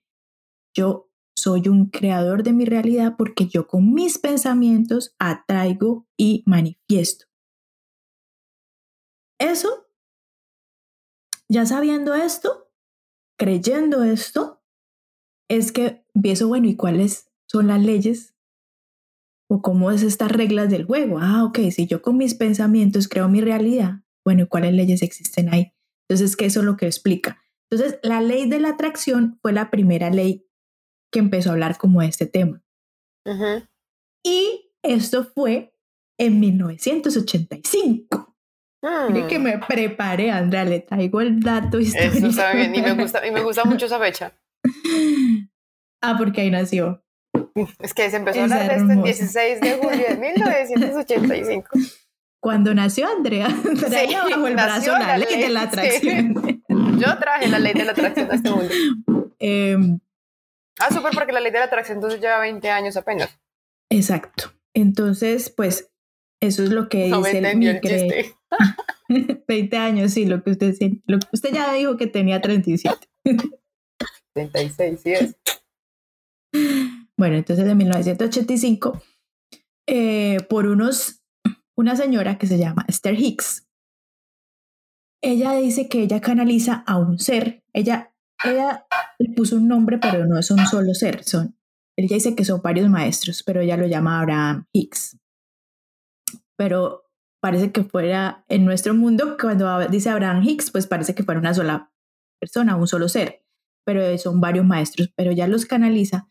Yo 0.75 1.11
soy 1.35 1.67
un 1.67 1.89
creador 1.89 2.43
de 2.43 2.53
mi 2.53 2.65
realidad 2.65 3.15
porque 3.17 3.47
yo 3.47 3.67
con 3.67 3.93
mis 3.93 4.17
pensamientos 4.17 5.15
atraigo 5.19 6.07
y 6.17 6.43
manifiesto. 6.47 7.25
Eso, 9.39 9.87
ya 11.47 11.65
sabiendo 11.65 12.13
esto, 12.15 12.71
creyendo 13.37 14.03
esto, 14.03 14.63
es 15.47 15.71
que 15.71 16.05
empiezo, 16.13 16.47
bueno, 16.47 16.67
¿y 16.67 16.75
cuáles 16.75 17.31
son 17.47 17.67
las 17.67 17.81
leyes? 17.83 18.35
¿O 19.49 19.61
cómo 19.61 19.91
es 19.91 20.03
estas 20.03 20.31
reglas 20.31 20.69
del 20.69 20.85
juego? 20.85 21.19
Ah, 21.19 21.45
ok, 21.45 21.59
si 21.71 21.87
yo 21.87 22.01
con 22.01 22.17
mis 22.17 22.35
pensamientos 22.35 23.07
creo 23.07 23.29
mi 23.29 23.41
realidad, 23.41 24.01
bueno, 24.25 24.43
¿y 24.43 24.47
cuáles 24.47 24.73
leyes 24.73 25.01
existen 25.01 25.53
ahí? 25.53 25.73
Entonces, 26.09 26.35
que 26.35 26.45
eso 26.45 26.59
es 26.59 26.65
lo 26.65 26.75
que 26.77 26.85
explica. 26.85 27.41
Entonces, 27.69 27.99
la 28.03 28.21
ley 28.21 28.49
de 28.49 28.59
la 28.59 28.69
atracción 28.69 29.39
fue 29.41 29.53
la 29.53 29.69
primera 29.69 30.09
ley 30.09 30.45
que 31.11 31.19
empezó 31.19 31.49
a 31.49 31.53
hablar 31.53 31.77
como 31.77 32.01
de 32.01 32.07
este 32.07 32.25
tema. 32.25 32.63
Y 34.23 34.71
esto 34.83 35.25
fue 35.25 35.73
en 36.17 36.39
1985. 36.39 38.35
Mire 39.09 39.23
Mm, 39.23 39.27
que 39.27 39.39
me 39.39 39.57
preparé, 39.57 40.31
Andrea, 40.31 40.63
le 40.63 40.79
traigo 40.79 41.19
el 41.21 41.39
dato 41.39 41.79
histórico. 41.79 42.17
Eso 42.17 42.27
está 42.27 42.53
bien, 42.53 42.73
y 42.75 42.81
me 42.81 42.93
gusta, 42.93 43.25
y 43.25 43.31
me 43.31 43.41
gusta 43.41 43.65
mucho 43.65 43.85
esa 43.85 43.99
fecha. 43.99 44.33
Ah, 45.99 46.13
porque 46.15 46.41
ahí 46.41 46.51
nació. 46.51 47.03
Es 47.79 47.93
que 47.93 48.09
se 48.09 48.17
empezó 48.17 48.39
a 48.41 48.43
hablar 48.43 48.59
de 48.59 48.65
esto 48.73 48.83
el 48.85 48.89
hermosa. 48.91 49.05
16 49.05 49.61
de 49.61 49.71
julio 49.77 50.07
de 50.09 50.17
1985. 50.17 51.69
Cuando 52.39 52.73
nació 52.73 53.07
Andrea, 53.07 53.47
traía 53.87 54.23
Sí, 54.25 54.31
bajo 54.31 54.47
el 54.47 54.53
brazo 54.53 54.91
la, 54.97 55.17
ley 55.17 55.39
de 55.41 55.49
la 55.49 55.61
sí. 55.61 55.67
atracción. 55.67 56.63
Yo 56.99 57.17
traje 57.19 57.47
la 57.47 57.59
ley 57.59 57.73
de 57.73 57.83
la 57.85 57.91
atracción 57.91 58.31
a 58.31 58.35
este 58.35 58.49
mundo. 58.49 59.33
Em, 59.39 59.99
Ah, 60.79 60.93
súper, 60.93 61.11
porque 61.13 61.31
la 61.31 61.39
ley 61.39 61.51
de 61.51 61.57
la 61.57 61.65
atracción 61.65 61.97
entonces 61.97 62.21
lleva 62.21 62.39
20 62.39 62.69
años 62.69 62.95
apenas. 62.97 63.39
exacto. 63.89 64.53
Entonces, 64.75 65.49
pues, 65.49 65.89
eso 66.39 66.61
es 66.63 66.69
lo 66.69 66.87
que 66.87 67.07
No 67.07 67.21
me 67.21 67.29
dice 67.29 67.39
el 67.39 67.45
el 67.45 67.57
micre. 67.57 67.99
chiste. 67.99 68.35
20 69.47 69.77
años, 69.77 70.11
sí, 70.13 70.25
lo 70.27 70.43
que 70.43 70.51
usted, 70.51 70.75
lo 71.07 71.17
usted 71.33 71.49
ya 71.51 71.73
dijo 71.73 71.97
que 71.97 72.05
tenía 72.05 72.39
37. 72.41 73.07
36, 74.33 74.99
sí 75.03 75.13
es. 75.13 75.35
Bueno, 77.17 77.35
entonces 77.35 77.67
en 77.67 77.77
1985, 77.77 79.01
eh, 79.87 80.37
por 80.49 80.67
unos, 80.67 81.23
una 81.75 81.95
señora 81.95 82.37
que 82.37 82.45
se 82.45 82.59
llama 82.59 82.85
Esther 82.87 83.19
Hicks, 83.19 83.67
ella 85.23 85.53
dice 85.53 85.89
que 85.89 86.03
ella 86.03 86.21
canaliza 86.21 86.83
a 86.85 86.97
un 86.97 87.17
ser, 87.17 87.63
ella, 87.73 88.13
ella 88.43 88.85
le 89.17 89.33
puso 89.33 89.55
un 89.55 89.67
nombre, 89.67 89.97
pero 89.97 90.27
no 90.27 90.37
es 90.37 90.51
un 90.51 90.63
solo 90.67 90.93
ser, 90.93 91.23
son, 91.23 91.57
ella 91.97 92.13
dice 92.13 92.35
que 92.35 92.45
son 92.45 92.61
varios 92.61 92.87
maestros, 92.87 93.41
pero 93.43 93.61
ella 93.61 93.77
lo 93.77 93.87
llama 93.87 94.19
Abraham 94.19 94.67
Hicks. 94.71 95.17
Pero 96.55 97.09
parece 97.41 97.71
que 97.71 97.83
fuera 97.83 98.45
en 98.47 98.63
nuestro 98.63 98.93
mundo, 98.93 99.37
cuando 99.41 99.87
dice 99.87 100.09
Abraham 100.09 100.43
Hicks, 100.43 100.69
pues 100.69 100.85
parece 100.85 101.15
que 101.15 101.23
fuera 101.23 101.39
una 101.39 101.55
sola 101.55 101.91
persona, 102.39 102.75
un 102.75 102.87
solo 102.87 103.09
ser, 103.09 103.43
pero 103.83 104.15
son 104.19 104.39
varios 104.39 104.65
maestros, 104.65 105.11
pero 105.15 105.31
ya 105.31 105.47
los 105.47 105.65
canaliza 105.65 106.27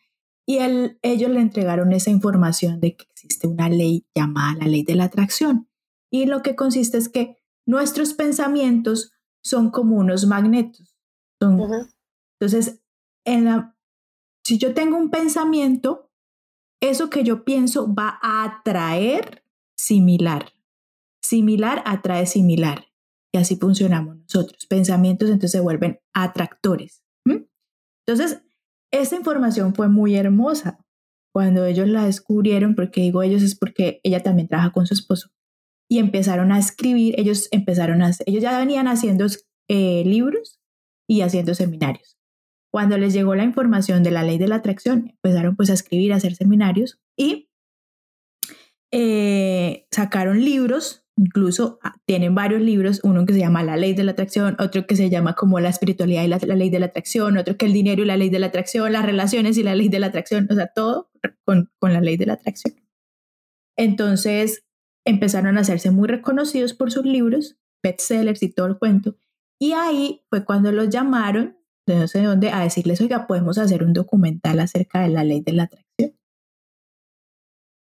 y 0.47 0.59
él- 0.59 0.99
ellos 1.03 1.31
le 1.31 1.41
entregaron 1.41 1.93
esa 1.93 2.11
información 2.11 2.81
de 2.81 2.97
que 2.97 3.05
existe 3.11 3.47
una 3.49 3.69
ley 3.69 4.07
llamada 4.15 4.55
la 4.61 4.67
ley 4.69 4.83
de 4.85 4.95
la 4.95 5.05
atracción. 5.05 5.69
Y 6.11 6.27
lo 6.27 6.43
que 6.43 6.55
consiste 6.55 6.99
es 6.99 7.09
que 7.09 7.37
nuestros 7.67 8.15
pensamientos 8.15 9.13
son 9.43 9.71
como 9.71 9.97
unos 9.97 10.27
magnetos. 10.27 10.97
Son- 11.43 11.61
Ujú. 11.61 11.87
Entonces, 12.41 12.81
en 13.25 13.45
la, 13.47 13.77
si 14.45 14.59
yo 14.59 14.73
tengo 14.75 14.97
un 14.97 15.11
pensamiento, 15.11 16.11
eso 16.81 17.11
que 17.11 17.25
yo 17.25 17.45
pienso 17.45 17.93
va 17.93 18.19
a 18.23 18.45
atraer 18.45 19.45
similar. 19.77 20.53
Similar 21.23 21.83
atrae 21.87 22.27
similar. 22.27 22.87
Y 23.33 23.39
así 23.39 23.57
funcionamos 23.57 24.17
nosotros. 24.17 24.67
Pensamientos 24.67 25.29
entonces 25.29 25.51
se 25.53 25.61
vuelven 25.61 25.99
atractores. 26.15 27.03
Entonces, 28.07 28.43
esta 29.01 29.17
información 29.17 29.75
fue 29.75 29.89
muy 29.89 30.17
hermosa 30.17 30.79
cuando 31.33 31.67
ellos 31.67 31.89
la 31.89 32.05
descubrieron, 32.05 32.75
porque 32.75 33.03
digo 33.03 33.23
ellos 33.23 33.43
es 33.43 33.57
porque 33.57 34.01
ella 34.03 34.23
también 34.23 34.49
trabaja 34.49 34.73
con 34.73 34.87
su 34.87 34.95
esposo, 34.95 35.31
y 35.89 35.99
empezaron 35.99 36.53
a 36.53 36.59
escribir, 36.59 37.15
ellos 37.19 37.49
empezaron 37.51 38.03
a, 38.03 38.11
ellos 38.27 38.43
ya 38.43 38.59
venían 38.59 38.89
haciendo 38.89 39.27
eh, 39.69 40.03
libros 40.05 40.61
y 41.09 41.21
haciendo 41.21 41.55
seminarios. 41.55 42.17
Cuando 42.73 42.99
les 42.99 43.13
llegó 43.13 43.35
la 43.35 43.45
información 43.45 44.03
de 44.03 44.11
la 44.11 44.23
ley 44.23 44.39
de 44.39 44.49
la 44.49 44.57
atracción, 44.57 45.11
empezaron 45.11 45.57
pues 45.57 45.71
a 45.71 45.75
escribir, 45.75 46.13
a 46.13 46.17
hacer 46.17 46.35
seminarios 46.35 47.01
y 47.17 47.49
eh, 48.93 49.87
sacaron 49.91 50.45
libros, 50.45 51.06
incluso 51.17 51.79
ah, 51.83 51.95
tienen 52.05 52.35
varios 52.35 52.61
libros, 52.61 53.01
uno 53.03 53.25
que 53.25 53.33
se 53.33 53.39
llama 53.39 53.63
La 53.63 53.77
ley 53.77 53.95
de 53.95 54.05
la 54.05 54.13
atracción, 54.13 54.57
otro 54.59 54.87
que 54.87 54.97
se 54.97 55.11
llama 55.11 55.35
como 55.35 55.59
la 55.61 55.71
espiritualidad 55.71 56.25
y 56.25 56.29
la, 56.29 56.55
ley 56.55 56.71
de 56.71 56.79
la 56.79 56.87
atracción, 56.87 57.39
otro 57.39 57.57
que 57.57 57.67
el 57.67 57.73
dinero 57.73 58.03
y 58.03 58.07
la 58.07 58.17
ley 58.17 58.31
de 58.31 58.39
la 58.39 58.47
atracción, 58.47 58.93
las 58.93 59.07
relaciones 59.07 59.57
y 59.57 59.63
la 59.63 59.75
ley 59.75 59.89
de 59.89 59.99
la 59.99 60.09
atracción, 60.09 60.47
o 60.51 60.55
sea, 60.55 60.69
todo 60.69 61.11
con, 61.45 61.71
con 61.79 61.93
la 61.93 62.01
ley 62.01 62.17
de 62.17 62.27
la 62.27 62.35
atracción. 62.35 62.75
Entonces 63.77 64.65
empezaron 65.07 65.57
a 65.57 65.63
hacerse 65.63 65.91
muy 65.91 66.09
reconocidos 66.09 66.75
por 66.75 66.91
sus 66.91 67.05
libros, 67.05 67.57
bestsellers 67.83 68.43
y 68.43 68.53
todo 68.53 68.67
el 68.67 68.79
cuento. 68.79 69.17
Y 69.59 69.73
ahí 69.73 70.23
fue 70.29 70.45
cuando 70.45 70.73
los 70.73 70.91
llamaron, 70.91 71.57
de 71.87 71.97
no 71.97 72.09
sé 72.09 72.23
dónde, 72.23 72.51
a 72.51 72.61
decirles, 72.61 73.01
oiga, 73.01 73.27
podemos 73.27 73.59
hacer 73.59 73.83
un 73.83 73.93
documental 73.93 74.61
acerca 74.61 75.01
de 75.01 75.09
la 75.09 75.25
ley 75.25 75.41
de 75.41 75.53
la 75.53 75.65
atracción. 75.65 76.13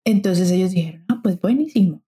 Entonces 0.04 0.50
ellos 0.50 0.70
dijeron, 0.70 1.04
ah, 1.08 1.20
pues 1.22 1.40
buenísimo. 1.40 2.02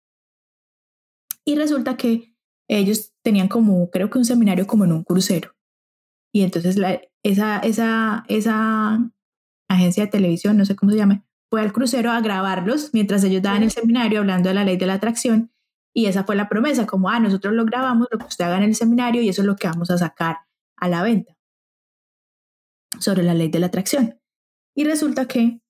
Y 1.45 1.56
resulta 1.56 1.97
que 1.97 2.36
ellos 2.69 3.13
tenían 3.23 3.47
como, 3.47 3.89
creo 3.89 4.10
que 4.10 4.17
un 4.17 4.25
seminario 4.25 4.67
como 4.67 4.86
en 4.86 4.91
un 4.91 5.04
crucero. 5.04 5.56
Y 6.34 6.43
entonces 6.43 6.77
la, 6.77 7.01
esa, 7.23 7.60
esa, 7.60 8.23
esa 8.27 9.12
agencia 9.69 10.06
de 10.06 10.12
televisión, 10.12 10.58
no 10.58 10.65
sé 10.65 10.75
cómo 10.75 10.91
se 10.91 10.97
llama, 10.97 11.25
fue 11.49 11.62
al 11.62 11.73
crucero 11.73 12.12
a 12.12 12.21
grabarlos 12.21 12.91
mientras 12.93 13.23
ellos 13.23 13.41
daban 13.41 13.63
el 13.63 13.71
seminario 13.71 14.19
hablando 14.19 14.49
de 14.49 14.56
la 14.56 14.63
ley 14.63 14.77
de 14.77 14.86
la 14.86 14.93
atracción. 14.93 15.51
Y 15.93 16.06
esa 16.06 16.23
fue 16.23 16.38
la 16.38 16.47
promesa, 16.47 16.86
como, 16.86 17.10
ah, 17.10 17.19
nosotros 17.19 17.54
lo 17.54 17.65
grabamos, 17.65 18.08
lo 18.10 18.17
que 18.17 18.25
usted 18.25 18.45
haga 18.45 18.58
en 18.58 18.63
el 18.63 18.75
seminario 18.75 19.21
y 19.21 19.27
eso 19.27 19.41
es 19.41 19.47
lo 19.47 19.58
que 19.58 19.67
vamos 19.67 19.91
a 19.91 19.97
sacar 19.97 20.38
a 20.77 20.88
la 20.88 21.04
venta 21.04 21.38
sobre 22.99 23.23
la 23.23 23.34
ley 23.34 23.49
de 23.49 23.60
la 23.60 23.67
atracción. 23.67 24.19
Y 24.73 24.86
resulta 24.86 25.27
que 25.27 25.62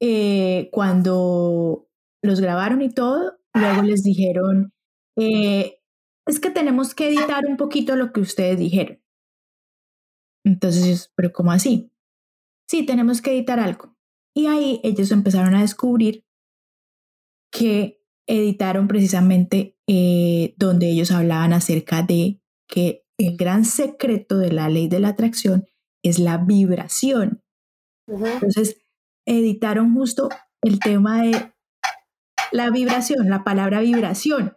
eh, 0.00 0.68
cuando 0.72 1.88
los 2.20 2.40
grabaron 2.40 2.82
y 2.82 2.90
todo, 2.90 3.38
luego 3.54 3.82
les 3.82 4.02
dijeron, 4.02 4.73
eh, 5.16 5.80
es 6.26 6.40
que 6.40 6.50
tenemos 6.50 6.94
que 6.94 7.08
editar 7.08 7.44
un 7.46 7.56
poquito 7.56 7.96
lo 7.96 8.12
que 8.12 8.20
ustedes 8.20 8.58
dijeron. 8.58 9.00
Entonces, 10.44 11.12
pero 11.14 11.32
¿cómo 11.32 11.52
así? 11.52 11.90
Sí, 12.68 12.84
tenemos 12.84 13.22
que 13.22 13.32
editar 13.32 13.60
algo. 13.60 13.96
Y 14.34 14.46
ahí 14.46 14.80
ellos 14.82 15.10
empezaron 15.10 15.54
a 15.54 15.60
descubrir 15.60 16.24
que 17.52 18.02
editaron 18.26 18.88
precisamente 18.88 19.78
eh, 19.86 20.54
donde 20.56 20.90
ellos 20.90 21.10
hablaban 21.10 21.52
acerca 21.52 22.02
de 22.02 22.40
que 22.68 23.04
el 23.18 23.36
gran 23.36 23.64
secreto 23.64 24.38
de 24.38 24.52
la 24.52 24.68
ley 24.68 24.88
de 24.88 24.98
la 24.98 25.08
atracción 25.08 25.66
es 26.02 26.18
la 26.18 26.38
vibración. 26.38 27.42
Entonces, 28.06 28.82
editaron 29.26 29.94
justo 29.94 30.28
el 30.62 30.78
tema 30.78 31.22
de 31.22 31.52
la 32.52 32.70
vibración, 32.70 33.30
la 33.30 33.44
palabra 33.44 33.80
vibración. 33.80 34.56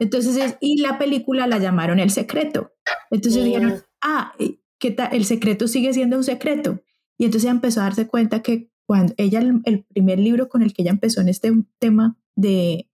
Entonces, 0.00 0.56
y 0.60 0.80
la 0.80 0.98
película 0.98 1.46
la 1.46 1.58
llamaron 1.58 2.00
El 2.00 2.10
Secreto. 2.10 2.72
Entonces 3.10 3.44
dijeron, 3.44 3.82
ah, 4.00 4.34
¿qué 4.78 4.90
tal? 4.90 5.14
El 5.14 5.26
secreto 5.26 5.68
sigue 5.68 5.92
siendo 5.92 6.16
un 6.16 6.24
secreto. 6.24 6.82
Y 7.18 7.26
entonces 7.26 7.50
empezó 7.50 7.80
a 7.80 7.84
darse 7.84 8.08
cuenta 8.08 8.42
que 8.42 8.70
cuando 8.86 9.12
ella, 9.18 9.42
el, 9.64 9.84
primer 9.84 10.18
libro 10.18 10.48
con 10.48 10.62
el 10.62 10.72
que 10.72 10.82
ella 10.82 10.90
empezó 10.90 11.20
en 11.20 11.28
este 11.28 11.52
tema 11.78 12.18
de, 12.34 12.88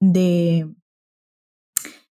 de, 0.00 0.68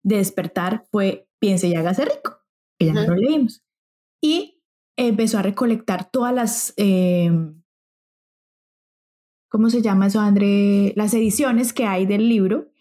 de 0.03 0.17
despertar 0.17 0.85
fue 0.91 1.29
Piense 1.39 1.69
y 1.69 1.75
hágase 1.77 2.05
rico, 2.05 2.39
que 2.79 2.87
ya 2.87 2.95
no 2.95 3.07
lo 3.07 3.15
leímos. 3.15 3.63
Y 4.21 4.61
empezó 4.97 5.39
a 5.39 5.43
recolectar 5.43 6.11
todas 6.11 6.35
las, 6.35 6.75
eh, 6.77 7.31
¿cómo 9.49 9.71
se 9.71 9.83
llama 9.83 10.09
eso, 10.09 10.19
André? 10.19 10.95
Las 10.97 11.15
ediciones 11.15 11.73
que 11.73 11.85
hay 11.85 12.07
del 12.07 12.29
libro 12.29 12.73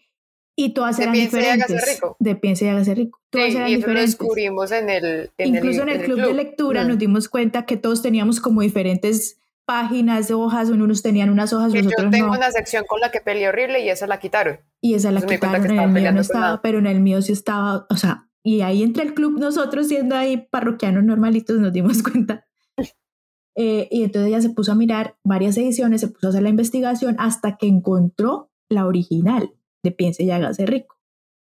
y 0.56 0.70
todas 0.70 0.98
eran 0.98 1.12
diferentes. 1.12 2.00
De 2.18 2.34
Piense 2.34 2.64
y 2.64 2.68
hágase 2.68 2.94
rico. 2.94 3.20
Todas 3.30 3.54
eran 3.54 3.68
y 3.68 3.74
eso 3.74 3.88
Lo 3.88 4.00
descubrimos 4.00 4.72
en 4.72 4.88
el. 4.88 5.30
Incluso 5.38 5.82
en 5.82 5.90
el, 5.90 6.02
club, 6.02 6.20
de 6.22 6.32
lectura 6.32 6.84
nos 6.84 6.98
dimos 6.98 7.28
cuenta 7.28 7.66
que 7.66 7.76
todos 7.76 8.00
teníamos 8.00 8.40
como 8.40 8.62
diferentes 8.62 9.38
páginas 9.66 10.28
de 10.28 10.34
hojas, 10.34 10.70
unos 10.70 11.02
tenían 11.02 11.28
unas 11.28 11.52
hojas, 11.52 11.74
y 11.74 11.82
nosotros 11.82 12.04
Yo 12.06 12.10
tengo 12.10 12.30
una 12.30 12.50
sección 12.50 12.84
con 12.86 13.00
la 13.00 13.10
que 13.10 13.20
peleé 13.20 13.48
horrible 13.48 13.84
y 13.84 13.90
esa 13.90 14.06
la 14.06 14.18
quitaron. 14.18 14.60
Y 14.80 14.94
esa 14.94 15.12
la 15.12 15.20
quitaron, 15.20 15.70
en 15.70 15.78
el 15.78 15.90
mío 15.90 16.12
no 16.12 16.20
estaba, 16.20 16.62
pero 16.62 16.78
en 16.78 16.86
el 16.86 17.00
mío 17.00 17.20
sí 17.20 17.32
estaba, 17.32 17.86
o 17.90 17.96
sea, 17.96 18.28
y 18.42 18.60
ahí 18.60 18.82
entre 18.82 19.02
el 19.02 19.12
club 19.12 19.38
nosotros 19.40 19.88
siendo 19.88 20.16
ahí 20.16 20.46
parroquianos 20.50 21.04
normalitos 21.04 21.58
nos 21.58 21.72
dimos 21.72 22.02
cuenta. 22.02 22.46
Eh, 23.58 23.88
y 23.90 24.04
entonces 24.04 24.28
ella 24.28 24.40
se 24.40 24.50
puso 24.50 24.72
a 24.72 24.74
mirar 24.76 25.16
varias 25.24 25.56
ediciones, 25.56 26.00
se 26.00 26.08
puso 26.08 26.28
a 26.28 26.30
hacer 26.30 26.42
la 26.42 26.50
investigación 26.50 27.16
hasta 27.18 27.56
que 27.56 27.66
encontró 27.66 28.50
la 28.68 28.86
original 28.86 29.52
de 29.86 29.92
Piense 29.92 30.24
y 30.24 30.30
hágase 30.30 30.66
rico. 30.66 31.00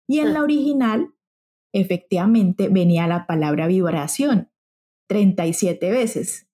Y 0.09 0.21
en 0.21 0.33
la 0.33 0.43
original, 0.43 1.15
efectivamente, 1.73 2.69
venía 2.69 3.07
la 3.07 3.27
palabra 3.27 3.67
vibración 3.67 4.51
37 5.09 5.91
veces. 5.91 6.47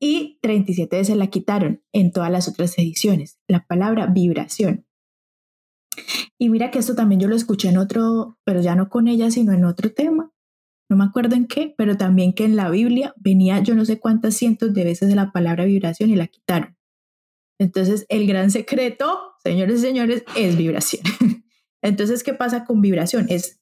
Y 0.00 0.38
37 0.42 0.96
veces 0.96 1.16
la 1.16 1.28
quitaron 1.28 1.82
en 1.92 2.10
todas 2.10 2.30
las 2.30 2.48
otras 2.48 2.76
ediciones, 2.76 3.38
la 3.46 3.66
palabra 3.66 4.06
vibración. 4.06 4.86
Y 6.38 6.48
mira 6.48 6.70
que 6.70 6.80
esto 6.80 6.96
también 6.96 7.20
yo 7.20 7.28
lo 7.28 7.36
escuché 7.36 7.68
en 7.68 7.76
otro, 7.76 8.38
pero 8.44 8.60
ya 8.60 8.74
no 8.74 8.88
con 8.88 9.06
ella, 9.06 9.30
sino 9.30 9.52
en 9.52 9.64
otro 9.64 9.92
tema. 9.92 10.32
No 10.90 10.96
me 10.96 11.04
acuerdo 11.04 11.36
en 11.36 11.46
qué, 11.46 11.72
pero 11.78 11.96
también 11.96 12.34
que 12.34 12.44
en 12.44 12.56
la 12.56 12.68
Biblia 12.68 13.14
venía 13.16 13.60
yo 13.60 13.74
no 13.74 13.84
sé 13.84 14.00
cuántas 14.00 14.34
cientos 14.34 14.74
de 14.74 14.84
veces 14.84 15.14
la 15.14 15.30
palabra 15.30 15.64
vibración 15.64 16.10
y 16.10 16.16
la 16.16 16.26
quitaron. 16.26 16.76
Entonces, 17.60 18.04
el 18.08 18.26
gran 18.26 18.50
secreto, 18.50 19.31
señores 19.42 19.80
y 19.80 19.82
señores, 19.82 20.24
es 20.36 20.56
vibración. 20.56 21.02
Entonces, 21.82 22.22
¿qué 22.22 22.34
pasa 22.34 22.64
con 22.64 22.80
vibración? 22.80 23.26
Es 23.28 23.60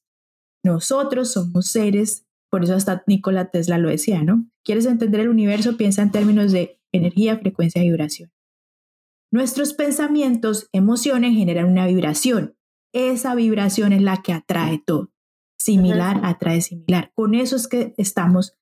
nosotros 0.62 1.32
somos 1.32 1.66
seres, 1.66 2.26
por 2.50 2.64
eso 2.64 2.74
hasta 2.74 3.02
Nikola 3.06 3.50
Tesla 3.50 3.78
lo 3.78 3.88
decía, 3.88 4.22
¿no? 4.22 4.50
¿Quieres 4.64 4.86
entender 4.86 5.20
el 5.20 5.28
universo? 5.28 5.76
Piensa 5.76 6.02
en 6.02 6.10
términos 6.10 6.52
de 6.52 6.80
energía, 6.92 7.38
frecuencia 7.38 7.82
y 7.82 7.88
vibración. 7.88 8.30
Nuestros 9.32 9.74
pensamientos, 9.74 10.68
emociones 10.72 11.34
generan 11.34 11.66
una 11.66 11.86
vibración. 11.86 12.56
Esa 12.92 13.34
vibración 13.34 13.92
es 13.92 14.02
la 14.02 14.22
que 14.22 14.32
atrae 14.32 14.82
todo. 14.84 15.12
Similar 15.58 16.20
atrae 16.24 16.60
similar. 16.60 17.12
Con 17.14 17.34
eso 17.34 17.54
es 17.54 17.68
que 17.68 17.94
estamos 17.96 18.56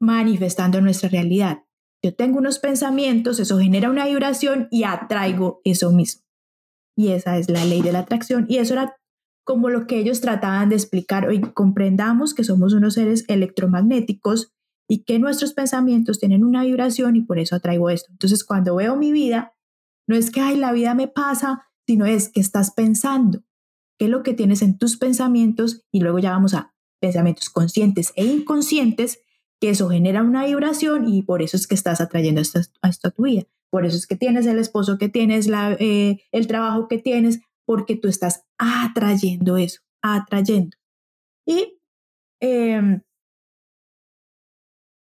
manifestando 0.00 0.80
nuestra 0.80 1.08
realidad. 1.08 1.64
Yo 2.06 2.14
tengo 2.14 2.38
unos 2.38 2.60
pensamientos, 2.60 3.40
eso 3.40 3.58
genera 3.58 3.90
una 3.90 4.06
vibración 4.06 4.68
y 4.70 4.84
atraigo 4.84 5.60
eso 5.64 5.90
mismo. 5.90 6.22
Y 6.96 7.08
esa 7.08 7.36
es 7.36 7.50
la 7.50 7.64
ley 7.64 7.82
de 7.82 7.90
la 7.90 7.98
atracción. 7.98 8.46
Y 8.48 8.58
eso 8.58 8.74
era 8.74 8.94
como 9.44 9.70
lo 9.70 9.88
que 9.88 9.98
ellos 9.98 10.20
trataban 10.20 10.68
de 10.68 10.76
explicar. 10.76 11.26
Hoy 11.26 11.40
comprendamos 11.40 12.32
que 12.32 12.44
somos 12.44 12.74
unos 12.74 12.94
seres 12.94 13.24
electromagnéticos 13.26 14.52
y 14.88 15.02
que 15.02 15.18
nuestros 15.18 15.52
pensamientos 15.52 16.20
tienen 16.20 16.44
una 16.44 16.62
vibración 16.62 17.16
y 17.16 17.22
por 17.22 17.40
eso 17.40 17.56
atraigo 17.56 17.90
esto. 17.90 18.12
Entonces, 18.12 18.44
cuando 18.44 18.76
veo 18.76 18.94
mi 18.94 19.10
vida, 19.10 19.56
no 20.06 20.14
es 20.14 20.30
que, 20.30 20.40
ay, 20.40 20.56
la 20.56 20.70
vida 20.70 20.94
me 20.94 21.08
pasa, 21.08 21.66
sino 21.88 22.06
es 22.06 22.28
que 22.28 22.38
estás 22.38 22.70
pensando. 22.70 23.42
¿Qué 23.98 24.04
es 24.04 24.12
lo 24.12 24.22
que 24.22 24.32
tienes 24.32 24.62
en 24.62 24.78
tus 24.78 24.96
pensamientos? 24.96 25.82
Y 25.90 26.02
luego 26.02 26.20
ya 26.20 26.30
vamos 26.30 26.54
a 26.54 26.72
pensamientos 27.00 27.50
conscientes 27.50 28.12
e 28.14 28.26
inconscientes 28.26 29.18
que 29.60 29.70
eso 29.70 29.88
genera 29.88 30.22
una 30.22 30.44
vibración 30.44 31.08
y 31.08 31.22
por 31.22 31.42
eso 31.42 31.56
es 31.56 31.66
que 31.66 31.74
estás 31.74 32.00
atrayendo 32.00 32.40
esto, 32.40 32.60
a 32.82 33.10
tu 33.10 33.22
vida. 33.22 33.44
Por 33.70 33.86
eso 33.86 33.96
es 33.96 34.06
que 34.06 34.16
tienes 34.16 34.46
el 34.46 34.58
esposo 34.58 34.98
que 34.98 35.08
tienes, 35.08 35.48
la, 35.48 35.72
eh, 35.78 36.22
el 36.32 36.46
trabajo 36.46 36.88
que 36.88 36.98
tienes, 36.98 37.40
porque 37.64 37.96
tú 37.96 38.08
estás 38.08 38.44
atrayendo 38.58 39.56
eso, 39.56 39.80
atrayendo. 40.02 40.76
Y 41.46 41.78
em, 42.40 43.02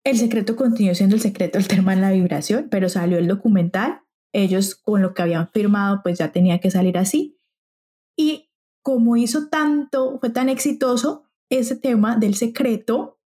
el 0.04 0.18
secreto 0.18 0.56
continuó 0.56 0.96
siendo 0.96 1.16
el 1.16 1.22
secreto, 1.22 1.58
el 1.58 1.68
tema 1.68 1.94
en 1.94 2.02
la 2.02 2.12
vibración, 2.12 2.68
pero 2.70 2.90
salió 2.90 3.18
el 3.18 3.28
documental. 3.28 4.02
Ellos 4.34 4.76
con 4.76 5.02
lo 5.02 5.14
que 5.14 5.22
habían 5.22 5.50
firmado, 5.50 6.02
pues 6.04 6.18
ya 6.20 6.32
tenía 6.32 6.60
que 6.60 6.72
salir 6.72 6.98
así. 6.98 7.40
Y 8.18 8.50
como 8.84 9.18
hizo 9.18 9.50
tanto, 9.50 10.20
fue 10.20 10.30
tan 10.30 10.50
exitoso 10.50 11.24
ese 11.50 11.76
tema 11.76 12.16
del 12.16 12.36
secreto, 12.36 13.20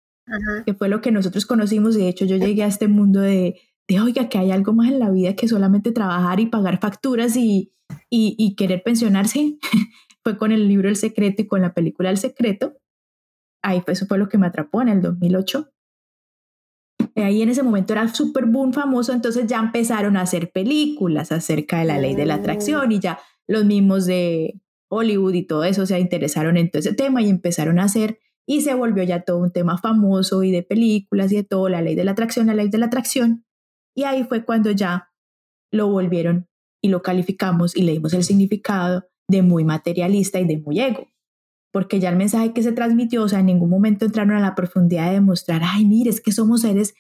que 0.65 0.73
fue 0.73 0.89
lo 0.89 1.01
que 1.01 1.11
nosotros 1.11 1.45
conocimos. 1.45 1.95
De 1.95 2.07
hecho, 2.07 2.25
yo 2.25 2.38
llegué 2.38 2.63
a 2.63 2.67
este 2.67 2.88
mundo 2.88 3.21
de, 3.21 3.61
de, 3.88 3.99
oiga, 3.99 4.29
que 4.29 4.38
hay 4.38 4.51
algo 4.51 4.73
más 4.73 4.91
en 4.91 4.99
la 4.99 5.09
vida 5.09 5.35
que 5.35 5.47
solamente 5.47 5.91
trabajar 5.91 6.39
y 6.39 6.47
pagar 6.47 6.79
facturas 6.79 7.35
y, 7.35 7.73
y, 8.09 8.55
querer 8.55 8.83
pensionarse. 8.83 9.57
fue 10.23 10.38
con 10.38 10.51
el 10.51 10.67
libro 10.67 10.89
El 10.89 10.95
Secreto 10.95 11.43
y 11.43 11.47
con 11.47 11.61
la 11.61 11.73
película 11.73 12.09
El 12.09 12.17
Secreto. 12.17 12.77
Ahí 13.61 13.81
fue, 13.81 13.93
eso 13.93 14.05
fue 14.05 14.17
lo 14.17 14.29
que 14.29 14.38
me 14.38 14.47
atrapó 14.47 14.81
en 14.81 14.89
el 14.89 15.01
2008. 15.01 15.71
Ahí 17.15 17.41
en 17.41 17.49
ese 17.49 17.63
momento 17.63 17.93
era 17.93 18.07
súper 18.13 18.45
boom 18.45 18.73
famoso, 18.73 19.13
entonces 19.13 19.47
ya 19.47 19.59
empezaron 19.59 20.17
a 20.17 20.21
hacer 20.21 20.51
películas 20.51 21.31
acerca 21.31 21.79
de 21.79 21.85
la 21.85 21.97
ley 21.97 22.13
de 22.13 22.25
la 22.25 22.35
atracción 22.35 22.91
y 22.91 22.99
ya 22.99 23.19
los 23.47 23.63
mismos 23.63 24.05
de 24.05 24.59
Hollywood 24.89 25.33
y 25.33 25.43
todo 25.43 25.63
eso 25.63 25.85
se 25.85 25.99
interesaron 25.99 26.57
en 26.57 26.69
todo 26.69 26.79
ese 26.79 26.93
tema 26.93 27.21
y 27.21 27.29
empezaron 27.29 27.79
a 27.79 27.83
hacer 27.83 28.19
y 28.47 28.62
se 28.62 28.73
volvió 28.73 29.03
ya 29.03 29.21
todo 29.23 29.39
un 29.39 29.51
tema 29.51 29.77
famoso 29.77 30.43
y 30.43 30.51
de 30.51 30.63
películas 30.63 31.31
y 31.31 31.38
de 31.38 31.43
todo, 31.43 31.69
la 31.69 31.81
ley 31.81 31.95
de 31.95 32.03
la 32.03 32.12
atracción, 32.12 32.47
la 32.47 32.53
ley 32.53 32.69
de 32.69 32.77
la 32.77 32.86
atracción. 32.88 33.45
Y 33.95 34.03
ahí 34.03 34.23
fue 34.23 34.45
cuando 34.45 34.71
ya 34.71 35.10
lo 35.71 35.89
volvieron 35.89 36.47
y 36.81 36.89
lo 36.89 37.01
calificamos 37.01 37.75
y 37.75 37.81
le 37.81 37.93
dimos 37.93 38.13
el 38.13 38.23
significado 38.23 39.05
de 39.27 39.41
muy 39.41 39.63
materialista 39.63 40.39
y 40.39 40.45
de 40.45 40.58
muy 40.58 40.79
ego. 40.79 41.08
Porque 41.71 41.99
ya 41.99 42.10
el 42.10 42.15
mensaje 42.15 42.53
que 42.53 42.63
se 42.63 42.71
transmitió, 42.71 43.23
o 43.23 43.27
sea, 43.27 43.39
en 43.39 43.47
ningún 43.47 43.69
momento 43.69 44.05
entraron 44.05 44.36
a 44.36 44.39
la 44.39 44.55
profundidad 44.55 45.08
de 45.08 45.15
demostrar, 45.15 45.62
ay, 45.63 45.86
mire, 45.86 46.10
es 46.10 46.21
que 46.21 46.31
somos 46.31 46.62
seres 46.62 46.93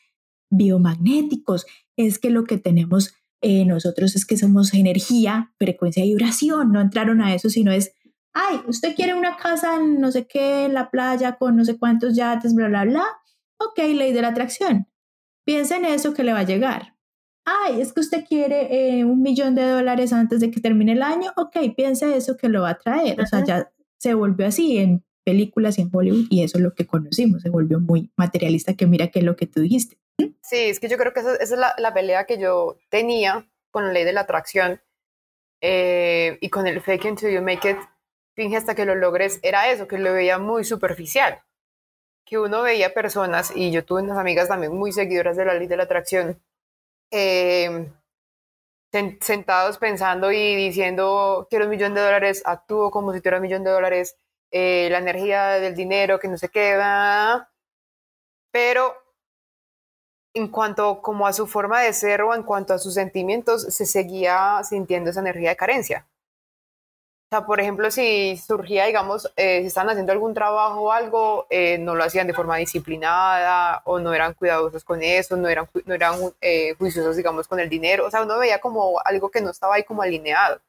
biomagnéticos, 0.51 1.65
es 1.95 2.19
que 2.19 2.29
lo 2.29 2.43
que 2.43 2.57
tenemos 2.57 3.13
eh, 3.41 3.63
nosotros 3.63 4.15
es 4.15 4.25
que 4.25 4.37
somos 4.37 4.73
energía, 4.73 5.53
frecuencia 5.59 6.03
y 6.03 6.09
vibración, 6.09 6.71
no 6.71 6.81
entraron 6.81 7.21
a 7.21 7.35
eso, 7.35 7.49
sino 7.49 7.71
es 7.71 7.93
ay, 8.35 8.61
usted 8.67 8.95
quiere 8.95 9.15
una 9.15 9.37
casa 9.37 9.77
en 9.77 9.99
no 9.99 10.11
sé 10.11 10.27
qué, 10.27 10.65
en 10.65 10.73
la 10.73 10.91
playa, 10.91 11.37
con 11.37 11.55
no 11.55 11.65
sé 11.65 11.79
cuántos 11.79 12.15
yates, 12.15 12.53
bla, 12.53 12.67
bla, 12.67 12.83
bla. 12.83 13.05
Ok, 13.57 13.77
ley 13.77 14.11
de 14.11 14.21
la 14.21 14.27
atracción. 14.27 14.87
Piensa 15.45 15.77
en 15.77 15.85
eso 15.85 16.13
que 16.13 16.23
le 16.23 16.33
va 16.33 16.39
a 16.39 16.43
llegar. 16.43 16.95
Ay, 17.45 17.79
es 17.79 17.93
que 17.93 18.01
usted 18.01 18.25
quiere 18.27 18.97
eh, 18.99 19.05
un 19.05 19.21
millón 19.21 19.55
de 19.55 19.63
dólares 19.63 20.11
antes 20.11 20.41
de 20.41 20.51
que 20.51 20.59
termine 20.59 20.91
el 20.91 21.01
año. 21.01 21.31
Ok, 21.37 21.55
piensa 21.75 22.13
eso 22.13 22.35
que 22.35 22.49
lo 22.49 22.63
va 22.63 22.71
a 22.71 22.77
traer. 22.77 23.21
O 23.21 23.25
sea, 23.25 23.43
ya 23.43 23.71
se 23.97 24.13
volvió 24.13 24.47
así 24.47 24.79
en 24.79 25.05
películas 25.23 25.77
y 25.77 25.83
en 25.83 25.89
Hollywood 25.91 26.25
y 26.29 26.43
eso 26.43 26.57
es 26.57 26.63
lo 26.63 26.73
que 26.73 26.85
conocimos. 26.85 27.41
Se 27.41 27.49
volvió 27.49 27.79
muy 27.79 28.11
materialista 28.17 28.73
que 28.73 28.85
mira 28.85 29.07
qué 29.07 29.19
es 29.19 29.25
lo 29.25 29.35
que 29.35 29.47
tú 29.47 29.61
dijiste. 29.61 29.97
Sí, 30.41 30.57
es 30.57 30.79
que 30.79 30.89
yo 30.89 30.97
creo 30.97 31.13
que 31.13 31.21
esa, 31.21 31.35
es 31.35 31.51
la, 31.51 31.73
la, 31.77 31.93
pelea 31.93 32.25
que 32.25 32.37
yo 32.37 32.77
tenía 32.89 33.47
con 33.71 33.85
la 33.85 33.93
ley 33.93 34.03
de 34.03 34.13
la 34.13 34.21
atracción 34.21 34.81
eh, 35.61 36.37
y 36.41 36.49
con 36.49 36.67
el 36.67 36.81
fake 36.81 37.05
until 37.05 37.31
you 37.31 37.41
make 37.41 37.69
it 37.69 37.77
finge 38.35 38.57
hasta 38.57 38.75
que 38.75 38.85
lo 38.85 38.95
logres, 38.95 39.39
era 39.43 39.71
eso, 39.71 39.87
que 39.87 39.97
lo 39.97 40.13
veía 40.13 40.37
muy 40.37 40.63
superficial. 40.63 41.41
Que 42.25 42.37
uno 42.39 42.63
veía 42.63 42.93
personas, 42.93 43.51
y 43.55 43.71
yo 43.71 43.85
tuve 43.85 44.01
unas 44.03 44.17
amigas 44.17 44.47
también 44.49 44.73
muy 44.75 44.91
seguidoras 44.91 45.37
de 45.37 45.45
la 45.45 45.53
ley 45.53 45.67
de 45.67 45.77
la 45.77 45.83
atracción, 45.83 46.41
eh, 47.11 47.91
sentados 49.21 49.77
pensando 49.77 50.31
y 50.31 50.55
diciendo, 50.55 51.47
quiero 51.49 51.65
un 51.65 51.71
millón 51.71 51.93
de 51.93 52.01
dólares, 52.01 52.41
actúo 52.45 52.91
como 52.91 53.13
si 53.13 53.19
tuviera 53.19 53.37
un 53.37 53.43
millón 53.43 53.63
de 53.63 53.71
dólares, 53.71 54.17
eh, 54.51 54.89
la 54.91 54.99
energía 54.99 55.47
del 55.59 55.75
dinero, 55.75 56.19
que 56.19 56.27
no 56.27 56.37
se 56.37 56.49
queda. 56.49 57.51
Pero 58.51 58.95
en 60.33 60.47
cuanto 60.49 61.01
como 61.01 61.27
a 61.27 61.33
su 61.33 61.47
forma 61.47 61.81
de 61.81 61.93
ser 61.93 62.21
o 62.21 62.33
en 62.35 62.43
cuanto 62.43 62.73
a 62.73 62.79
sus 62.79 62.93
sentimientos, 62.93 63.63
se 63.63 63.85
seguía 63.85 64.61
sintiendo 64.63 65.09
esa 65.11 65.21
energía 65.21 65.49
de 65.49 65.55
carencia 65.57 66.07
sea, 67.35 67.45
por 67.45 67.59
ejemplo, 67.59 67.91
si 67.91 68.37
surgía, 68.37 68.85
digamos, 68.85 69.31
eh, 69.35 69.61
si 69.61 69.67
estaban 69.67 69.89
haciendo 69.89 70.11
algún 70.13 70.33
trabajo 70.33 70.81
o 70.81 70.91
algo, 70.91 71.47
eh, 71.49 71.77
no 71.77 71.95
lo 71.95 72.03
hacían 72.03 72.27
de 72.27 72.33
forma 72.33 72.57
disciplinada 72.57 73.81
o 73.85 73.99
no 73.99 74.13
eran 74.13 74.33
cuidadosos 74.33 74.83
con 74.83 75.03
eso, 75.03 75.35
no 75.35 75.47
eran, 75.49 75.69
no 75.85 75.93
eran 75.93 76.19
eh, 76.41 76.75
juiciosos, 76.75 77.15
digamos, 77.17 77.47
con 77.47 77.59
el 77.59 77.69
dinero. 77.69 78.05
O 78.05 78.11
sea, 78.11 78.21
uno 78.23 78.37
veía 78.39 78.59
como 78.59 78.99
algo 79.03 79.29
que 79.29 79.41
no 79.41 79.49
estaba 79.51 79.75
ahí 79.75 79.83
como 79.83 80.01
alineado. 80.01 80.61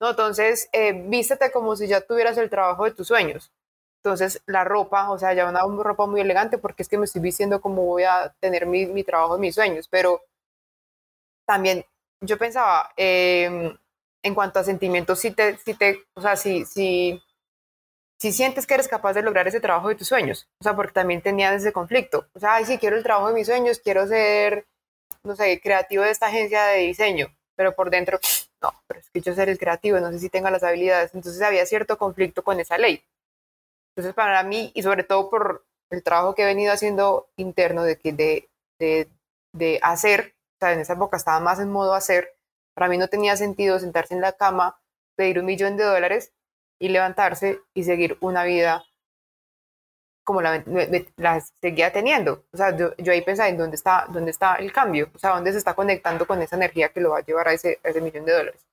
¿no? 0.00 0.10
Entonces, 0.10 0.68
vístete 1.06 1.50
como 1.52 1.76
si 1.76 1.86
ya 1.86 2.00
tuvieras 2.00 2.36
el 2.38 2.50
trabajo 2.50 2.84
de 2.84 2.92
tus 2.92 3.08
sueños. 3.08 3.52
Entonces, 3.98 4.42
la 4.46 4.64
ropa, 4.64 5.10
o 5.10 5.18
sea, 5.18 5.32
ya 5.34 5.48
una 5.48 5.62
ropa 5.82 6.06
muy 6.06 6.20
elegante 6.20 6.58
porque 6.58 6.82
es 6.82 6.88
que 6.88 6.98
me 6.98 7.06
estoy 7.06 7.22
vistiendo 7.22 7.60
como 7.60 7.84
voy 7.84 8.04
a 8.04 8.34
tener 8.40 8.66
mi, 8.66 8.86
mi 8.86 9.04
trabajo 9.04 9.38
mis 9.38 9.54
sueños. 9.54 9.88
Pero 9.88 10.22
también 11.46 11.84
yo 12.20 12.38
pensaba, 12.38 12.92
eh, 12.96 13.76
en 14.24 14.34
cuanto 14.34 14.58
a 14.58 14.64
sentimientos, 14.64 15.20
si 15.20 15.30
te, 15.30 15.58
si 15.58 15.74
te, 15.74 16.02
o 16.14 16.22
sea, 16.22 16.34
si, 16.34 16.64
si, 16.64 17.22
si 18.18 18.32
sientes 18.32 18.66
que 18.66 18.74
eres 18.74 18.88
capaz 18.88 19.12
de 19.12 19.22
lograr 19.22 19.46
ese 19.46 19.60
trabajo 19.60 19.88
de 19.90 19.94
tus 19.96 20.08
sueños, 20.08 20.48
o 20.60 20.64
sea, 20.64 20.74
porque 20.74 20.92
también 20.92 21.20
tenía 21.20 21.52
ese 21.54 21.72
conflicto, 21.72 22.26
o 22.32 22.40
sea, 22.40 22.54
ay, 22.54 22.64
sí, 22.64 22.78
quiero 22.78 22.96
el 22.96 23.02
trabajo 23.02 23.28
de 23.28 23.34
mis 23.34 23.46
sueños, 23.46 23.78
quiero 23.80 24.06
ser, 24.08 24.66
no 25.24 25.36
sé, 25.36 25.60
creativo 25.60 26.02
de 26.04 26.10
esta 26.10 26.26
agencia 26.26 26.64
de 26.64 26.78
diseño, 26.78 27.36
pero 27.54 27.74
por 27.76 27.90
dentro, 27.90 28.18
no, 28.62 28.72
pero 28.86 29.00
es 29.00 29.10
que 29.10 29.20
yo 29.20 29.34
ser 29.34 29.50
el 29.50 29.58
creativo, 29.58 30.00
no 30.00 30.10
sé 30.10 30.18
si 30.18 30.30
tenga 30.30 30.50
las 30.50 30.62
habilidades, 30.62 31.14
entonces 31.14 31.42
había 31.42 31.66
cierto 31.66 31.98
conflicto 31.98 32.42
con 32.42 32.58
esa 32.60 32.78
ley. 32.78 33.04
Entonces, 33.94 34.14
para 34.14 34.42
mí, 34.42 34.72
y 34.74 34.82
sobre 34.82 35.04
todo 35.04 35.28
por 35.28 35.66
el 35.90 36.02
trabajo 36.02 36.34
que 36.34 36.42
he 36.42 36.46
venido 36.46 36.72
haciendo 36.72 37.28
interno 37.36 37.84
de, 37.84 37.96
de, 38.02 38.48
de, 38.80 39.08
de 39.52 39.78
hacer, 39.82 40.34
o 40.56 40.64
sea, 40.64 40.72
en 40.72 40.80
esa 40.80 40.94
época 40.94 41.18
estaba 41.18 41.40
más 41.40 41.60
en 41.60 41.70
modo 41.70 41.92
hacer, 41.94 42.34
para 42.74 42.88
mí 42.88 42.98
no 42.98 43.08
tenía 43.08 43.36
sentido 43.36 43.78
sentarse 43.78 44.14
en 44.14 44.20
la 44.20 44.32
cama, 44.32 44.76
pedir 45.16 45.38
un 45.38 45.46
millón 45.46 45.76
de 45.76 45.84
dólares 45.84 46.32
y 46.80 46.88
levantarse 46.88 47.60
y 47.72 47.84
seguir 47.84 48.18
una 48.20 48.44
vida 48.44 48.84
como 50.24 50.40
la, 50.40 50.64
seguía 51.60 51.92
teniendo. 51.92 52.44
O 52.52 52.56
sea, 52.56 52.76
yo, 52.76 52.92
ahí 53.12 53.22
pensaba 53.22 53.48
en 53.48 53.58
dónde 53.58 53.76
está, 53.76 54.06
dónde 54.10 54.30
está 54.30 54.56
el 54.56 54.72
cambio, 54.72 55.10
o 55.14 55.18
sea, 55.18 55.34
dónde 55.34 55.52
se 55.52 55.58
está 55.58 55.74
conectando 55.74 56.26
con 56.26 56.40
esa 56.42 56.56
energía 56.56 56.88
que 56.88 57.00
lo 57.00 57.10
va 57.10 57.18
a 57.18 57.24
llevar 57.24 57.48
a 57.48 57.52
ese, 57.52 57.78
ese 57.84 58.00
millón 58.00 58.24
de 58.24 58.32
dólares. 58.32 58.66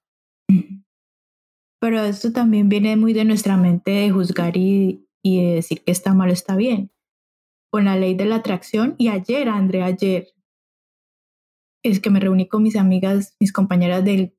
Pero 1.80 2.00
esto 2.04 2.32
también 2.32 2.70
viene 2.70 2.96
muy 2.96 3.14
de 3.14 3.26
nuestra 3.26 3.58
mente 3.58 3.92
de 3.92 4.12
juzgar 4.12 4.56
y, 4.56 5.08
y 5.22 5.46
de 5.46 5.56
decir 5.56 5.84
que 5.84 5.92
está 5.92 6.14
mal 6.14 6.32
está 6.32 6.56
bien. 6.56 6.92
Con 7.70 7.86
la 7.86 7.96
ley 7.96 8.16
de 8.16 8.26
la 8.26 8.36
atracción, 8.38 8.96
y 8.98 9.10
ayer, 9.10 9.50
André, 9.50 9.84
ayer 9.84 10.28
es 11.84 12.00
que 12.00 12.10
me 12.10 12.20
reuní 12.20 12.48
con 12.48 12.64
mis 12.64 12.76
amigas, 12.76 13.36
mis 13.40 13.52
compañeras 13.52 14.04
de, 14.04 14.36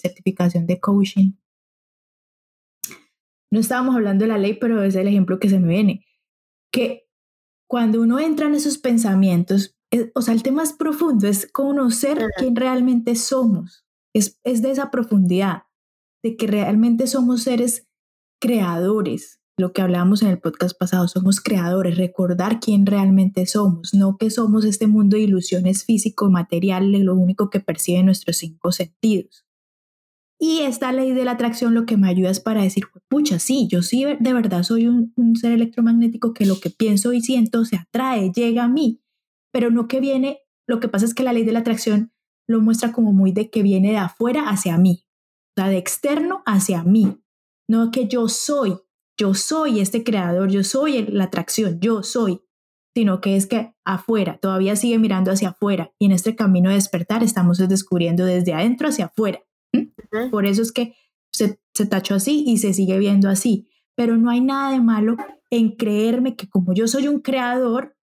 certificación 0.00 0.66
de 0.66 0.80
coaching. 0.80 1.32
No 3.52 3.58
estábamos 3.58 3.96
hablando 3.96 4.24
de 4.24 4.28
la 4.28 4.38
ley, 4.38 4.54
pero 4.54 4.82
es 4.82 4.94
el 4.94 5.08
ejemplo 5.08 5.40
que 5.40 5.48
se 5.48 5.58
me 5.58 5.68
viene. 5.68 6.06
Que 6.72 7.08
cuando 7.68 8.00
uno 8.00 8.20
entra 8.20 8.46
en 8.46 8.54
esos 8.54 8.78
pensamientos, 8.78 9.76
o 10.14 10.22
sea, 10.22 10.34
el 10.34 10.42
tema 10.42 10.62
es 10.62 10.72
profundo, 10.72 11.26
es 11.26 11.50
conocer 11.50 12.24
quién 12.36 12.54
realmente 12.54 13.16
somos. 13.16 13.84
Es, 14.14 14.38
es 14.44 14.62
de 14.62 14.70
esa 14.70 14.90
profundidad, 14.90 15.64
de 16.22 16.36
que 16.36 16.46
realmente 16.46 17.06
somos 17.06 17.42
seres 17.42 17.88
creadores, 18.40 19.39
lo 19.60 19.72
que 19.72 19.82
hablábamos 19.82 20.22
en 20.22 20.28
el 20.28 20.40
podcast 20.40 20.76
pasado, 20.76 21.06
somos 21.06 21.40
creadores, 21.40 21.96
recordar 21.96 22.58
quién 22.58 22.86
realmente 22.86 23.46
somos, 23.46 23.94
no 23.94 24.16
que 24.16 24.30
somos 24.30 24.64
este 24.64 24.86
mundo 24.86 25.16
de 25.16 25.22
ilusiones 25.22 25.84
físico, 25.84 26.30
material, 26.30 26.90
lo 26.90 27.14
único 27.14 27.50
que 27.50 27.60
percibe 27.60 28.02
nuestros 28.02 28.38
cinco 28.38 28.72
sentidos. 28.72 29.44
Y 30.42 30.60
esta 30.60 30.90
ley 30.90 31.12
de 31.12 31.24
la 31.24 31.32
atracción 31.32 31.74
lo 31.74 31.84
que 31.84 31.98
me 31.98 32.08
ayuda 32.08 32.30
es 32.30 32.40
para 32.40 32.62
decir, 32.62 32.84
pucha, 33.08 33.38
sí, 33.38 33.68
yo 33.70 33.82
sí 33.82 34.04
de 34.18 34.32
verdad 34.32 34.62
soy 34.62 34.86
un, 34.86 35.12
un 35.16 35.36
ser 35.36 35.52
electromagnético 35.52 36.32
que 36.32 36.46
lo 36.46 36.58
que 36.58 36.70
pienso 36.70 37.12
y 37.12 37.20
siento 37.20 37.66
se 37.66 37.76
atrae, 37.76 38.32
llega 38.32 38.64
a 38.64 38.68
mí, 38.68 39.02
pero 39.52 39.70
no 39.70 39.86
que 39.86 40.00
viene, 40.00 40.40
lo 40.66 40.80
que 40.80 40.88
pasa 40.88 41.04
es 41.04 41.14
que 41.14 41.24
la 41.24 41.34
ley 41.34 41.44
de 41.44 41.52
la 41.52 41.58
atracción 41.58 42.12
lo 42.48 42.60
muestra 42.60 42.90
como 42.90 43.12
muy 43.12 43.32
de 43.32 43.50
que 43.50 43.62
viene 43.62 43.90
de 43.90 43.98
afuera 43.98 44.48
hacia 44.48 44.78
mí, 44.78 45.04
o 45.56 45.60
sea, 45.60 45.68
de 45.68 45.76
externo 45.76 46.42
hacia 46.46 46.84
mí, 46.84 47.20
no 47.68 47.90
que 47.90 48.08
yo 48.08 48.26
soy, 48.26 48.78
yo 49.20 49.34
soy 49.34 49.80
este 49.80 50.02
creador, 50.02 50.50
yo 50.50 50.64
soy 50.64 51.02
la 51.02 51.24
atracción, 51.24 51.78
yo 51.78 52.02
soy, 52.02 52.40
sino 52.96 53.20
que 53.20 53.36
es 53.36 53.46
que 53.46 53.74
afuera, 53.84 54.38
todavía 54.38 54.76
sigue 54.76 54.98
mirando 54.98 55.30
hacia 55.30 55.50
afuera 55.50 55.92
y 55.98 56.06
en 56.06 56.12
este 56.12 56.34
camino 56.34 56.70
de 56.70 56.76
despertar 56.76 57.22
estamos 57.22 57.58
descubriendo 57.58 58.24
desde 58.24 58.54
adentro 58.54 58.88
hacia 58.88 59.06
afuera. 59.06 59.42
Por 60.30 60.46
eso 60.46 60.62
es 60.62 60.72
que 60.72 60.94
se, 61.34 61.60
se 61.74 61.84
tachó 61.84 62.14
así 62.14 62.44
y 62.46 62.56
se 62.56 62.72
sigue 62.72 62.98
viendo 62.98 63.28
así, 63.28 63.68
pero 63.94 64.16
no 64.16 64.30
hay 64.30 64.40
nada 64.40 64.72
de 64.72 64.80
malo 64.80 65.18
en 65.50 65.76
creerme 65.76 66.34
que 66.34 66.48
como 66.48 66.72
yo 66.72 66.88
soy 66.88 67.06
un 67.06 67.20
creador, 67.20 67.98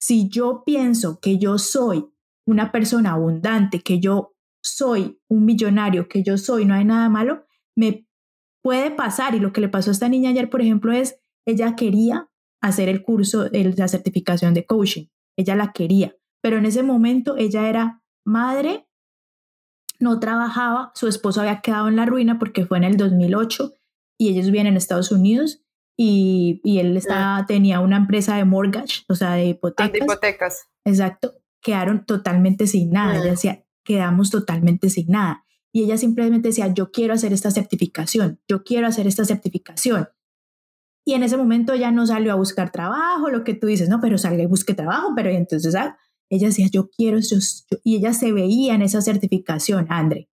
si 0.00 0.28
yo 0.28 0.64
pienso 0.66 1.20
que 1.20 1.38
yo 1.38 1.56
soy 1.56 2.04
una 2.48 2.72
persona 2.72 3.12
abundante, 3.12 3.80
que 3.80 4.00
yo 4.00 4.34
soy 4.60 5.20
un 5.28 5.44
millonario, 5.44 6.08
que 6.08 6.24
yo 6.24 6.36
soy, 6.36 6.64
no 6.64 6.74
hay 6.74 6.84
nada 6.84 7.08
malo, 7.08 7.46
me 7.76 8.09
puede 8.62 8.90
pasar, 8.90 9.34
y 9.34 9.40
lo 9.40 9.52
que 9.52 9.60
le 9.60 9.68
pasó 9.68 9.90
a 9.90 9.92
esta 9.92 10.08
niña 10.08 10.30
ayer, 10.30 10.50
por 10.50 10.60
ejemplo, 10.60 10.92
es, 10.92 11.20
ella 11.46 11.76
quería 11.76 12.28
hacer 12.60 12.88
el 12.88 13.02
curso, 13.02 13.48
de 13.48 13.74
la 13.76 13.88
certificación 13.88 14.54
de 14.54 14.66
coaching, 14.66 15.06
ella 15.36 15.56
la 15.56 15.72
quería, 15.72 16.16
pero 16.42 16.58
en 16.58 16.66
ese 16.66 16.82
momento 16.82 17.36
ella 17.36 17.68
era 17.68 18.02
madre, 18.24 18.86
no 19.98 20.20
trabajaba, 20.20 20.92
su 20.94 21.08
esposo 21.08 21.40
había 21.40 21.60
quedado 21.60 21.88
en 21.88 21.96
la 21.96 22.06
ruina 22.06 22.38
porque 22.38 22.66
fue 22.66 22.78
en 22.78 22.84
el 22.84 22.96
2008 22.96 23.72
y 24.18 24.30
ellos 24.30 24.46
vivían 24.46 24.66
en 24.66 24.76
Estados 24.76 25.12
Unidos 25.12 25.62
y, 25.96 26.60
y 26.64 26.78
él 26.78 26.96
estaba, 26.96 27.44
tenía 27.46 27.80
una 27.80 27.98
empresa 27.98 28.36
de 28.36 28.44
mortgage, 28.44 29.04
o 29.08 29.14
sea, 29.14 29.32
de 29.32 29.46
hipotecas. 29.46 29.92
de 29.92 29.98
hipotecas. 29.98 30.68
Exacto, 30.84 31.34
quedaron 31.60 32.06
totalmente 32.06 32.66
sin 32.66 32.90
nada, 32.90 33.16
ella 33.16 33.30
decía, 33.30 33.64
quedamos 33.84 34.30
totalmente 34.30 34.88
sin 34.88 35.08
nada. 35.08 35.44
Y 35.72 35.84
ella 35.84 35.96
simplemente 35.96 36.48
decía, 36.48 36.72
yo 36.72 36.90
quiero 36.90 37.14
hacer 37.14 37.32
esta 37.32 37.50
certificación, 37.50 38.40
yo 38.48 38.64
quiero 38.64 38.86
hacer 38.86 39.06
esta 39.06 39.24
certificación. 39.24 40.08
Y 41.06 41.14
en 41.14 41.22
ese 41.22 41.36
momento 41.36 41.74
ya 41.74 41.90
no 41.90 42.06
salió 42.06 42.32
a 42.32 42.36
buscar 42.36 42.70
trabajo, 42.72 43.30
lo 43.30 43.44
que 43.44 43.54
tú 43.54 43.66
dices, 43.66 43.88
no, 43.88 44.00
pero 44.00 44.18
sale 44.18 44.42
y 44.42 44.46
busque 44.46 44.74
trabajo, 44.74 45.12
pero 45.14 45.30
entonces 45.30 45.74
ah, 45.74 45.96
ella 46.28 46.48
decía, 46.48 46.68
yo 46.70 46.90
quiero, 46.90 47.18
y 47.82 47.96
ella 47.96 48.12
se 48.12 48.32
veía 48.32 48.74
en 48.74 48.82
esa 48.82 49.00
certificación, 49.00 49.86
André. 49.88 50.28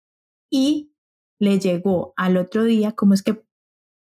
Y 0.51 0.93
le 1.39 1.59
llegó 1.59 2.13
al 2.17 2.37
otro 2.37 2.65
día, 2.65 2.93
como 2.93 3.15
es 3.15 3.23
que, 3.23 3.43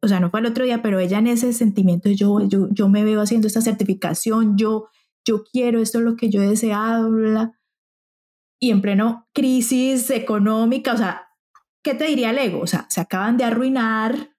o 0.02 0.08
sea, 0.08 0.20
no 0.20 0.30
fue 0.30 0.40
al 0.40 0.46
otro 0.46 0.64
día, 0.64 0.82
pero 0.82 0.98
ella 0.98 1.18
en 1.18 1.26
ese 1.26 1.52
sentimiento, 1.52 2.10
yo, 2.10 2.40
yo, 2.46 2.68
yo 2.70 2.88
me 2.88 3.04
veo 3.04 3.20
haciendo 3.20 3.46
esta 3.46 3.60
certificación, 3.60 4.56
yo, 4.56 4.88
yo 5.24 5.44
quiero, 5.44 5.80
esto 5.80 5.98
es 5.98 6.04
lo 6.04 6.16
que 6.16 6.30
yo 6.30 6.42
he 6.42 6.48
deseado, 6.48 7.10
y 8.60 8.70
en 8.70 8.80
pleno 8.80 9.28
crisis 9.34 10.10
económica, 10.10 10.94
o 10.94 10.96
sea, 10.96 11.28
¿qué 11.84 11.94
te 11.94 12.04
diría 12.04 12.30
el 12.30 12.38
ego? 12.38 12.60
O 12.60 12.66
sea, 12.66 12.86
se 12.90 13.00
acaban 13.00 13.36
de 13.36 13.44
arruinar, 13.44 14.36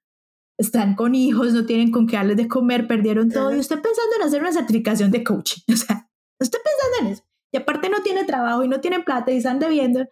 están 0.58 0.96
con 0.96 1.16
hijos, 1.16 1.54
no 1.54 1.66
tienen 1.66 1.92
con 1.92 2.06
qué 2.06 2.18
darles 2.18 2.38
de 2.38 2.48
comer, 2.48 2.88
perdieron 2.88 3.30
todo 3.30 3.56
y 3.56 3.60
usted 3.60 3.82
pensando 3.82 4.16
en 4.18 4.24
hacer 4.24 4.42
una 4.42 4.52
certificación 4.52 5.10
de 5.12 5.24
coaching, 5.24 5.62
o 5.74 5.78
sea, 5.78 6.10
usted 6.40 6.60
pensando 6.64 7.08
en 7.08 7.14
eso. 7.14 7.24
Y 7.52 7.58
aparte 7.58 7.90
no 7.90 8.04
tiene 8.04 8.26
trabajo 8.26 8.64
y 8.64 8.68
no 8.68 8.80
tiene 8.80 9.00
plata 9.00 9.32
y 9.32 9.38
están 9.38 9.58
debiendo. 9.58 10.08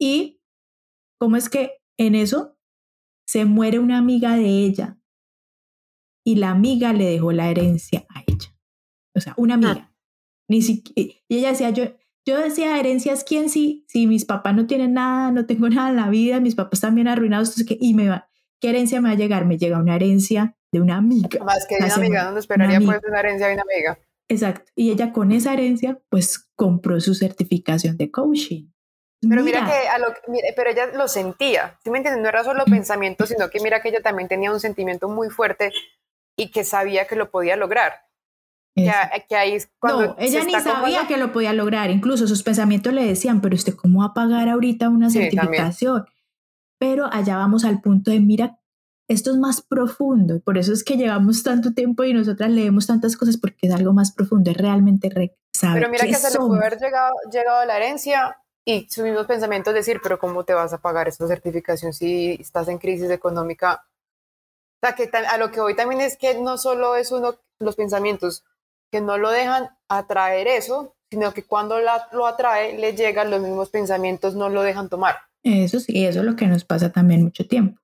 Y 0.00 0.40
cómo 1.18 1.36
es 1.36 1.48
que 1.48 1.78
en 1.98 2.14
eso 2.14 2.56
se 3.26 3.44
muere 3.46 3.80
una 3.80 3.98
amiga 3.98 4.36
de 4.36 4.46
ella 4.46 5.00
y 6.24 6.36
la 6.36 6.50
amiga 6.50 6.92
le 6.92 7.06
dejó 7.06 7.32
la 7.32 7.50
herencia 7.50 8.06
a 8.10 8.22
ella. 8.26 8.54
O 9.16 9.20
sea, 9.20 9.34
una 9.36 9.54
amiga. 9.54 9.92
Ni 10.48 10.62
siquiera, 10.62 11.18
y 11.28 11.36
ella 11.36 11.50
decía, 11.50 11.70
yo, 11.70 11.84
yo 12.28 12.38
decía, 12.38 12.78
herencias, 12.78 13.24
¿quién 13.24 13.48
sí? 13.48 13.84
Si 13.88 14.06
mis 14.06 14.24
papás 14.24 14.54
no 14.54 14.66
tienen 14.66 14.94
nada, 14.94 15.32
no 15.32 15.46
tengo 15.46 15.68
nada 15.68 15.90
en 15.90 15.96
la 15.96 16.08
vida, 16.08 16.40
mis 16.40 16.54
papás 16.54 16.74
están 16.74 16.94
bien 16.94 17.08
arruinados, 17.08 17.48
entonces, 17.48 17.66
¿qué, 17.66 17.78
y 17.80 17.94
me 17.94 18.08
va, 18.08 18.28
¿qué 18.60 18.70
herencia 18.70 19.00
me 19.00 19.08
va 19.08 19.14
a 19.14 19.18
llegar? 19.18 19.46
Me 19.46 19.56
llega 19.56 19.78
una 19.78 19.96
herencia 19.96 20.56
de 20.70 20.80
una 20.80 20.96
amiga. 20.96 21.28
Más 21.44 21.66
que 21.66 21.76
de 21.76 21.84
una 21.84 21.94
amiga, 21.94 22.24
¿dónde 22.24 22.40
esperaría 22.40 22.78
una, 22.78 22.86
pues 22.86 23.04
una 23.08 23.20
herencia 23.20 23.46
de 23.46 23.54
una 23.54 23.62
amiga? 23.62 23.98
Exacto. 24.28 24.70
Y 24.74 24.90
ella 24.90 25.12
con 25.12 25.32
esa 25.32 25.54
herencia, 25.54 25.98
pues 26.10 26.50
compró 26.54 27.00
su 27.00 27.14
certificación 27.14 27.96
de 27.96 28.10
coaching. 28.10 28.68
Pero 29.20 29.42
mira, 29.42 29.66
que, 29.66 29.88
a 29.88 29.98
lo, 29.98 30.14
pero 30.54 30.70
ella 30.70 30.86
lo 30.94 31.08
sentía, 31.08 31.76
¿sí 31.82 31.90
me 31.90 31.98
entiendes? 31.98 32.22
No 32.22 32.28
era 32.28 32.44
solo 32.44 32.64
pensamiento, 32.66 33.26
sino 33.26 33.50
que 33.50 33.58
mira 33.58 33.82
que 33.82 33.88
ella 33.88 34.00
también 34.00 34.28
tenía 34.28 34.52
un 34.52 34.60
sentimiento 34.60 35.08
muy 35.08 35.28
fuerte 35.28 35.72
y 36.36 36.52
que 36.52 36.62
sabía 36.62 37.06
que 37.06 37.16
lo 37.16 37.30
podía 37.30 37.56
lograr. 37.56 38.07
Que, 38.74 38.84
no, 39.82 40.16
ella 40.18 40.44
ni 40.44 40.52
sabía 40.52 41.08
que 41.08 41.16
lo 41.16 41.32
podía 41.32 41.52
lograr, 41.52 41.90
incluso 41.90 42.28
sus 42.28 42.44
pensamientos 42.44 42.92
le 42.92 43.04
decían, 43.04 43.40
pero 43.40 43.56
usted 43.56 43.74
cómo 43.74 44.00
va 44.00 44.06
a 44.06 44.14
pagar 44.14 44.48
ahorita 44.48 44.88
una 44.88 45.10
certificación. 45.10 46.06
Pero 46.78 47.06
allá 47.12 47.36
vamos 47.36 47.64
al 47.64 47.80
punto 47.80 48.12
de, 48.12 48.20
mira, 48.20 48.60
esto 49.08 49.30
es 49.30 49.36
más 49.38 49.62
profundo, 49.62 50.36
y 50.36 50.40
por 50.40 50.58
eso 50.58 50.72
es 50.72 50.84
que 50.84 50.96
llevamos 50.96 51.42
tanto 51.42 51.72
tiempo 51.72 52.04
y 52.04 52.12
nosotras 52.12 52.50
leemos 52.50 52.86
tantas 52.86 53.16
cosas 53.16 53.38
porque 53.38 53.66
es 53.66 53.74
algo 53.74 53.92
más 53.92 54.12
profundo, 54.12 54.50
es 54.50 54.56
realmente 54.56 55.10
saber 55.52 55.80
Pero 55.80 55.90
mira 55.90 56.04
que 56.04 56.14
se 56.14 56.30
le 56.30 56.36
puede 56.38 56.60
haber 56.60 56.78
llegado, 56.78 57.14
llegado 57.32 57.64
la 57.64 57.78
herencia 57.78 58.36
y 58.66 58.86
sus 58.90 59.02
mismos 59.02 59.26
pensamientos 59.26 59.72
decir, 59.72 60.00
pero 60.02 60.18
¿cómo 60.18 60.44
te 60.44 60.52
vas 60.52 60.74
a 60.74 60.78
pagar 60.78 61.08
esta 61.08 61.26
certificación 61.26 61.94
si 61.94 62.32
estás 62.32 62.68
en 62.68 62.76
crisis 62.76 63.10
económica? 63.10 63.86
O 64.82 64.86
sea, 64.86 64.94
que 64.94 65.10
a 65.10 65.38
lo 65.38 65.50
que 65.50 65.60
hoy 65.60 65.74
también 65.74 66.02
es 66.02 66.18
que 66.18 66.38
no 66.38 66.58
solo 66.58 66.94
es 66.94 67.10
uno 67.10 67.36
los 67.60 67.76
pensamientos 67.76 68.44
que 68.90 69.00
no 69.00 69.18
lo 69.18 69.30
dejan 69.30 69.68
atraer 69.88 70.46
eso, 70.48 70.94
sino 71.10 71.32
que 71.32 71.44
cuando 71.44 71.76
lo 71.80 72.26
atrae, 72.26 72.78
le 72.78 72.94
llegan 72.94 73.30
los 73.30 73.40
mismos 73.40 73.70
pensamientos, 73.70 74.34
no 74.34 74.48
lo 74.48 74.62
dejan 74.62 74.88
tomar. 74.88 75.16
Eso 75.42 75.80
sí, 75.80 76.04
eso 76.04 76.20
es 76.20 76.24
lo 76.24 76.36
que 76.36 76.46
nos 76.46 76.64
pasa 76.64 76.92
también 76.92 77.22
mucho 77.22 77.46
tiempo. 77.46 77.80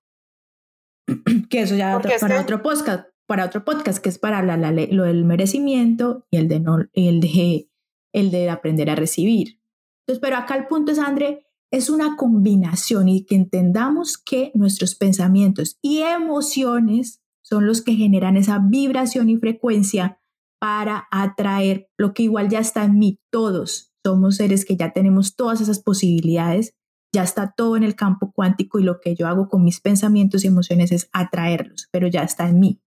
que 1.51 1.63
eso 1.63 1.75
ya 1.75 1.99
para 2.21 2.41
otro 2.41 2.63
podcast, 2.63 3.09
para 3.27 3.45
otro 3.45 3.65
podcast, 3.65 3.99
que 3.99 4.09
es 4.09 4.19
para 4.19 4.43
la, 4.43 4.57
la, 4.57 4.71
lo 4.73 5.05
del 5.05 5.25
merecimiento 5.25 6.27
y 6.31 6.39
el 6.39 6.49
de, 6.49 6.61
no, 6.61 6.79
el, 6.93 7.21
de, 7.21 7.69
el 8.13 8.31
de 8.31 8.51
aprender 8.51 8.91
a 8.91 8.95
recibir. 8.95 9.61
Entonces, 10.01 10.21
pero 10.21 10.37
acá 10.37 10.57
el 10.57 10.67
punto 10.67 10.93
es, 10.93 10.99
André, 10.99 11.47
es 11.71 11.91
una 11.91 12.17
combinación 12.17 13.09
y 13.09 13.25
que 13.25 13.35
entendamos 13.35 14.19
que 14.19 14.53
nuestros 14.55 14.95
pensamientos 14.95 15.79
y 15.83 16.03
emociones 16.03 17.21
son 17.43 17.67
los 17.67 17.83
que 17.83 17.95
generan 17.95 18.37
esa 18.37 18.59
vibración 18.59 19.29
y 19.29 19.37
frecuencia 19.37 20.21
para 20.65 21.09
atraer 21.11 21.91
lo 21.99 22.15
que 22.15 22.23
igual 22.23 22.49
ya 22.49 22.59
está 22.59 22.85
en 22.85 22.99
mí. 22.99 23.19
Todos 23.31 23.93
somos 24.03 24.37
seres 24.37 24.65
que 24.65 24.79
ya 24.79 24.95
tenemos 24.95 25.37
todas 25.37 25.61
esas 25.61 25.79
posibilidades, 25.79 26.73
ya 27.15 27.23
está 27.23 27.53
todo 27.55 27.77
en 27.77 27.83
el 27.83 27.95
campo 27.95 28.33
cuántico 28.35 28.79
y 28.79 28.83
lo 28.83 28.99
que 28.99 29.15
yo 29.15 29.27
hago 29.27 29.51
con 29.51 29.63
mis 29.63 29.83
pensamientos 29.83 30.43
y 30.43 30.47
emociones 30.47 30.91
es 30.91 31.11
atraerlos, 31.13 31.91
pero 31.93 32.09
ya 32.09 32.23
está 32.23 32.49
en 32.49 32.61
mí. 32.61 32.81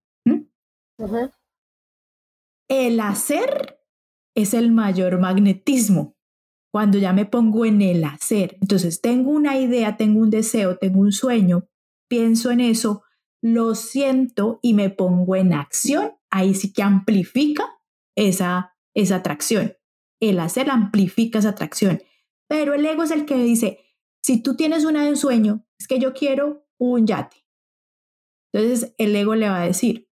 El 2.68 2.98
hacer 2.98 3.78
es 4.34 4.54
el 4.54 4.72
mayor 4.72 5.20
magnetismo. 5.20 6.16
Cuando 6.72 6.98
ya 6.98 7.12
me 7.12 7.26
pongo 7.26 7.64
en 7.64 7.80
el 7.80 8.02
hacer, 8.02 8.58
entonces 8.60 9.00
tengo 9.00 9.30
una 9.30 9.56
idea, 9.56 9.96
tengo 9.96 10.18
un 10.18 10.30
deseo, 10.30 10.78
tengo 10.78 10.98
un 10.98 11.12
sueño, 11.12 11.68
pienso 12.08 12.50
en 12.50 12.58
eso, 12.58 13.04
lo 13.40 13.76
siento 13.76 14.58
y 14.62 14.74
me 14.74 14.90
pongo 14.90 15.36
en 15.36 15.52
acción, 15.52 16.17
ahí 16.30 16.54
sí 16.54 16.72
que 16.72 16.82
amplifica 16.82 17.64
esa, 18.16 18.76
esa 18.94 19.16
atracción. 19.16 19.74
El 20.20 20.40
hacer 20.40 20.70
amplifica 20.70 21.38
esa 21.38 21.50
atracción. 21.50 22.02
Pero 22.48 22.74
el 22.74 22.84
ego 22.84 23.02
es 23.02 23.10
el 23.10 23.24
que 23.26 23.36
dice, 23.36 23.78
si 24.22 24.42
tú 24.42 24.56
tienes 24.56 24.84
un 24.84 25.16
sueño, 25.16 25.64
es 25.78 25.86
que 25.86 25.98
yo 25.98 26.12
quiero 26.14 26.66
un 26.78 27.06
yate. 27.06 27.44
Entonces 28.52 28.94
el 28.98 29.14
ego 29.14 29.34
le 29.34 29.48
va 29.48 29.62
a 29.62 29.66
decir, 29.66 30.08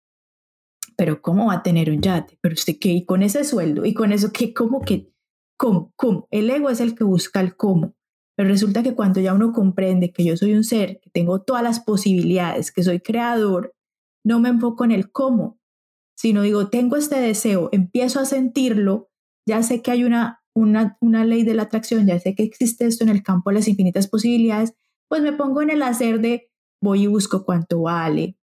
pero 0.96 1.20
¿cómo 1.20 1.46
va 1.46 1.54
a 1.54 1.62
tener 1.62 1.90
un 1.90 2.00
yate? 2.00 2.38
Pero 2.40 2.54
usted 2.54 2.78
qué, 2.80 2.90
y 2.90 3.04
con 3.04 3.22
ese 3.22 3.44
sueldo, 3.44 3.84
y 3.84 3.94
con 3.94 4.12
eso, 4.12 4.32
¿qué? 4.32 4.54
¿Cómo 4.54 4.80
que? 4.80 5.12
¿Cómo? 5.58 5.92
¿Cómo? 5.96 6.28
El 6.30 6.50
ego 6.50 6.70
es 6.70 6.80
el 6.80 6.94
que 6.94 7.04
busca 7.04 7.40
el 7.40 7.56
cómo. 7.56 7.94
Pero 8.36 8.50
resulta 8.50 8.82
que 8.82 8.94
cuando 8.94 9.20
ya 9.20 9.32
uno 9.32 9.52
comprende 9.52 10.12
que 10.12 10.24
yo 10.24 10.36
soy 10.36 10.52
un 10.52 10.64
ser, 10.64 11.00
que 11.00 11.10
tengo 11.10 11.42
todas 11.42 11.62
las 11.62 11.80
posibilidades, 11.80 12.70
que 12.70 12.82
soy 12.82 13.00
creador, 13.00 13.74
no 14.24 14.40
me 14.40 14.50
enfoco 14.50 14.84
en 14.84 14.92
el 14.92 15.10
cómo, 15.10 15.55
sino 16.16 16.42
digo, 16.42 16.68
tengo 16.68 16.96
este 16.96 17.20
deseo, 17.20 17.68
empiezo 17.72 18.18
a 18.18 18.24
sentirlo, 18.24 19.10
ya 19.46 19.62
sé 19.62 19.82
que 19.82 19.90
hay 19.90 20.02
una, 20.02 20.42
una, 20.54 20.96
una 21.00 21.24
ley 21.24 21.44
de 21.44 21.54
la 21.54 21.64
atracción, 21.64 22.06
ya 22.06 22.18
sé 22.18 22.34
que 22.34 22.42
existe 22.42 22.86
esto 22.86 23.04
en 23.04 23.10
el 23.10 23.22
campo 23.22 23.50
de 23.50 23.56
las 23.56 23.68
infinitas 23.68 24.08
posibilidades, 24.08 24.74
pues 25.08 25.22
me 25.22 25.32
pongo 25.32 25.62
en 25.62 25.70
el 25.70 25.82
hacer 25.82 26.20
de 26.20 26.50
voy 26.82 27.04
y 27.04 27.06
busco 27.06 27.44
cuánto 27.44 27.82
vale, 27.82 28.36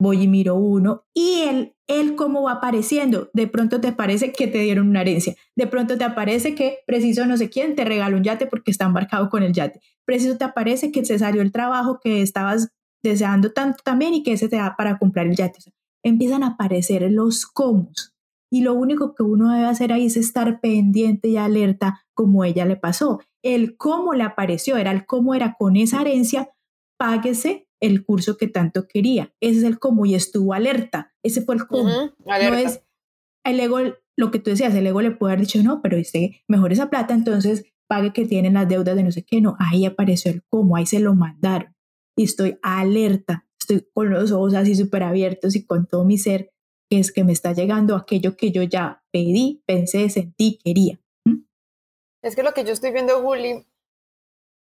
voy 0.00 0.22
y 0.22 0.28
miro 0.28 0.56
uno 0.56 1.04
y 1.14 1.42
él, 1.48 1.76
él 1.86 2.16
cómo 2.16 2.42
va 2.42 2.52
apareciendo. 2.52 3.30
De 3.32 3.46
pronto 3.46 3.80
te 3.80 3.92
parece 3.92 4.32
que 4.32 4.48
te 4.48 4.58
dieron 4.58 4.88
una 4.88 5.02
herencia, 5.02 5.34
de 5.56 5.66
pronto 5.66 5.96
te 5.96 6.04
aparece 6.04 6.54
que 6.54 6.78
preciso 6.86 7.24
no 7.26 7.36
sé 7.36 7.48
quién 7.48 7.76
te 7.76 7.84
regaló 7.84 8.16
un 8.16 8.24
yate 8.24 8.46
porque 8.46 8.72
está 8.72 8.84
embarcado 8.86 9.30
con 9.30 9.42
el 9.42 9.52
yate, 9.52 9.80
preciso 10.04 10.36
te 10.36 10.44
aparece 10.44 10.90
que 10.90 11.04
se 11.04 11.18
salió 11.18 11.40
el 11.40 11.52
trabajo 11.52 12.00
que 12.02 12.20
estabas 12.20 12.70
deseando 13.02 13.52
tanto 13.52 13.82
también 13.84 14.14
y 14.14 14.22
que 14.22 14.32
ese 14.32 14.48
te 14.48 14.56
da 14.56 14.74
para 14.76 14.98
comprar 14.98 15.26
el 15.26 15.36
yate. 15.36 15.60
Empiezan 16.04 16.42
a 16.42 16.48
aparecer 16.48 17.10
los 17.10 17.46
cómo 17.46 17.90
y 18.54 18.60
lo 18.60 18.74
único 18.74 19.16
que 19.16 19.24
uno 19.24 19.52
debe 19.52 19.66
hacer 19.66 19.92
ahí 19.92 20.06
es 20.06 20.16
estar 20.16 20.60
pendiente 20.60 21.26
y 21.26 21.36
alerta 21.36 22.06
como 22.14 22.44
ella 22.44 22.64
le 22.64 22.76
pasó. 22.76 23.20
El 23.42 23.76
cómo 23.76 24.14
le 24.14 24.22
apareció, 24.22 24.76
era 24.76 24.92
el 24.92 25.06
cómo 25.06 25.34
era 25.34 25.56
con 25.58 25.74
esa 25.74 26.02
herencia, 26.02 26.50
páguese 26.96 27.66
el 27.80 28.04
curso 28.04 28.36
que 28.36 28.46
tanto 28.46 28.86
quería. 28.86 29.34
Ese 29.40 29.58
es 29.58 29.64
el 29.64 29.80
cómo 29.80 30.06
y 30.06 30.14
estuvo 30.14 30.54
alerta. 30.54 31.12
Ese 31.24 31.42
fue 31.42 31.56
el 31.56 31.66
cómo. 31.66 31.90
no 32.24 32.54
es 32.54 32.84
el 33.44 33.58
ego, 33.58 33.78
lo 34.16 34.30
que 34.30 34.38
tú 34.38 34.50
decías, 34.50 34.72
el 34.72 34.86
ego 34.86 35.02
le 35.02 35.10
puede 35.10 35.32
haber 35.32 35.46
dicho, 35.46 35.60
no, 35.64 35.82
pero 35.82 35.96
este, 35.96 36.44
mejor 36.46 36.72
esa 36.72 36.88
plata, 36.88 37.12
entonces 37.12 37.64
pague 37.88 38.12
que 38.12 38.24
tienen 38.24 38.54
las 38.54 38.68
deudas 38.68 38.94
de 38.94 39.02
no 39.02 39.10
sé 39.10 39.24
qué. 39.24 39.40
No, 39.40 39.56
ahí 39.58 39.84
apareció 39.84 40.30
el 40.30 40.44
cómo, 40.48 40.76
ahí 40.76 40.86
se 40.86 41.00
lo 41.00 41.14
mandaron. 41.16 41.74
Y 42.16 42.22
estoy 42.22 42.56
alerta, 42.62 43.48
estoy 43.64 43.88
con 43.92 44.10
los 44.10 44.30
ojos 44.32 44.54
así 44.54 44.74
súper 44.74 45.02
abiertos 45.02 45.56
y 45.56 45.66
con 45.66 45.86
todo 45.86 46.04
mi 46.04 46.18
ser, 46.18 46.50
que 46.90 46.98
es 46.98 47.12
que 47.12 47.24
me 47.24 47.32
está 47.32 47.52
llegando 47.52 47.96
aquello 47.96 48.36
que 48.36 48.52
yo 48.52 48.62
ya 48.62 49.02
pedí, 49.10 49.62
pensé, 49.66 50.08
sentí, 50.10 50.58
quería. 50.62 51.00
Es 52.22 52.36
que 52.36 52.42
lo 52.42 52.54
que 52.54 52.64
yo 52.64 52.72
estoy 52.72 52.92
viendo, 52.92 53.20
Juli, 53.20 53.66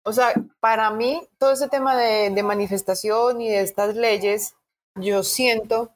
o 0.04 0.12
sea, 0.12 0.32
para 0.60 0.90
mí, 0.90 1.20
todo 1.38 1.52
ese 1.52 1.68
tema 1.68 1.96
de, 1.96 2.42
manifestación 2.42 3.40
y 3.40 3.48
de 3.48 3.60
estas 3.60 3.96
leyes, 3.96 4.54
yo 4.94 5.22
siento 5.22 5.94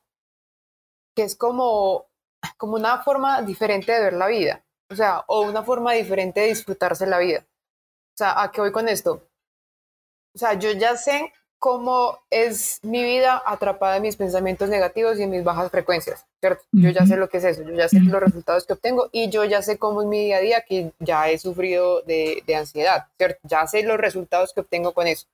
que 1.16 1.22
es 1.22 1.36
como, 1.36 2.06
como 2.56 2.74
una 2.74 3.02
forma 3.02 3.42
diferente 3.42 3.92
de 3.92 4.00
ver 4.00 4.12
la 4.14 4.26
vida, 4.26 4.64
o 4.90 4.96
sea, 4.96 5.24
o 5.26 5.42
una 5.42 5.62
forma 5.62 5.92
diferente 5.92 6.40
de 6.40 6.48
disfrutarse 6.48 7.06
la 7.06 7.18
vida. 7.18 7.46
O 8.14 8.16
sea, 8.16 8.42
¿a 8.42 8.50
qué 8.50 8.60
voy 8.60 8.72
con 8.72 8.88
esto? 8.88 9.28
O 10.34 10.38
sea, 10.38 10.54
yo 10.54 10.72
ya 10.72 10.96
sé 10.96 11.32
cómo 11.64 12.18
es 12.28 12.78
mi 12.82 13.02
vida 13.02 13.42
atrapada 13.46 13.96
en 13.96 14.02
mis 14.02 14.16
pensamientos 14.16 14.68
negativos 14.68 15.18
y 15.18 15.22
en 15.22 15.30
mis 15.30 15.42
bajas 15.42 15.70
frecuencias, 15.70 16.26
¿cierto? 16.38 16.62
Yo 16.72 16.90
ya 16.90 17.06
sé 17.06 17.16
lo 17.16 17.30
que 17.30 17.38
es 17.38 17.44
eso, 17.44 17.62
yo 17.62 17.72
ya 17.72 17.88
sé 17.88 18.00
los 18.00 18.20
resultados 18.20 18.66
que 18.66 18.74
obtengo 18.74 19.08
y 19.12 19.30
yo 19.30 19.46
ya 19.46 19.62
sé 19.62 19.78
cómo 19.78 20.02
es 20.02 20.06
mi 20.06 20.26
día 20.26 20.36
a 20.36 20.40
día, 20.40 20.60
que 20.60 20.92
ya 20.98 21.30
he 21.30 21.38
sufrido 21.38 22.02
de, 22.02 22.42
de 22.46 22.56
ansiedad, 22.56 23.06
¿cierto? 23.16 23.38
Ya 23.44 23.66
sé 23.66 23.82
los 23.82 23.96
resultados 23.96 24.52
que 24.52 24.60
obtengo 24.60 24.92
con 24.92 25.06
eso. 25.06 25.26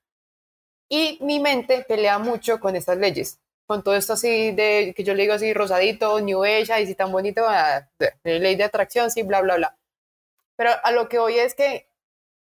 Y 0.88 1.18
mi 1.20 1.40
mente 1.40 1.84
pelea 1.88 2.20
mucho 2.20 2.60
con 2.60 2.76
estas 2.76 2.98
leyes, 2.98 3.40
con 3.66 3.82
todo 3.82 3.96
esto 3.96 4.12
así 4.12 4.52
de 4.52 4.94
que 4.96 5.02
yo 5.02 5.14
le 5.14 5.22
digo 5.22 5.34
así 5.34 5.52
rosadito, 5.52 6.20
new 6.20 6.44
age, 6.44 6.80
y 6.80 6.86
si 6.86 6.94
tan 6.94 7.10
bonito, 7.10 7.42
ah, 7.44 7.88
ley 8.22 8.54
de 8.54 8.62
atracción, 8.62 9.10
sí, 9.10 9.24
bla, 9.24 9.40
bla, 9.40 9.56
bla. 9.56 9.76
Pero 10.54 10.70
a 10.80 10.92
lo 10.92 11.08
que 11.08 11.18
hoy 11.18 11.40
es 11.40 11.56
que 11.56 11.89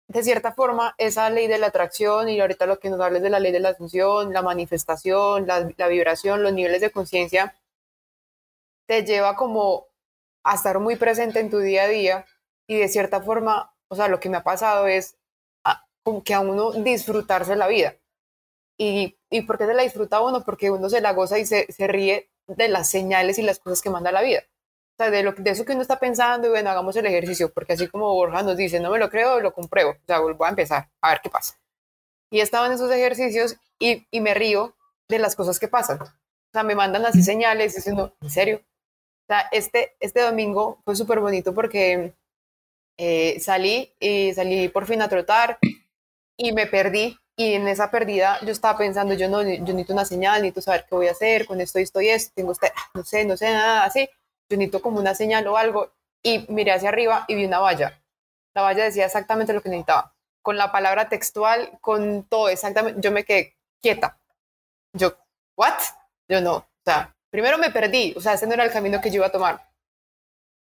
de 0.09 0.23
cierta 0.23 0.53
forma, 0.53 0.95
esa 0.99 1.29
ley 1.31 1.49
de 1.49 1.59
la 1.59 1.69
atracción 1.69 2.29
y 2.29 2.41
ahorita 2.41 2.67
lo 2.67 2.79
que 2.79 2.91
nos 2.91 3.01
hables 3.01 3.23
de 3.23 3.31
la 3.31 3.41
ley 3.41 3.53
de 3.53 3.61
la 3.61 3.71
asunción, 3.71 4.33
la 4.33 4.43
manifestación, 4.43 5.47
la, 5.47 5.89
vibración, 5.89 6.43
los 6.43 6.53
niveles 6.53 6.81
de 6.81 6.91
conciencia, 6.91 7.57
te 8.87 9.05
lleva 9.05 9.37
como 9.37 9.89
a 10.45 10.55
estar 10.55 10.79
muy 10.79 10.97
presente 10.97 11.41
en 11.41 11.51
tu 11.51 11.59
día 11.59 11.85
a 11.85 11.89
día 11.89 12.27
y 12.69 12.79
de 12.79 12.89
cierta 12.89 13.21
forma, 13.21 13.75
o 13.89 13.97
sea, 13.97 14.09
lo 14.09 14.21
que 14.21 14.31
me 14.31 14.37
ha 14.37 14.45
pasado 14.45 14.87
es 14.87 15.17
como 16.05 16.23
que 16.23 16.35
a 16.35 16.41
uno 16.41 16.71
disfrutarse 16.73 17.57
la 17.57 17.67
vida. 17.67 17.97
¿Y, 18.79 19.19
y 19.29 19.43
por 19.43 19.59
qué 19.59 19.67
se 19.67 19.75
la 19.75 19.83
disfruta 19.83 20.21
uno? 20.21 20.45
Porque 20.45 20.71
uno 20.71 20.89
se 20.89 21.01
la 21.01 21.13
goza 21.15 21.39
y 21.39 21.47
se, 21.47 21.67
se 21.73 21.89
ríe 21.89 22.31
de 22.47 22.69
las 22.69 22.89
señales 22.89 23.39
y 23.39 23.43
las 23.43 23.59
cosas 23.59 23.83
que 23.83 23.91
manda 23.91 24.13
la 24.13 24.23
vida. 24.23 24.45
O 24.99 25.03
sea, 25.03 25.11
de, 25.11 25.23
lo, 25.23 25.33
de 25.33 25.51
eso 25.51 25.67
que 25.67 25.73
uno 25.73 25.83
está 25.83 25.99
pensando 25.99 26.47
y 26.47 26.51
bueno, 26.51 26.71
hagamos 26.71 26.97
el 26.97 27.05
ejercicio, 27.05 27.53
porque 27.53 27.75
así 27.75 27.87
como 27.87 28.15
Borja 28.15 28.43
nos 28.43 28.57
dice, 28.57 28.81
no 28.81 28.91
me 28.91 28.99
lo 28.99 29.11
creo, 29.11 29.41
lo 29.41 29.53
compruebo, 29.53 29.91
o 29.91 30.07
sea, 30.07 30.21
voy 30.21 30.35
a 30.41 30.49
empezar, 30.49 30.89
a 31.03 31.11
ver 31.11 31.21
qué 31.23 31.29
pasa. 31.29 31.59
Y 32.31 32.41
estaba 32.41 32.67
en 32.67 32.73
esos 32.73 32.91
ejercicios 32.91 33.57
y, 33.79 34.07
y 34.11 34.21
me 34.23 34.33
río 34.33 34.75
de 35.07 35.19
las 35.19 35.37
cosas 35.37 35.61
que 35.61 35.69
pasan. 35.69 36.01
O 36.01 36.09
sea, 36.51 36.63
me 36.63 36.75
mandan 36.75 37.05
así 37.05 37.23
señales 37.23 37.75
diciendo, 37.75 38.17
¿en 38.23 38.31
serio? 38.31 38.63
O 38.63 39.27
sea, 39.29 39.49
este, 39.53 39.97
este 40.01 40.23
domingo 40.23 40.79
fue 40.83 40.97
súper 40.97 41.21
bonito 41.21 41.53
porque 41.53 42.15
eh, 42.97 43.39
salí 43.39 43.93
y 44.01 44.33
salí 44.33 44.69
por 44.69 44.87
fin 44.87 45.03
a 45.03 45.11
trotar 45.11 45.59
y 46.39 46.53
me 46.53 46.67
perdí. 46.67 47.19
Y 47.39 47.53
en 47.53 47.69
esa 47.69 47.91
pérdida 47.91 48.39
yo 48.41 48.51
estaba 48.51 48.79
pensando, 48.79 49.13
yo 49.13 49.29
no, 49.29 49.43
yo 49.43 49.61
necesito 49.61 49.93
una 49.93 50.07
señal, 50.07 50.41
necesito 50.41 50.63
saber 50.63 50.87
qué 50.89 50.95
voy 50.95 51.09
a 51.09 51.11
hacer, 51.11 51.45
con 51.45 51.61
esto, 51.61 51.79
esto 51.79 52.01
y 52.01 52.09
esto, 52.09 52.33
tengo 52.35 52.53
este, 52.53 52.73
no 52.95 53.05
sé, 53.05 53.27
no 53.27 53.37
sé 53.37 53.51
nada 53.51 53.85
así 53.85 54.09
yo 54.49 54.57
necesito 54.57 54.83
como 54.83 55.01
una 55.01 55.15
señal 55.15 55.47
o 55.47 55.57
algo, 55.57 55.93
y 56.23 56.47
miré 56.49 56.73
hacia 56.73 56.89
arriba 56.89 57.25
y 57.29 57.35
vi 57.35 57.47
una 57.47 57.59
valla. 57.59 58.01
La 58.55 58.63
valla 58.63 58.85
decía 58.85 59.07
exactamente 59.07 59.53
lo 59.53 59.61
que 59.61 59.69
necesitaba, 59.69 60.15
con 60.43 60.57
la 60.57 60.73
palabra 60.73 61.09
textual, 61.09 61.79
con 61.81 62.25
todo 62.25 62.49
exactamente. 62.49 63.01
Yo 63.01 63.13
me 63.13 63.25
quedé 63.25 63.57
quieta. 63.81 64.19
Yo, 64.93 65.17
¿what? 65.57 65.75
Yo 66.29 66.41
no. 66.41 66.57
O 66.57 66.67
sea, 66.85 67.15
primero 67.31 67.59
me 67.59 67.71
perdí, 67.71 68.15
o 68.17 68.21
sea, 68.21 68.35
ese 68.35 68.47
no 68.47 68.55
era 68.55 68.65
el 68.65 68.73
camino 68.73 69.01
que 69.01 69.11
yo 69.11 69.17
iba 69.17 69.27
a 69.27 69.33
tomar. 69.33 69.67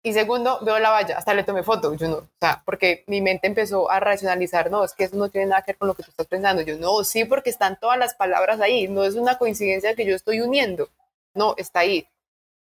Y 0.06 0.12
segundo, 0.12 0.58
veo 0.62 0.78
la 0.78 0.90
valla, 0.90 1.16
hasta 1.16 1.32
le 1.32 1.44
tomé 1.44 1.62
foto, 1.62 1.94
yo 1.94 2.08
no, 2.08 2.16
o 2.16 2.28
sea, 2.38 2.62
porque 2.66 3.04
mi 3.06 3.22
mente 3.22 3.46
empezó 3.46 3.90
a 3.90 4.00
racionalizar, 4.00 4.70
no, 4.70 4.84
es 4.84 4.92
que 4.92 5.04
eso 5.04 5.16
no 5.16 5.30
tiene 5.30 5.46
nada 5.46 5.62
que 5.62 5.72
ver 5.72 5.78
con 5.78 5.88
lo 5.88 5.94
que 5.94 6.02
tú 6.02 6.10
estás 6.10 6.26
pensando. 6.26 6.60
Yo 6.60 6.76
no, 6.78 7.02
sí, 7.04 7.24
porque 7.24 7.48
están 7.48 7.78
todas 7.80 7.98
las 7.98 8.14
palabras 8.14 8.60
ahí, 8.60 8.86
no 8.86 9.04
es 9.04 9.14
una 9.14 9.38
coincidencia 9.38 9.94
que 9.94 10.04
yo 10.04 10.14
estoy 10.14 10.42
uniendo, 10.42 10.90
no, 11.32 11.54
está 11.56 11.80
ahí. 11.80 12.06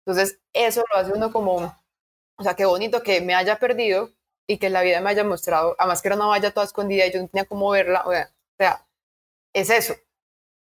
Entonces, 0.08 0.40
eso 0.54 0.84
lo 0.90 1.02
hace 1.02 1.12
uno 1.12 1.32
como, 1.32 1.76
o 2.38 2.44
sea, 2.44 2.56
qué 2.56 2.66
bonito 2.66 3.04
que 3.04 3.20
me 3.22 3.36
haya 3.36 3.60
perdido, 3.60 4.10
y 4.48 4.58
que 4.58 4.70
la 4.70 4.82
vida 4.82 5.02
me 5.02 5.10
haya 5.10 5.24
mostrado, 5.24 5.76
además 5.78 6.02
que 6.02 6.08
era 6.08 6.16
una 6.16 6.28
valla 6.28 6.52
toda 6.52 6.66
escondida 6.66 7.06
y 7.06 7.12
yo 7.12 7.22
no 7.22 7.28
tenía 7.28 7.46
cómo 7.46 7.70
verla, 7.70 8.04
o 8.06 8.12
sea, 8.58 8.88
es 9.54 9.70
eso. 9.70 9.96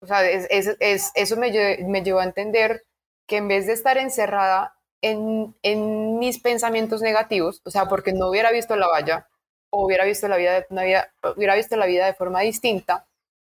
O 0.01 0.05
sea, 0.05 0.29
es, 0.29 0.47
es, 0.79 1.11
eso 1.15 1.37
me, 1.37 1.51
me 1.87 2.03
llevó 2.03 2.19
a 2.19 2.25
entender 2.25 2.85
que 3.27 3.37
en 3.37 3.47
vez 3.47 3.65
de 3.65 3.73
estar 3.73 3.97
encerrada 3.97 4.75
en, 5.01 5.55
en, 5.63 6.19
mis 6.19 6.39
pensamientos 6.39 7.01
negativos, 7.01 7.61
o 7.65 7.71
sea, 7.71 7.85
porque 7.85 8.13
no 8.13 8.29
hubiera 8.29 8.51
visto 8.51 8.75
la 8.75 8.87
valla 8.87 9.29
o 9.71 9.85
hubiera 9.85 10.05
visto 10.05 10.27
la 10.27 10.37
vida, 10.37 10.53
de, 10.53 10.67
una 10.69 10.83
vida, 10.83 11.13
hubiera 11.35 11.55
visto 11.55 11.75
la 11.77 11.85
vida 11.87 12.05
de 12.05 12.13
forma 12.13 12.41
distinta, 12.41 13.07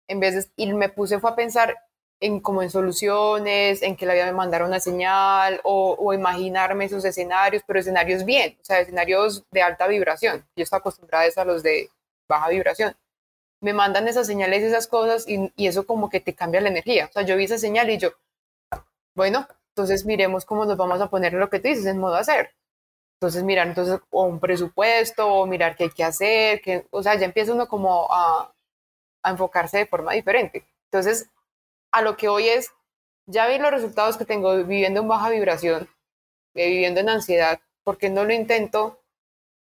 en 0.07 0.19
vez 0.19 0.35
de, 0.35 0.51
y 0.55 0.71
me 0.73 0.89
puse 0.89 1.19
fue 1.19 1.31
a 1.31 1.35
pensar 1.35 1.75
en 2.19 2.39
como 2.39 2.63
en 2.63 2.69
soluciones, 2.69 3.81
en 3.83 3.95
que 3.95 4.05
la 4.05 4.13
vida 4.13 4.25
me 4.25 4.33
mandara 4.33 4.65
una 4.65 4.79
señal 4.79 5.61
o, 5.63 5.95
o, 5.99 6.13
imaginarme 6.13 6.85
esos 6.85 7.05
escenarios, 7.05 7.63
pero 7.67 7.79
escenarios 7.79 8.25
bien, 8.25 8.57
o 8.61 8.65
sea, 8.65 8.79
escenarios 8.79 9.43
de 9.51 9.61
alta 9.61 9.87
vibración. 9.87 10.45
Yo 10.55 10.63
estoy 10.63 10.77
acostumbrada 10.79 11.25
a 11.35 11.45
los 11.45 11.63
de 11.63 11.89
baja 12.27 12.49
vibración. 12.49 12.95
Me 13.61 13.73
mandan 13.73 14.07
esas 14.07 14.27
señales 14.27 14.63
esas 14.63 14.87
cosas 14.87 15.27
y, 15.27 15.51
y, 15.55 15.67
eso 15.67 15.85
como 15.85 16.09
que 16.09 16.19
te 16.19 16.35
cambia 16.35 16.61
la 16.61 16.69
energía. 16.69 17.07
O 17.09 17.13
sea, 17.13 17.23
yo 17.23 17.35
vi 17.37 17.45
esa 17.45 17.57
señal 17.57 17.89
y 17.89 17.97
yo, 17.97 18.11
bueno, 19.15 19.47
entonces 19.69 20.05
miremos 20.05 20.45
cómo 20.45 20.65
nos 20.65 20.77
vamos 20.77 21.01
a 21.01 21.09
poner 21.09 21.33
lo 21.33 21.49
que 21.49 21.59
tú 21.59 21.67
dices 21.67 21.85
en 21.85 21.99
modo 21.99 22.15
hacer. 22.15 22.51
Entonces 23.19 23.43
mirar 23.43 23.67
entonces 23.67 23.99
o 24.11 24.25
un 24.25 24.39
presupuesto 24.39 25.27
o 25.27 25.47
mirar 25.47 25.75
qué 25.75 25.85
hay 25.85 25.89
que 25.91 26.03
hacer, 26.03 26.61
que, 26.61 26.87
o 26.91 27.01
sea, 27.03 27.15
ya 27.15 27.25
empieza 27.25 27.53
uno 27.53 27.67
como 27.67 28.07
a, 28.11 28.51
a 29.23 29.31
enfocarse 29.31 29.79
de 29.79 29.85
forma 29.87 30.13
diferente. 30.13 30.65
Entonces, 30.85 31.29
a 31.91 32.01
lo 32.01 32.17
que 32.17 32.27
hoy 32.27 32.47
es, 32.47 32.71
ya 33.27 33.47
vi 33.47 33.57
los 33.57 33.71
resultados 33.71 34.17
que 34.17 34.25
tengo 34.25 34.55
viviendo 34.57 35.01
en 35.01 35.07
baja 35.07 35.29
vibración, 35.29 35.87
eh, 36.55 36.69
viviendo 36.69 36.99
en 36.99 37.09
ansiedad, 37.09 37.59
¿por 37.83 37.97
qué 37.97 38.09
no 38.09 38.23
lo 38.23 38.33
intento 38.33 39.01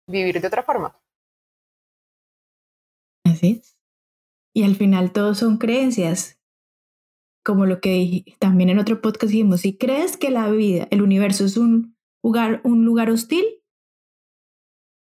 vivir 0.07 0.39
de 0.39 0.47
otra 0.47 0.63
forma? 0.63 0.99
Así 3.25 3.59
es. 3.61 3.77
Y 4.53 4.63
al 4.63 4.75
final 4.75 5.11
todos 5.11 5.39
son 5.39 5.57
creencias. 5.57 6.39
Como 7.43 7.65
lo 7.65 7.81
que 7.81 7.89
dije, 7.89 8.35
también 8.39 8.69
en 8.69 8.79
otro 8.79 9.01
podcast 9.01 9.31
dijimos, 9.31 9.61
si 9.61 9.77
crees 9.77 10.15
que 10.15 10.29
la 10.29 10.49
vida, 10.49 10.87
el 10.91 11.01
universo 11.01 11.43
es 11.45 11.57
un 11.57 11.97
lugar, 12.23 12.61
un 12.63 12.85
lugar 12.85 13.09
hostil, 13.09 13.63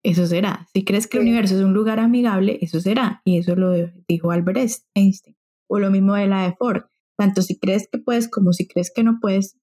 eso 0.03 0.27
será. 0.27 0.67
Si 0.71 0.85
crees 0.85 1.07
que 1.07 1.17
el 1.17 1.23
universo 1.23 1.55
es 1.55 1.61
un 1.61 1.73
lugar 1.73 1.99
amigable, 1.99 2.59
eso 2.61 2.79
será. 2.79 3.21
Y 3.25 3.39
eso 3.39 3.55
lo 3.55 3.73
dijo 4.07 4.31
Albert 4.31 4.69
Einstein. 4.93 5.35
O 5.67 5.79
lo 5.79 5.89
mismo 5.89 6.13
de 6.13 6.27
la 6.27 6.43
de 6.43 6.53
Ford. 6.53 6.83
Tanto 7.17 7.41
si 7.41 7.57
crees 7.57 7.87
que 7.91 7.97
puedes 7.97 8.29
como 8.29 8.53
si 8.53 8.67
crees 8.67 8.91
que 8.93 9.03
no 9.03 9.19
puedes, 9.21 9.57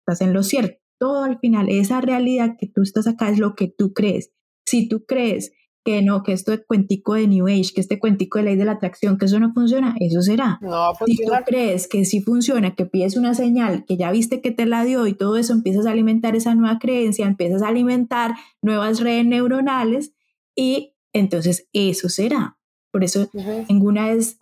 estás 0.00 0.20
en 0.20 0.32
lo 0.32 0.42
cierto. 0.42 0.78
Todo 0.98 1.24
al 1.24 1.38
final, 1.38 1.68
esa 1.68 2.00
realidad 2.00 2.56
que 2.58 2.68
tú 2.68 2.82
estás 2.82 3.06
acá 3.06 3.28
es 3.28 3.38
lo 3.38 3.54
que 3.54 3.68
tú 3.68 3.92
crees. 3.92 4.32
Si 4.66 4.88
tú 4.88 5.04
crees 5.04 5.52
que 5.84 6.00
no, 6.02 6.22
que 6.22 6.32
esto 6.32 6.52
de 6.52 6.64
cuentico 6.64 7.14
de 7.14 7.26
New 7.26 7.48
Age, 7.48 7.72
que 7.74 7.80
este 7.80 7.98
cuentico 7.98 8.38
de 8.38 8.44
ley 8.44 8.56
de 8.56 8.64
la 8.64 8.72
atracción, 8.72 9.18
que 9.18 9.24
eso 9.24 9.40
no 9.40 9.52
funciona, 9.52 9.96
eso 9.98 10.22
será. 10.22 10.58
No 10.62 10.92
si 11.04 11.16
tú 11.16 11.32
crees 11.44 11.88
que 11.88 12.04
sí 12.04 12.20
funciona, 12.20 12.74
que 12.74 12.86
pides 12.86 13.16
una 13.16 13.34
señal, 13.34 13.84
que 13.84 13.96
ya 13.96 14.12
viste 14.12 14.40
que 14.40 14.52
te 14.52 14.66
la 14.66 14.84
dio 14.84 15.06
y 15.06 15.14
todo 15.14 15.36
eso, 15.36 15.52
empiezas 15.52 15.86
a 15.86 15.90
alimentar 15.90 16.36
esa 16.36 16.54
nueva 16.54 16.78
creencia, 16.78 17.26
empiezas 17.26 17.62
a 17.62 17.68
alimentar 17.68 18.34
nuevas 18.62 19.00
redes 19.00 19.26
neuronales 19.26 20.12
y 20.54 20.94
entonces 21.12 21.68
eso 21.72 22.08
será. 22.08 22.58
Por 22.92 23.02
eso 23.04 23.28
ninguna 23.68 24.12
es 24.12 24.38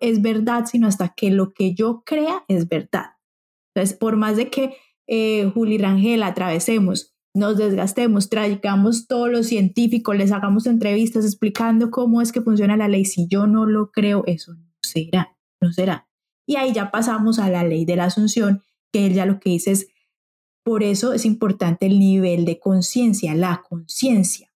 es 0.00 0.22
verdad, 0.22 0.66
sino 0.66 0.86
hasta 0.86 1.10
que 1.10 1.30
lo 1.30 1.52
que 1.52 1.74
yo 1.74 2.02
crea 2.04 2.44
es 2.48 2.68
verdad. 2.68 3.12
Entonces, 3.74 3.96
por 3.96 4.16
más 4.16 4.36
de 4.36 4.50
que 4.50 4.76
eh, 5.06 5.50
Juli 5.52 5.78
Rangel 5.78 6.22
atravesemos, 6.22 7.14
nos 7.34 7.56
desgastemos, 7.56 8.28
traigamos 8.28 9.08
todo 9.08 9.26
lo 9.26 9.42
científico, 9.42 10.14
les 10.14 10.30
hagamos 10.30 10.66
entrevistas 10.66 11.24
explicando 11.24 11.90
cómo 11.90 12.22
es 12.22 12.30
que 12.30 12.42
funciona 12.42 12.76
la 12.76 12.88
ley, 12.88 13.04
si 13.04 13.26
yo 13.26 13.46
no 13.46 13.66
lo 13.66 13.90
creo, 13.90 14.22
eso 14.26 14.54
no 14.54 14.70
será, 14.82 15.36
no 15.60 15.72
será. 15.72 16.06
Y 16.46 16.56
ahí 16.56 16.72
ya 16.72 16.90
pasamos 16.90 17.38
a 17.38 17.50
la 17.50 17.64
ley 17.64 17.84
de 17.84 17.96
la 17.96 18.04
asunción, 18.04 18.62
que 18.92 19.06
él 19.06 19.14
ya 19.14 19.26
lo 19.26 19.40
que 19.40 19.50
dice 19.50 19.72
es, 19.72 19.88
por 20.62 20.82
eso 20.82 21.12
es 21.12 21.24
importante 21.24 21.86
el 21.86 21.98
nivel 21.98 22.44
de 22.44 22.60
conciencia, 22.60 23.34
la 23.34 23.62
conciencia, 23.68 24.52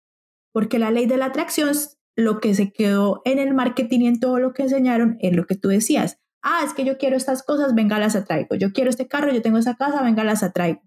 porque 0.52 0.78
la 0.78 0.90
ley 0.90 1.06
de 1.06 1.16
la 1.16 1.26
atracción 1.26 1.70
lo 2.18 2.40
que 2.40 2.52
se 2.52 2.72
quedó 2.72 3.22
en 3.24 3.38
el 3.38 3.54
marketing 3.54 4.00
y 4.00 4.06
en 4.08 4.18
todo 4.18 4.40
lo 4.40 4.52
que 4.52 4.64
enseñaron 4.64 5.18
es 5.20 5.36
lo 5.36 5.46
que 5.46 5.54
tú 5.54 5.68
decías. 5.68 6.18
Ah, 6.42 6.62
es 6.66 6.74
que 6.74 6.84
yo 6.84 6.98
quiero 6.98 7.16
estas 7.16 7.44
cosas, 7.44 7.76
venga, 7.76 8.00
las 8.00 8.16
atraigo. 8.16 8.56
Yo 8.56 8.72
quiero 8.72 8.90
este 8.90 9.06
carro, 9.06 9.32
yo 9.32 9.40
tengo 9.40 9.58
esa 9.58 9.76
casa, 9.76 10.02
venga, 10.02 10.24
las 10.24 10.42
atraigo. 10.42 10.82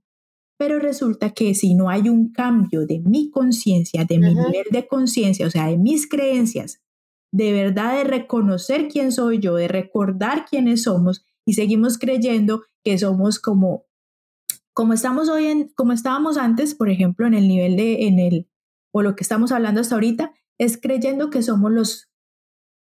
Pero 0.57 0.77
resulta 0.77 1.29
que 1.29 1.55
si 1.55 1.73
no 1.73 1.89
hay 1.89 2.09
un 2.09 2.33
cambio 2.33 2.85
de 2.85 2.99
mi 2.99 3.31
conciencia, 3.31 4.03
de 4.03 4.19
mi 4.19 4.35
nivel 4.35 4.65
de 4.71 4.87
conciencia, 4.87 5.47
o 5.47 5.49
sea, 5.49 5.67
de 5.67 5.77
mis 5.77 6.05
creencias, 6.05 6.81
de 7.31 7.53
verdad 7.53 7.95
de 7.95 8.03
reconocer 8.03 8.89
quién 8.89 9.13
soy 9.13 9.39
yo, 9.39 9.55
de 9.55 9.69
recordar 9.69 10.43
quiénes 10.43 10.83
somos 10.83 11.25
y 11.45 11.53
seguimos 11.53 11.97
creyendo 11.97 12.63
que 12.83 12.97
somos 12.97 13.39
como 13.39 13.85
como 14.73 14.93
estamos 14.93 15.29
hoy 15.29 15.45
en 15.45 15.69
como 15.75 15.93
estábamos 15.93 16.37
antes, 16.37 16.75
por 16.75 16.89
ejemplo, 16.89 17.25
en 17.25 17.35
el 17.35 17.47
nivel 17.47 17.77
de 17.77 18.07
en 18.07 18.19
el 18.19 18.49
o 18.93 19.01
lo 19.01 19.15
que 19.15 19.23
estamos 19.23 19.53
hablando 19.53 19.79
hasta 19.79 19.95
ahorita, 19.95 20.33
es 20.61 20.79
creyendo 20.79 21.31
que 21.31 21.41
somos 21.41 21.71
los... 21.71 22.11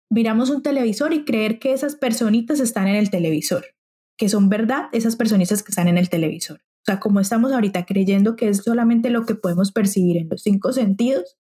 Miramos 0.10 0.50
un 0.50 0.64
televisor 0.64 1.12
y 1.12 1.26
creer 1.26 1.60
que 1.60 1.74
esas 1.74 1.98
personitas 1.98 2.62
están 2.62 2.88
en 2.88 2.96
el 2.96 3.10
televisor, 3.10 3.66
que 4.18 4.30
son 4.30 4.48
verdad 4.48 4.88
esas 4.94 5.18
personitas 5.18 5.64
que 5.64 5.72
están 5.72 5.90
en 5.90 5.98
el 5.98 6.10
televisor. 6.10 6.60
O 6.60 6.86
sea, 6.86 7.02
como 7.02 7.20
estamos 7.20 7.52
ahorita 7.52 7.86
creyendo 7.86 8.38
que 8.38 8.48
es 8.48 8.60
solamente 8.64 9.10
lo 9.10 9.26
que 9.26 9.36
podemos 9.36 9.74
percibir 9.74 10.16
en 10.16 10.30
los 10.30 10.44
cinco 10.44 10.72
sentidos, 10.72 11.38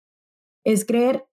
es 0.65 0.83
creer 0.85 1.25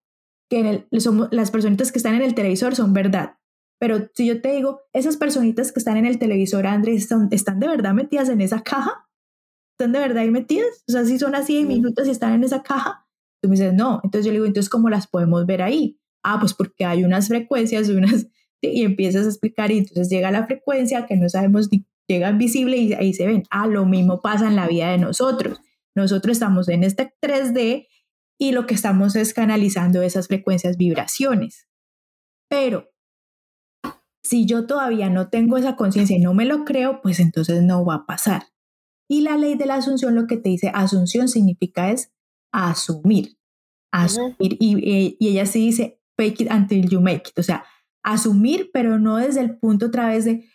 que 0.48 0.86
somos, 1.00 1.26
las 1.32 1.50
personitas 1.50 1.90
que 1.90 1.98
están 1.98 2.14
en 2.14 2.22
el 2.22 2.36
televisor 2.36 2.76
son 2.76 2.92
verdad. 2.92 3.38
Pero 3.80 4.08
si 4.14 4.26
yo 4.26 4.40
te 4.40 4.52
digo, 4.52 4.82
esas 4.92 5.16
personitas 5.16 5.72
que 5.72 5.80
están 5.80 5.96
en 5.96 6.06
el 6.06 6.20
televisor, 6.20 6.68
Andrés, 6.68 7.02
¿están, 7.02 7.26
¿están 7.32 7.58
de 7.58 7.66
verdad 7.66 7.94
metidas 7.94 8.28
en 8.28 8.40
esa 8.40 8.62
caja? 8.62 9.08
¿Están 9.72 9.90
de 9.90 9.98
verdad 9.98 10.18
ahí 10.18 10.30
metidas? 10.30 10.84
O 10.86 10.92
sea, 10.92 11.04
si 11.04 11.18
son 11.18 11.34
así 11.34 11.56
de 11.56 11.64
minutos 11.64 12.06
y 12.06 12.12
están 12.12 12.32
en 12.34 12.44
esa 12.44 12.62
caja, 12.62 13.03
Tú 13.44 13.50
me 13.50 13.56
dices, 13.56 13.74
no. 13.74 14.00
Entonces 14.02 14.24
yo 14.24 14.32
le 14.32 14.36
digo, 14.36 14.46
entonces, 14.46 14.70
¿cómo 14.70 14.88
las 14.88 15.06
podemos 15.06 15.44
ver 15.44 15.60
ahí? 15.60 16.00
Ah, 16.22 16.38
pues 16.40 16.54
porque 16.54 16.86
hay 16.86 17.04
unas 17.04 17.28
frecuencias, 17.28 17.90
unas, 17.90 18.26
y 18.62 18.84
empiezas 18.84 19.26
a 19.26 19.28
explicar 19.28 19.70
y 19.70 19.76
entonces 19.76 20.08
llega 20.08 20.30
la 20.30 20.46
frecuencia 20.46 21.04
que 21.04 21.14
no 21.18 21.28
sabemos, 21.28 21.68
llega 22.08 22.32
visible 22.32 22.78
y 22.78 22.94
ahí 22.94 23.12
se 23.12 23.26
ven. 23.26 23.42
Ah, 23.50 23.66
lo 23.66 23.84
mismo 23.84 24.22
pasa 24.22 24.48
en 24.48 24.56
la 24.56 24.66
vida 24.66 24.90
de 24.92 24.96
nosotros. 24.96 25.60
Nosotros 25.94 26.38
estamos 26.38 26.70
en 26.70 26.84
este 26.84 27.12
3D 27.20 27.86
y 28.38 28.52
lo 28.52 28.64
que 28.64 28.72
estamos 28.72 29.14
es 29.14 29.34
canalizando 29.34 30.00
esas 30.00 30.28
frecuencias, 30.28 30.78
vibraciones. 30.78 31.68
Pero 32.48 32.88
si 34.22 34.46
yo 34.46 34.66
todavía 34.66 35.10
no 35.10 35.28
tengo 35.28 35.58
esa 35.58 35.76
conciencia 35.76 36.16
y 36.16 36.20
no 36.20 36.32
me 36.32 36.46
lo 36.46 36.64
creo, 36.64 37.02
pues 37.02 37.20
entonces 37.20 37.62
no 37.62 37.84
va 37.84 37.96
a 37.96 38.06
pasar. 38.06 38.44
Y 39.06 39.20
la 39.20 39.36
ley 39.36 39.54
de 39.54 39.66
la 39.66 39.74
asunción 39.74 40.14
lo 40.14 40.26
que 40.26 40.38
te 40.38 40.48
dice, 40.48 40.70
asunción 40.74 41.28
significa 41.28 41.90
es 41.90 42.13
asumir, 42.54 43.36
asumir. 43.92 44.56
y, 44.60 45.16
y, 45.18 45.28
ella 45.28 45.46
sí 45.46 45.66
dice, 45.66 46.00
fake 46.16 46.42
it 46.42 46.50
until 46.50 46.88
you 46.88 47.00
make 47.00 47.30
it, 47.30 47.38
o 47.38 47.42
sea, 47.42 47.64
asumir, 48.02 48.70
pero 48.72 48.98
no 48.98 49.16
desde 49.16 49.40
el 49.40 49.56
punto 49.58 49.86
otra 49.86 50.08
vez 50.08 50.24
de, 50.24 50.48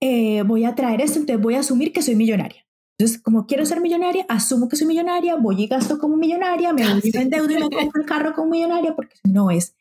eh, 0.00 0.42
voy 0.42 0.64
a 0.64 0.74
traer 0.74 1.00
esto, 1.00 1.18
entonces 1.18 1.42
voy 1.42 1.54
a 1.54 1.60
asumir 1.60 1.92
que 1.92 2.02
soy 2.02 2.14
millonaria. 2.14 2.64
Entonces, 2.96 3.20
como 3.20 3.46
quiero 3.46 3.66
ser 3.66 3.80
millonaria, 3.80 4.24
asumo 4.28 4.68
que 4.68 4.76
soy 4.76 4.86
millonaria, 4.86 5.34
voy 5.34 5.62
y 5.62 5.66
gasto 5.66 5.98
como 5.98 6.16
millonaria, 6.16 6.72
me 6.72 6.88
voy 6.88 7.00
y 7.02 7.16
endeudo 7.16 7.50
y 7.50 7.54
me 7.54 7.70
compro 7.70 8.00
el 8.00 8.06
carro 8.06 8.34
como 8.34 8.50
millonaria, 8.50 8.94
porque 8.94 9.16
no 9.24 9.50
es, 9.50 9.74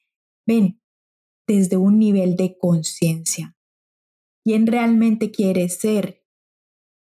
ven, 0.47 0.79
desde 1.47 1.77
un 1.77 1.99
nivel 1.99 2.35
de 2.35 2.57
conciencia. 2.57 3.55
¿Quién 4.43 4.65
realmente 4.65 5.29
quiere 5.29 5.69
ser? 5.69 6.22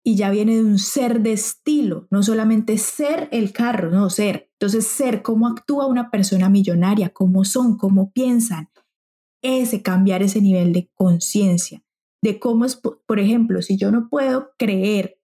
Y 0.09 0.15
ya 0.15 0.31
viene 0.31 0.55
de 0.55 0.63
un 0.63 0.79
ser 0.79 1.21
de 1.21 1.33
estilo, 1.33 2.07
no 2.09 2.23
solamente 2.23 2.79
ser 2.79 3.29
el 3.31 3.53
carro, 3.53 3.91
no 3.91 4.09
ser. 4.09 4.49
Entonces, 4.53 4.87
ser 4.87 5.21
cómo 5.21 5.47
actúa 5.47 5.85
una 5.85 6.09
persona 6.09 6.49
millonaria, 6.49 7.09
cómo 7.09 7.45
son, 7.45 7.77
cómo 7.77 8.11
piensan, 8.11 8.71
ese 9.43 9.83
cambiar 9.83 10.23
ese 10.23 10.41
nivel 10.41 10.73
de 10.73 10.89
conciencia, 10.95 11.83
de 12.23 12.39
cómo 12.39 12.65
es, 12.65 12.75
por 12.75 13.19
ejemplo, 13.19 13.61
si 13.61 13.77
yo 13.77 13.91
no 13.91 14.09
puedo 14.09 14.49
creer 14.57 15.19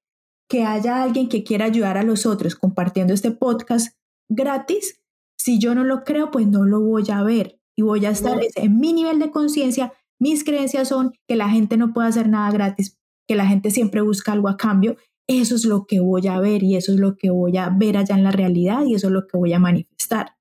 que 0.47 0.65
haya 0.65 1.01
alguien 1.01 1.29
que 1.29 1.43
quiera 1.43 1.65
ayudar 1.65 1.97
a 1.97 2.03
los 2.03 2.27
otros 2.27 2.55
compartiendo 2.55 3.11
este 3.11 3.31
podcast 3.31 3.97
gratis, 4.29 5.01
si 5.35 5.57
yo 5.57 5.73
no 5.73 5.83
lo 5.83 6.03
creo, 6.03 6.29
pues 6.29 6.45
no 6.45 6.63
lo 6.63 6.79
voy 6.79 7.05
a 7.11 7.23
ver 7.23 7.59
y 7.75 7.81
voy 7.81 8.05
a 8.05 8.11
estar 8.11 8.39
en 8.55 8.79
mi 8.79 8.93
nivel 8.93 9.17
de 9.17 9.31
conciencia. 9.31 9.93
Mis 10.19 10.43
creencias 10.43 10.89
son 10.89 11.13
que 11.27 11.35
la 11.35 11.49
gente 11.49 11.75
no 11.75 11.91
puede 11.91 12.07
hacer 12.07 12.29
nada 12.29 12.51
gratis 12.51 12.99
que 13.27 13.35
la 13.35 13.47
gente 13.47 13.71
siempre 13.71 14.01
busca 14.01 14.31
algo 14.31 14.49
a 14.49 14.57
cambio, 14.57 14.97
eso 15.27 15.55
es 15.55 15.65
lo 15.65 15.85
que 15.85 15.99
voy 15.99 16.27
a 16.27 16.39
ver 16.39 16.63
y 16.63 16.75
eso 16.75 16.93
es 16.93 16.99
lo 16.99 17.15
que 17.15 17.29
voy 17.29 17.57
a 17.57 17.69
ver 17.69 17.97
allá 17.97 18.15
en 18.15 18.23
la 18.23 18.31
realidad 18.31 18.85
y 18.85 18.95
eso 18.95 19.07
es 19.07 19.13
lo 19.13 19.27
que 19.27 19.37
voy 19.37 19.53
a 19.53 19.59
manifestar. 19.59 20.35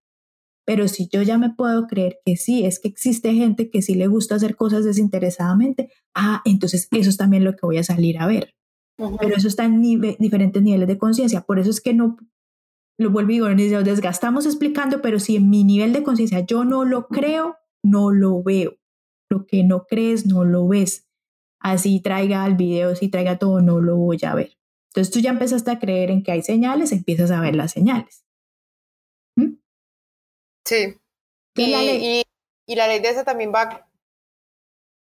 Pero 0.66 0.88
si 0.88 1.08
yo 1.08 1.22
ya 1.22 1.38
me 1.38 1.50
puedo 1.50 1.86
creer 1.86 2.18
que 2.24 2.36
sí, 2.36 2.64
es 2.64 2.80
que 2.80 2.88
existe 2.88 3.34
gente 3.34 3.70
que 3.70 3.82
sí 3.82 3.94
le 3.94 4.06
gusta 4.06 4.34
hacer 4.34 4.56
cosas 4.56 4.84
desinteresadamente, 4.84 5.90
ah, 6.14 6.42
entonces 6.44 6.88
eso 6.90 7.10
es 7.10 7.16
también 7.16 7.44
lo 7.44 7.52
que 7.52 7.66
voy 7.66 7.78
a 7.78 7.84
salir 7.84 8.18
a 8.18 8.26
ver. 8.26 8.54
Pero 8.96 9.36
eso 9.36 9.48
está 9.48 9.64
en 9.64 9.82
diferentes 10.18 10.62
niveles 10.62 10.86
de 10.86 10.98
conciencia. 10.98 11.42
Por 11.42 11.58
eso 11.58 11.68
es 11.68 11.80
que 11.80 11.92
no, 11.92 12.16
lo 12.98 13.10
vuelvo 13.10 13.30
y 13.30 13.34
digo, 13.34 13.48
nos 13.48 13.84
desgastamos 13.84 14.46
explicando, 14.46 15.02
pero 15.02 15.18
si 15.18 15.36
en 15.36 15.50
mi 15.50 15.64
nivel 15.64 15.92
de 15.92 16.02
conciencia 16.02 16.40
yo 16.40 16.64
no 16.64 16.84
lo 16.84 17.08
creo, 17.08 17.56
no 17.84 18.12
lo 18.12 18.42
veo. 18.42 18.76
Lo 19.30 19.46
que 19.46 19.64
no 19.64 19.86
crees, 19.86 20.26
no 20.26 20.44
lo 20.44 20.68
ves. 20.68 21.06
Así 21.64 21.98
traiga 22.00 22.44
el 22.44 22.56
video, 22.56 22.94
si 22.94 23.08
traiga 23.08 23.38
todo, 23.38 23.62
no 23.62 23.80
lo 23.80 23.96
voy 23.96 24.18
a 24.22 24.34
ver. 24.34 24.54
Entonces 24.88 25.10
tú 25.10 25.20
ya 25.20 25.30
empezaste 25.30 25.70
a 25.70 25.78
creer 25.78 26.10
en 26.10 26.22
que 26.22 26.30
hay 26.30 26.42
señales, 26.42 26.92
empiezas 26.92 27.30
a 27.30 27.40
ver 27.40 27.56
las 27.56 27.72
señales. 27.72 28.26
¿Mm? 29.34 29.54
Sí. 30.66 31.00
Y, 31.56 31.66
la 31.68 31.80
ley? 31.80 32.22
Y, 32.66 32.74
la 32.74 32.86
ley 32.86 33.00
de 33.00 33.08
esa 33.08 33.24
también 33.24 33.50
va, 33.50 33.88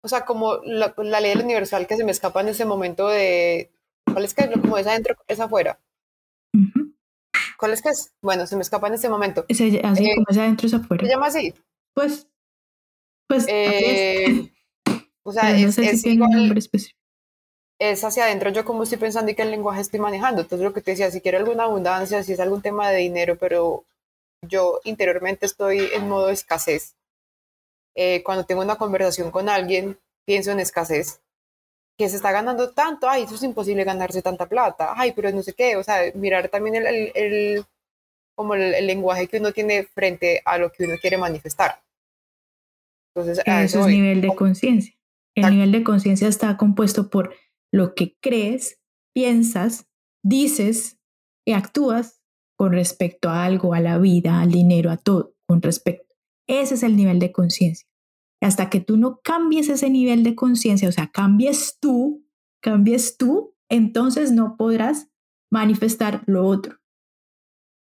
o 0.02 0.08
sea, 0.08 0.24
como 0.24 0.56
la, 0.64 0.94
ley 1.20 1.34
del 1.34 1.44
universal 1.44 1.86
que 1.86 1.96
se 1.96 2.04
me 2.04 2.12
escapa 2.12 2.40
en 2.40 2.48
ese 2.48 2.64
momento 2.64 3.08
de, 3.08 3.70
¿cuál 4.10 4.24
es 4.24 4.32
que 4.32 4.44
es? 4.44 4.50
Como 4.52 4.78
es 4.78 4.86
adentro, 4.86 5.16
es 5.26 5.40
afuera. 5.40 5.78
¿Cuál 7.58 7.72
es 7.74 7.82
que 7.82 7.90
es? 7.90 8.14
Bueno, 8.22 8.46
se 8.46 8.56
me 8.56 8.62
escapa 8.62 8.88
en 8.88 8.94
ese 8.94 9.10
momento. 9.10 9.44
así 9.50 9.76
eh, 9.76 10.14
como 10.14 10.26
es 10.30 10.38
adentro, 10.38 10.66
es 10.66 10.72
afuera. 10.72 11.04
¿Se 11.04 11.10
llama 11.10 11.26
así? 11.26 11.52
Pues, 11.92 12.26
pues, 13.28 13.44
eh, 13.48 14.50
o 15.28 15.32
sea, 15.32 15.56
es, 15.56 15.78
es 15.78 16.04
igual, 16.06 16.52
es 17.78 18.02
hacia 18.02 18.24
adentro 18.24 18.50
yo 18.50 18.64
como 18.64 18.82
estoy 18.82 18.98
pensando 18.98 19.30
y 19.30 19.34
qué 19.34 19.44
lenguaje 19.44 19.80
estoy 19.80 20.00
manejando. 20.00 20.42
Entonces 20.42 20.64
lo 20.64 20.72
que 20.72 20.80
te 20.80 20.92
decía, 20.92 21.10
si 21.10 21.20
quiero 21.20 21.38
alguna 21.38 21.64
abundancia, 21.64 22.22
si 22.22 22.32
es 22.32 22.40
algún 22.40 22.62
tema 22.62 22.90
de 22.90 22.98
dinero, 22.98 23.36
pero 23.38 23.84
yo 24.42 24.80
interiormente 24.84 25.46
estoy 25.46 25.88
en 25.92 26.08
modo 26.08 26.28
escasez. 26.30 26.94
Eh, 27.94 28.22
cuando 28.22 28.44
tengo 28.44 28.62
una 28.62 28.76
conversación 28.76 29.30
con 29.30 29.48
alguien, 29.48 29.98
pienso 30.24 30.50
en 30.50 30.60
escasez, 30.60 31.20
que 31.98 32.08
se 32.08 32.16
está 32.16 32.30
ganando 32.30 32.70
tanto, 32.70 33.08
ay, 33.08 33.24
eso 33.24 33.34
es 33.34 33.42
imposible 33.42 33.82
ganarse 33.82 34.22
tanta 34.22 34.46
plata, 34.46 34.92
ay, 34.96 35.12
pero 35.12 35.32
no 35.32 35.42
sé 35.42 35.52
qué, 35.54 35.76
o 35.76 35.82
sea, 35.82 36.02
mirar 36.14 36.48
también 36.48 36.76
el, 36.76 37.10
el, 37.14 37.64
como 38.36 38.54
el, 38.54 38.86
lenguaje 38.86 39.26
que 39.26 39.38
uno 39.38 39.52
tiene 39.52 39.82
frente 39.82 40.40
a 40.44 40.58
lo 40.58 40.70
que 40.70 40.84
uno 40.84 40.94
quiere 41.00 41.18
manifestar. 41.18 41.82
Entonces, 43.14 43.42
eso, 43.44 43.80
es 43.80 43.86
nivel 43.86 44.20
de 44.20 44.34
conciencia. 44.34 44.94
El 45.46 45.54
nivel 45.54 45.72
de 45.72 45.84
conciencia 45.84 46.28
está 46.28 46.56
compuesto 46.56 47.10
por 47.10 47.34
lo 47.72 47.94
que 47.94 48.16
crees, 48.20 48.80
piensas, 49.14 49.88
dices 50.22 50.98
y 51.46 51.52
actúas 51.52 52.20
con 52.56 52.72
respecto 52.72 53.28
a 53.28 53.44
algo, 53.44 53.74
a 53.74 53.80
la 53.80 53.98
vida, 53.98 54.40
al 54.40 54.50
dinero, 54.50 54.90
a 54.90 54.96
todo, 54.96 55.34
con 55.46 55.62
respecto. 55.62 56.14
Ese 56.48 56.74
es 56.74 56.82
el 56.82 56.96
nivel 56.96 57.18
de 57.18 57.30
conciencia. 57.30 57.86
Hasta 58.40 58.70
que 58.70 58.80
tú 58.80 58.96
no 58.96 59.20
cambies 59.22 59.68
ese 59.68 59.90
nivel 59.90 60.22
de 60.22 60.34
conciencia, 60.34 60.88
o 60.88 60.92
sea, 60.92 61.08
cambies 61.08 61.78
tú, 61.80 62.26
cambies 62.62 63.16
tú, 63.16 63.54
entonces 63.68 64.32
no 64.32 64.56
podrás 64.56 65.08
manifestar 65.50 66.22
lo 66.26 66.46
otro. 66.46 66.78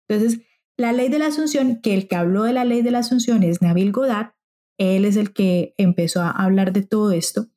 Entonces, 0.07 0.41
la 0.77 0.91
ley 0.91 1.09
de 1.09 1.19
la 1.19 1.27
asunción, 1.27 1.81
que 1.81 1.93
el 1.93 2.07
que 2.07 2.15
habló 2.15 2.43
de 2.43 2.53
la 2.53 2.65
ley 2.65 2.81
de 2.81 2.91
la 2.91 2.99
asunción 2.99 3.43
es 3.43 3.61
Nabil 3.61 3.91
Godard, 3.91 4.33
él 4.77 5.05
es 5.05 5.15
el 5.15 5.33
que 5.33 5.73
empezó 5.77 6.21
a 6.21 6.31
hablar 6.31 6.73
de 6.73 6.83
todo 6.83 7.11
esto. 7.11 7.49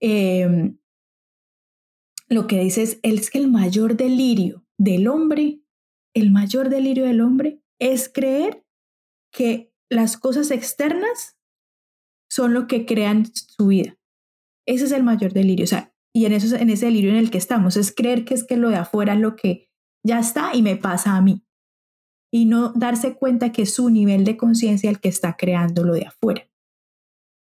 Em, 0.00 0.78
lo 2.28 2.46
que 2.46 2.60
dice 2.60 2.82
es, 2.82 3.00
es 3.02 3.30
que 3.30 3.38
el 3.38 3.48
mayor 3.50 3.96
delirio 3.96 4.66
del 4.78 5.08
hombre, 5.08 5.62
el 6.14 6.30
mayor 6.30 6.68
delirio 6.68 7.04
del 7.04 7.20
hombre 7.20 7.62
es 7.78 8.08
creer 8.08 8.64
que 9.32 9.72
las 9.90 10.16
cosas 10.16 10.50
externas 10.50 11.36
son 12.30 12.52
lo 12.52 12.66
que 12.66 12.84
crean 12.84 13.26
su 13.34 13.68
vida. 13.68 13.96
Ese 14.66 14.86
es 14.86 14.92
el 14.92 15.04
mayor 15.04 15.32
delirio. 15.32 15.64
O 15.64 15.68
sea, 15.68 15.94
y 16.12 16.26
en, 16.26 16.32
eso, 16.32 16.56
en 16.56 16.70
ese 16.70 16.86
delirio 16.86 17.10
en 17.10 17.16
el 17.16 17.30
que 17.30 17.38
estamos, 17.38 17.76
es 17.76 17.94
creer 17.94 18.24
que 18.24 18.34
es 18.34 18.44
que 18.44 18.56
lo 18.56 18.68
de 18.68 18.76
afuera 18.76 19.14
es 19.14 19.20
lo 19.20 19.36
que 19.36 19.70
ya 20.04 20.18
está 20.18 20.54
y 20.54 20.62
me 20.62 20.76
pasa 20.76 21.16
a 21.16 21.22
mí. 21.22 21.45
Y 22.36 22.44
no 22.44 22.70
darse 22.74 23.14
cuenta 23.14 23.50
que 23.50 23.62
es 23.62 23.72
su 23.72 23.88
nivel 23.88 24.24
de 24.24 24.36
conciencia 24.36 24.90
el 24.90 25.00
que 25.00 25.08
está 25.08 25.38
creando 25.38 25.84
lo 25.84 25.94
de 25.94 26.04
afuera. 26.04 26.46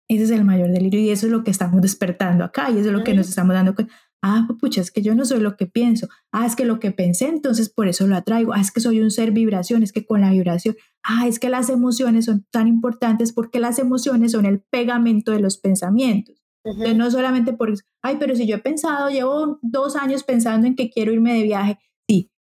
Ese 0.10 0.24
es 0.24 0.32
el 0.32 0.44
mayor 0.44 0.72
delirio 0.72 1.00
y 1.00 1.12
eso 1.12 1.28
es 1.28 1.32
lo 1.32 1.44
que 1.44 1.52
estamos 1.52 1.84
despertando 1.84 2.44
acá 2.44 2.72
y 2.72 2.80
eso 2.80 2.88
es 2.88 2.94
lo 2.94 3.04
que 3.04 3.14
nos 3.14 3.30
estamos 3.30 3.54
dando 3.54 3.76
cuenta. 3.76 3.94
Ah, 4.24 4.48
pucha, 4.60 4.82
es 4.82 4.90
que 4.90 5.04
yo 5.04 5.14
no 5.14 5.24
soy 5.24 5.40
lo 5.40 5.56
que 5.56 5.68
pienso. 5.68 6.08
Ah, 6.32 6.48
es 6.48 6.56
que 6.56 6.66
lo 6.66 6.80
que 6.80 6.92
pensé, 6.92 7.28
entonces 7.28 7.70
por 7.70 7.88
eso 7.90 8.08
lo 8.08 8.16
atraigo. 8.16 8.54
Ah, 8.54 8.60
es 8.60 8.72
que 8.72 8.80
soy 8.80 9.02
un 9.02 9.12
ser 9.12 9.30
vibración, 9.30 9.84
es 9.84 9.94
que 9.94 10.04
con 10.04 10.22
la 10.22 10.32
vibración. 10.32 10.76
Ah, 11.04 11.28
es 11.28 11.38
que 11.38 11.50
las 11.50 11.70
emociones 11.70 12.26
son 12.26 12.48
tan 12.50 12.68
importantes 12.68 13.34
porque 13.34 13.60
las 13.60 13.78
emociones 13.78 14.32
son 14.32 14.48
el 14.48 14.62
pegamento 14.62 15.32
de 15.32 15.42
los 15.42 15.58
pensamientos. 15.60 16.42
Entonces, 16.64 16.96
no 16.96 17.12
solamente 17.12 17.54
por 17.54 17.72
ay, 18.02 18.18
pero 18.20 18.36
si 18.36 18.48
yo 18.48 18.56
he 18.56 18.60
pensado, 18.60 19.12
llevo 19.12 19.60
dos 19.62 19.96
años 19.96 20.24
pensando 20.24 20.66
en 20.66 20.76
que 20.76 20.90
quiero 20.90 21.14
irme 21.14 21.36
de 21.36 21.44
viaje. 21.44 21.78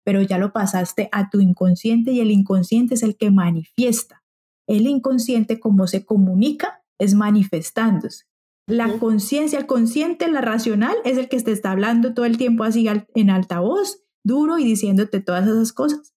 Pero 0.09 0.23
ya 0.23 0.39
lo 0.39 0.55
pasaste 0.55 1.11
a 1.13 1.29
tu 1.29 1.39
inconsciente 1.39 2.13
y 2.13 2.21
el 2.21 2.31
inconsciente 2.31 2.95
es 2.95 3.03
el 3.03 3.19
que 3.19 3.31
manifiesta. 3.31 4.25
El 4.67 4.87
inconsciente, 4.87 5.61
como 5.61 5.87
se 5.87 6.07
comunica, 6.07 6.83
es 6.99 7.13
manifestándose. 7.13 8.25
La 8.67 8.99
conciencia, 8.99 9.59
el 9.59 9.67
consciente, 9.67 10.27
la 10.29 10.41
racional, 10.41 10.97
es 11.05 11.19
el 11.19 11.29
que 11.29 11.39
te 11.43 11.53
está 11.53 11.73
hablando 11.73 12.15
todo 12.15 12.25
el 12.25 12.39
tiempo 12.39 12.65
así 12.65 12.89
en 13.15 13.29
altavoz, 13.29 14.03
duro 14.25 14.57
y 14.57 14.65
diciéndote 14.65 15.21
todas 15.21 15.47
esas 15.47 15.75
cosas, 15.75 16.15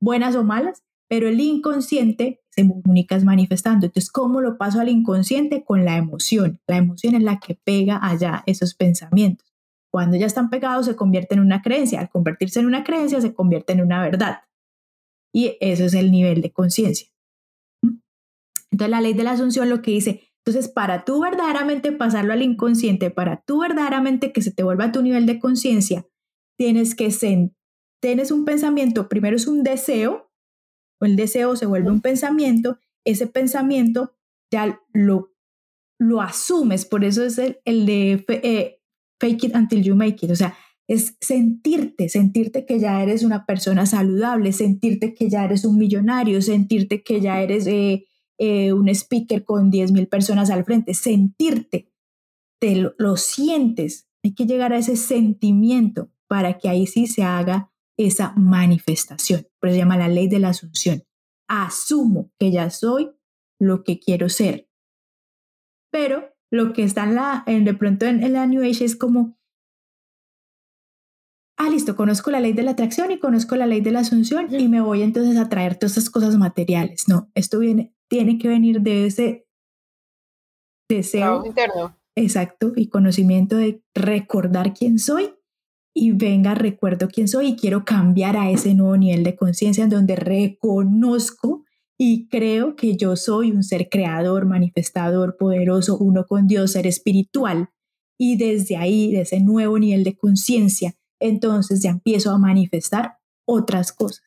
buenas 0.00 0.36
o 0.36 0.44
malas, 0.44 0.84
pero 1.08 1.28
el 1.28 1.40
inconsciente 1.40 2.44
se 2.48 2.68
comunica 2.68 3.18
manifestando. 3.24 3.86
Entonces, 3.86 4.12
¿cómo 4.12 4.40
lo 4.40 4.56
paso 4.56 4.78
al 4.78 4.88
inconsciente? 4.88 5.64
Con 5.64 5.84
la 5.84 5.96
emoción. 5.96 6.60
La 6.68 6.76
emoción 6.76 7.16
es 7.16 7.24
la 7.24 7.40
que 7.40 7.56
pega 7.56 7.98
allá 8.00 8.44
esos 8.46 8.76
pensamientos. 8.76 9.51
Cuando 9.92 10.16
ya 10.16 10.24
están 10.24 10.48
pegados, 10.48 10.86
se 10.86 10.96
convierte 10.96 11.34
en 11.34 11.40
una 11.40 11.60
creencia. 11.60 12.00
Al 12.00 12.08
convertirse 12.08 12.60
en 12.60 12.66
una 12.66 12.82
creencia, 12.82 13.20
se 13.20 13.34
convierte 13.34 13.74
en 13.74 13.82
una 13.82 14.00
verdad. 14.00 14.40
Y 15.34 15.58
eso 15.60 15.84
es 15.84 15.92
el 15.92 16.10
nivel 16.10 16.40
de 16.40 16.50
conciencia. 16.50 17.08
Entonces, 18.70 18.90
la 18.90 19.02
ley 19.02 19.12
de 19.12 19.22
la 19.22 19.32
asunción 19.32 19.68
lo 19.68 19.82
que 19.82 19.90
dice, 19.90 20.32
entonces, 20.44 20.72
para 20.72 21.04
tú 21.04 21.20
verdaderamente 21.20 21.92
pasarlo 21.92 22.32
al 22.32 22.42
inconsciente, 22.42 23.10
para 23.10 23.42
tú 23.42 23.60
verdaderamente 23.60 24.32
que 24.32 24.40
se 24.40 24.50
te 24.50 24.62
vuelva 24.62 24.86
a 24.86 24.92
tu 24.92 25.02
nivel 25.02 25.26
de 25.26 25.38
conciencia, 25.38 26.06
tienes 26.58 26.94
que 26.94 27.10
ser, 27.10 27.50
tienes 28.00 28.32
un 28.32 28.44
pensamiento, 28.44 29.08
primero 29.08 29.36
es 29.36 29.46
un 29.46 29.62
deseo, 29.62 30.32
o 31.00 31.04
el 31.04 31.16
deseo 31.16 31.54
se 31.54 31.66
vuelve 31.66 31.90
un 31.90 32.00
pensamiento, 32.00 32.78
ese 33.04 33.26
pensamiento 33.26 34.16
ya 34.50 34.80
lo, 34.92 35.32
lo 36.00 36.22
asumes, 36.22 36.86
por 36.86 37.04
eso 37.04 37.22
es 37.24 37.38
el, 37.38 37.60
el 37.64 37.86
de 37.86 38.24
eh, 38.28 38.81
fake 39.22 39.44
it 39.44 39.54
until 39.54 39.82
you 39.82 39.94
make 39.94 40.24
it, 40.24 40.30
o 40.32 40.36
sea, 40.36 40.56
es 40.88 41.16
sentirte, 41.20 42.08
sentirte 42.08 42.66
que 42.66 42.80
ya 42.80 43.02
eres 43.02 43.22
una 43.22 43.46
persona 43.46 43.86
saludable, 43.86 44.52
sentirte 44.52 45.14
que 45.14 45.30
ya 45.30 45.44
eres 45.44 45.64
un 45.64 45.78
millonario, 45.78 46.42
sentirte 46.42 47.02
que 47.02 47.20
ya 47.20 47.40
eres... 47.40 47.66
Eh, 47.66 48.06
eh, 48.44 48.72
un 48.72 48.88
speaker 48.88 49.44
con 49.44 49.70
10.000 49.70 50.08
personas 50.08 50.50
al 50.50 50.64
frente, 50.64 50.94
sentirte, 50.94 51.92
te 52.60 52.74
lo, 52.74 53.16
sientes, 53.16 54.08
hay 54.24 54.34
que 54.34 54.46
llegar 54.46 54.72
a 54.72 54.78
ese 54.78 54.96
sentimiento 54.96 56.10
para 56.26 56.58
que 56.58 56.68
ahí 56.68 56.88
sí 56.88 57.06
se 57.06 57.22
haga 57.22 57.70
esa 57.96 58.32
manifestación. 58.36 59.46
Por 59.60 59.68
eso 59.68 59.76
se 59.76 59.78
llama 59.78 59.96
la 59.96 60.08
ley 60.08 60.26
de 60.26 60.40
la 60.40 60.48
asunción. 60.48 61.04
Asumo 61.46 62.32
que 62.36 62.50
ya 62.50 62.70
soy 62.70 63.12
lo 63.60 63.84
que 63.84 64.00
quiero 64.00 64.28
ser. 64.28 64.68
Pero 65.92 66.31
lo 66.52 66.74
que 66.74 66.84
está 66.84 67.04
en 67.04 67.14
la, 67.14 67.42
en, 67.46 67.64
de 67.64 67.72
pronto 67.72 68.04
en, 68.04 68.22
en 68.22 68.34
la 68.34 68.46
New 68.46 68.62
Age 68.62 68.84
es 68.84 68.94
como, 68.94 69.38
ah, 71.56 71.70
listo, 71.70 71.96
conozco 71.96 72.30
la 72.30 72.40
ley 72.40 72.52
de 72.52 72.62
la 72.62 72.72
atracción 72.72 73.10
y 73.10 73.18
conozco 73.18 73.56
la 73.56 73.66
ley 73.66 73.80
de 73.80 73.90
la 73.90 74.00
asunción 74.00 74.54
y 74.54 74.68
me 74.68 74.82
voy 74.82 75.02
entonces 75.02 75.38
a 75.38 75.48
traer 75.48 75.76
todas 75.76 75.96
esas 75.96 76.10
cosas 76.10 76.36
materiales. 76.36 77.08
No, 77.08 77.30
esto 77.34 77.58
viene 77.58 77.94
tiene 78.08 78.36
que 78.36 78.48
venir 78.48 78.82
de 78.82 79.06
ese 79.06 79.46
deseo 80.90 81.46
interno. 81.46 81.96
Exacto, 82.14 82.74
y 82.76 82.88
conocimiento 82.90 83.56
de 83.56 83.82
recordar 83.94 84.74
quién 84.74 84.98
soy 84.98 85.32
y 85.94 86.12
venga, 86.12 86.54
recuerdo 86.54 87.08
quién 87.08 87.28
soy 87.28 87.48
y 87.48 87.56
quiero 87.56 87.86
cambiar 87.86 88.36
a 88.36 88.50
ese 88.50 88.74
nuevo 88.74 88.98
nivel 88.98 89.24
de 89.24 89.36
conciencia 89.36 89.84
en 89.84 89.90
donde 89.90 90.16
reconozco 90.16 91.64
y 92.04 92.26
creo 92.26 92.74
que 92.74 92.96
yo 92.96 93.14
soy 93.14 93.52
un 93.52 93.62
ser 93.62 93.88
creador, 93.88 94.44
manifestador, 94.44 95.36
poderoso, 95.36 95.96
uno 95.98 96.26
con 96.26 96.48
Dios, 96.48 96.72
ser 96.72 96.84
espiritual. 96.88 97.70
Y 98.18 98.36
desde 98.36 98.76
ahí, 98.76 99.12
de 99.12 99.20
ese 99.20 99.38
nuevo 99.38 99.78
nivel 99.78 100.02
de 100.02 100.16
conciencia, 100.16 100.94
entonces 101.20 101.80
ya 101.80 101.90
empiezo 101.90 102.32
a 102.32 102.38
manifestar 102.38 103.18
otras 103.46 103.92
cosas. 103.92 104.24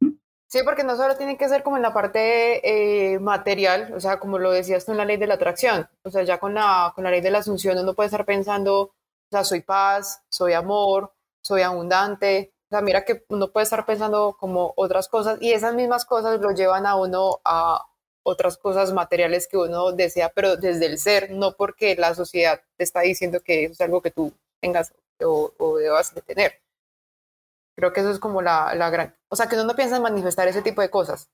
Sí, 0.00 0.60
porque 0.64 0.84
no 0.84 0.96
solo 0.96 1.18
tiene 1.18 1.36
que 1.36 1.50
ser 1.50 1.62
como 1.62 1.76
en 1.76 1.82
la 1.82 1.92
parte 1.92 3.12
eh, 3.14 3.18
material, 3.18 3.92
o 3.94 4.00
sea, 4.00 4.18
como 4.18 4.38
lo 4.38 4.50
decías 4.50 4.86
tú 4.86 4.92
en 4.92 4.96
la 4.96 5.04
ley 5.04 5.18
de 5.18 5.26
la 5.26 5.34
atracción, 5.34 5.86
o 6.04 6.10
sea, 6.10 6.22
ya 6.22 6.38
con 6.38 6.54
la, 6.54 6.92
con 6.94 7.04
la 7.04 7.10
ley 7.10 7.20
de 7.20 7.30
la 7.30 7.40
asunción 7.40 7.78
uno 7.78 7.92
puede 7.92 8.06
estar 8.06 8.24
pensando, 8.24 8.80
o 8.80 8.94
sea, 9.30 9.44
soy 9.44 9.60
paz, 9.60 10.22
soy 10.30 10.54
amor, 10.54 11.12
soy 11.42 11.60
abundante, 11.60 12.51
sea, 12.72 12.80
mira 12.82 13.04
que 13.04 13.24
uno 13.28 13.50
puede 13.52 13.64
estar 13.64 13.86
pensando 13.86 14.36
como 14.38 14.72
otras 14.76 15.08
cosas 15.08 15.38
y 15.40 15.52
esas 15.52 15.74
mismas 15.74 16.04
cosas 16.04 16.40
lo 16.40 16.52
llevan 16.52 16.86
a 16.86 16.96
uno 16.96 17.40
a 17.44 17.86
otras 18.24 18.56
cosas 18.56 18.92
materiales 18.92 19.48
que 19.48 19.56
uno 19.56 19.92
desea, 19.92 20.30
pero 20.34 20.56
desde 20.56 20.86
el 20.86 20.98
ser, 20.98 21.30
no 21.32 21.56
porque 21.56 21.96
la 21.96 22.14
sociedad 22.14 22.62
te 22.76 22.84
está 22.84 23.00
diciendo 23.00 23.40
que 23.40 23.64
es 23.64 23.80
algo 23.80 24.00
que 24.00 24.10
tú 24.10 24.32
tengas 24.60 24.92
o, 25.20 25.52
o 25.58 25.76
debas 25.76 26.14
de 26.14 26.22
tener. 26.22 26.62
Creo 27.76 27.92
que 27.92 28.00
eso 28.00 28.10
es 28.10 28.18
como 28.18 28.42
la, 28.42 28.74
la 28.74 28.90
gran... 28.90 29.16
O 29.28 29.36
sea, 29.36 29.48
que 29.48 29.54
uno 29.56 29.64
no 29.64 29.74
piensa 29.74 29.96
en 29.96 30.02
manifestar 30.02 30.46
ese 30.48 30.62
tipo 30.62 30.82
de 30.82 30.90
cosas. 30.90 31.28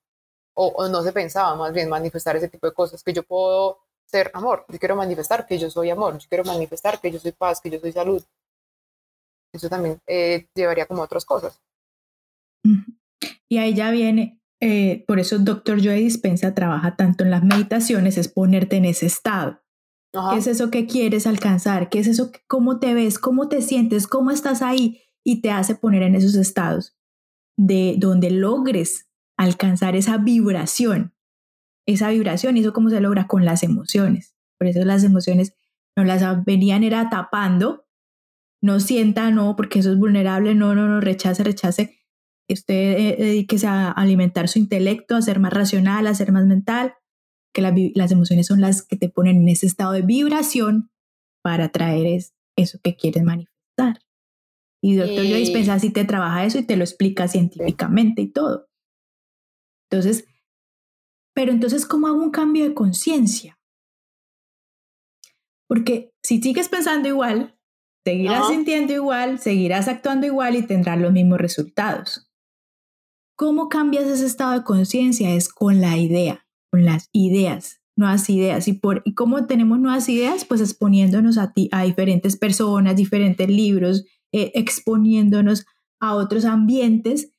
O, 0.55 0.68
o, 0.68 0.89
no 0.89 1.03
se 1.03 1.12
pensaba 1.12 1.55
más 1.57 1.72
bien 1.72 1.89
manifestar 1.89 2.36
ese 2.36 2.49
tipo 2.49 2.66
de 2.66 2.72
cosas. 2.74 3.03
Que 3.03 3.12
yo 3.12 3.22
puedo 3.22 3.80
ser 4.07 4.30
amor. 4.34 4.64
Yo 4.68 4.78
quiero 4.78 4.97
manifestar 4.97 5.47
que 5.47 5.59
yo 5.59 5.70
soy 5.70 5.91
amor. 5.91 6.18
Yo 6.18 6.28
quiero 6.28 6.45
manifestar 6.45 7.01
que 7.01 7.11
yo 7.11 7.18
soy 7.18 7.32
paz, 7.32 7.61
que 7.61 7.70
yo 7.70 7.80
soy 7.80 7.93
salud. 7.93 8.22
Eso 9.53 9.68
también 9.68 10.01
eh, 10.07 10.46
llevaría 10.55 10.86
como 10.86 11.03
otras 11.03 11.24
cosas. 11.24 11.61
Y 13.49 13.59
ahí 13.59 13.74
ya 13.74 13.90
viene, 13.90 14.40
eh, 14.61 15.05
por 15.07 15.18
eso 15.18 15.38
Doctor 15.38 15.82
Joe 15.82 15.96
Dispensa 15.96 16.55
trabaja 16.55 16.96
tanto 16.96 17.24
en 17.24 17.30
las 17.30 17.42
meditaciones, 17.42 18.18
es 18.18 18.28
ponerte 18.28 18.76
en 18.76 18.84
ese 18.84 19.07
estado. 19.07 19.62
¿Qué 20.12 20.38
es 20.38 20.46
eso 20.46 20.70
que 20.70 20.86
quieres 20.86 21.26
alcanzar? 21.26 21.90
¿Qué 21.90 22.01
es 22.01 22.07
eso? 22.07 22.32
¿Cómo 22.46 22.80
te 22.80 22.94
ves? 22.94 23.18
¿Cómo 23.18 23.49
te 23.49 23.62
sientes? 23.62 24.07
¿Cómo 24.07 24.30
estás 24.30 24.62
ahí? 24.62 25.03
Y 25.22 25.42
te 25.42 25.51
hace 25.51 25.74
poner 25.74 26.03
en 26.03 26.14
esos 26.14 26.34
estados 26.34 26.96
de 27.57 27.96
donde 27.99 28.30
logres 28.30 29.09
alcanzar 29.36 29.96
esa 29.96 30.16
vibración. 30.16 31.14
Esa 31.86 32.11
vibración, 32.11 32.57
y 32.57 32.61
eso 32.61 32.72
cómo 32.72 32.90
se 32.90 33.01
logra 33.01 33.26
con 33.26 33.44
las 33.44 33.62
emociones. 33.62 34.34
Por 34.59 34.68
eso 34.68 34.84
las 34.84 35.05
emociones 35.05 35.55
no 35.96 36.05
las 36.05 36.44
venían 36.44 36.84
era 36.84 37.09
tapando. 37.11 37.86
No 38.62 38.80
sienta, 38.80 39.30
no, 39.30 39.56
porque 39.56 39.78
eso 39.78 39.92
es 39.92 39.98
vulnerable, 39.98 40.54
no, 40.54 40.74
no, 40.74 40.88
no, 40.88 41.00
rechace, 41.00 41.44
rechace. 41.44 42.00
Usted 42.50 42.74
eh, 42.74 43.16
dedíquese 43.18 43.66
a 43.66 43.90
alimentar 43.90 44.48
su 44.48 44.59
intelecto, 44.59 45.16
a 45.16 45.22
ser 45.22 45.38
más 45.38 45.52
racional, 45.52 46.06
a 46.06 46.14
ser 46.14 46.32
más 46.32 46.46
mental 46.46 46.94
que 47.52 47.92
las 47.94 48.12
emociones 48.12 48.46
son 48.46 48.61
las 48.61 48.82
que 48.82 48.96
te 48.96 49.09
ponen 49.09 49.38
en 49.38 49.48
ese 49.48 49.66
estado 49.66 49.92
de 49.92 50.02
vibración 50.02 50.90
para 51.42 51.70
traer 51.70 52.20
eso 52.56 52.78
que 52.82 52.96
quieres 52.96 53.22
manifestar. 53.24 54.00
Y 54.82 54.96
doctor 54.96 55.24
Joe 55.26 55.38
Dispensa 55.38 55.78
si 55.78 55.90
te 55.90 56.04
trabaja 56.04 56.44
eso 56.44 56.59
y 56.59 56.66
te 56.66 56.76
lo 56.76 56.84
explica 56.84 57.26
científicamente 57.26 58.22
y 58.22 58.28
todo. 58.28 58.68
Entonces, 59.90 60.26
pero 61.34 61.52
entonces, 61.52 61.86
¿cómo 61.86 62.06
hago 62.06 62.22
un 62.22 62.30
cambio 62.30 62.64
de 62.64 62.74
conciencia? 62.74 63.59
Porque 65.68 66.12
si 66.22 66.40
sigues 66.40 66.68
pensando 66.68 67.09
igual, 67.09 67.57
seguirás 68.11 68.48
sintiendo 68.48 68.92
igual, 68.92 69.38
seguirás 69.38 69.88
actuando 69.88 70.26
igual 70.26 70.56
y 70.56 70.62
tendrás 70.62 71.00
los 71.00 71.12
mismos 71.12 71.38
resultados. 71.38 72.30
¿Cómo 73.36 73.68
cambias 73.68 74.06
ese 74.06 74.26
estado 74.26 74.52
de 74.52 74.64
conciencia? 74.64 75.34
Es 75.34 75.48
con 75.48 75.80
la 75.80 75.96
idea 75.96 76.48
con 76.70 76.84
las 76.84 77.09
ideas, 77.12 77.80
nuevas 77.96 78.28
ideas. 78.30 78.68
¿Y, 78.68 78.74
por, 78.74 79.02
y 79.04 79.14
cómo 79.14 79.46
tenemos 79.46 79.78
nuevas 79.78 80.09
ideas? 80.09 80.44
Pues 80.44 80.61
exponiéndonos 80.61 81.38
a, 81.38 81.52
ti, 81.52 81.68
a 81.72 81.82
diferentes 81.82 82.36
personas, 82.36 82.96
diferentes 82.96 83.48
libros, 83.48 84.04
eh, 84.32 84.52
exponiéndonos 84.54 85.66
a 86.00 86.14
otros 86.14 86.44
ambientes 86.44 87.32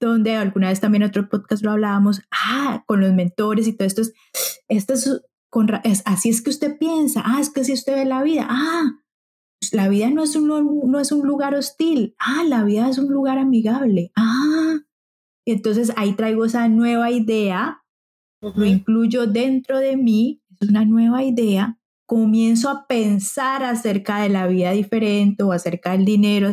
donde 0.00 0.36
alguna 0.36 0.68
vez 0.68 0.80
también 0.80 1.02
en 1.02 1.08
otro 1.08 1.28
podcast 1.28 1.64
lo 1.64 1.70
hablábamos, 1.70 2.20
ah, 2.30 2.82
con 2.86 3.00
los 3.00 3.14
mentores 3.14 3.66
y 3.66 3.72
todo 3.72 3.86
esto, 3.86 4.02
esto 4.68 4.92
es, 4.92 5.22
con, 5.48 5.68
es, 5.84 6.02
así 6.04 6.28
es 6.28 6.42
que 6.42 6.50
usted 6.50 6.76
piensa, 6.78 7.22
ah, 7.24 7.40
es 7.40 7.48
que 7.48 7.60
así 7.60 7.72
usted 7.72 7.94
ve 7.94 8.04
la 8.04 8.22
vida, 8.22 8.46
ah, 8.50 8.98
la 9.72 9.88
vida 9.88 10.10
no 10.10 10.22
es, 10.22 10.36
un, 10.36 10.48
no 10.48 11.00
es 11.00 11.12
un 11.12 11.26
lugar 11.26 11.54
hostil, 11.54 12.14
ah, 12.18 12.42
la 12.46 12.64
vida 12.64 12.88
es 12.88 12.98
un 12.98 13.12
lugar 13.12 13.38
amigable, 13.38 14.12
ah, 14.16 14.80
y 15.46 15.52
entonces 15.52 15.92
ahí 15.96 16.14
traigo 16.14 16.44
esa 16.44 16.68
nueva 16.68 17.10
idea 17.10 17.84
lo 18.54 18.66
incluyo 18.66 19.26
dentro 19.26 19.78
de 19.78 19.96
mí, 19.96 20.42
es 20.60 20.68
una 20.68 20.84
nueva 20.84 21.22
idea, 21.22 21.78
comienzo 22.06 22.68
a 22.68 22.86
pensar 22.86 23.64
acerca 23.64 24.20
de 24.20 24.28
la 24.28 24.46
vida 24.46 24.72
diferente 24.72 25.42
o 25.42 25.52
acerca 25.52 25.92
del 25.92 26.04
dinero, 26.04 26.52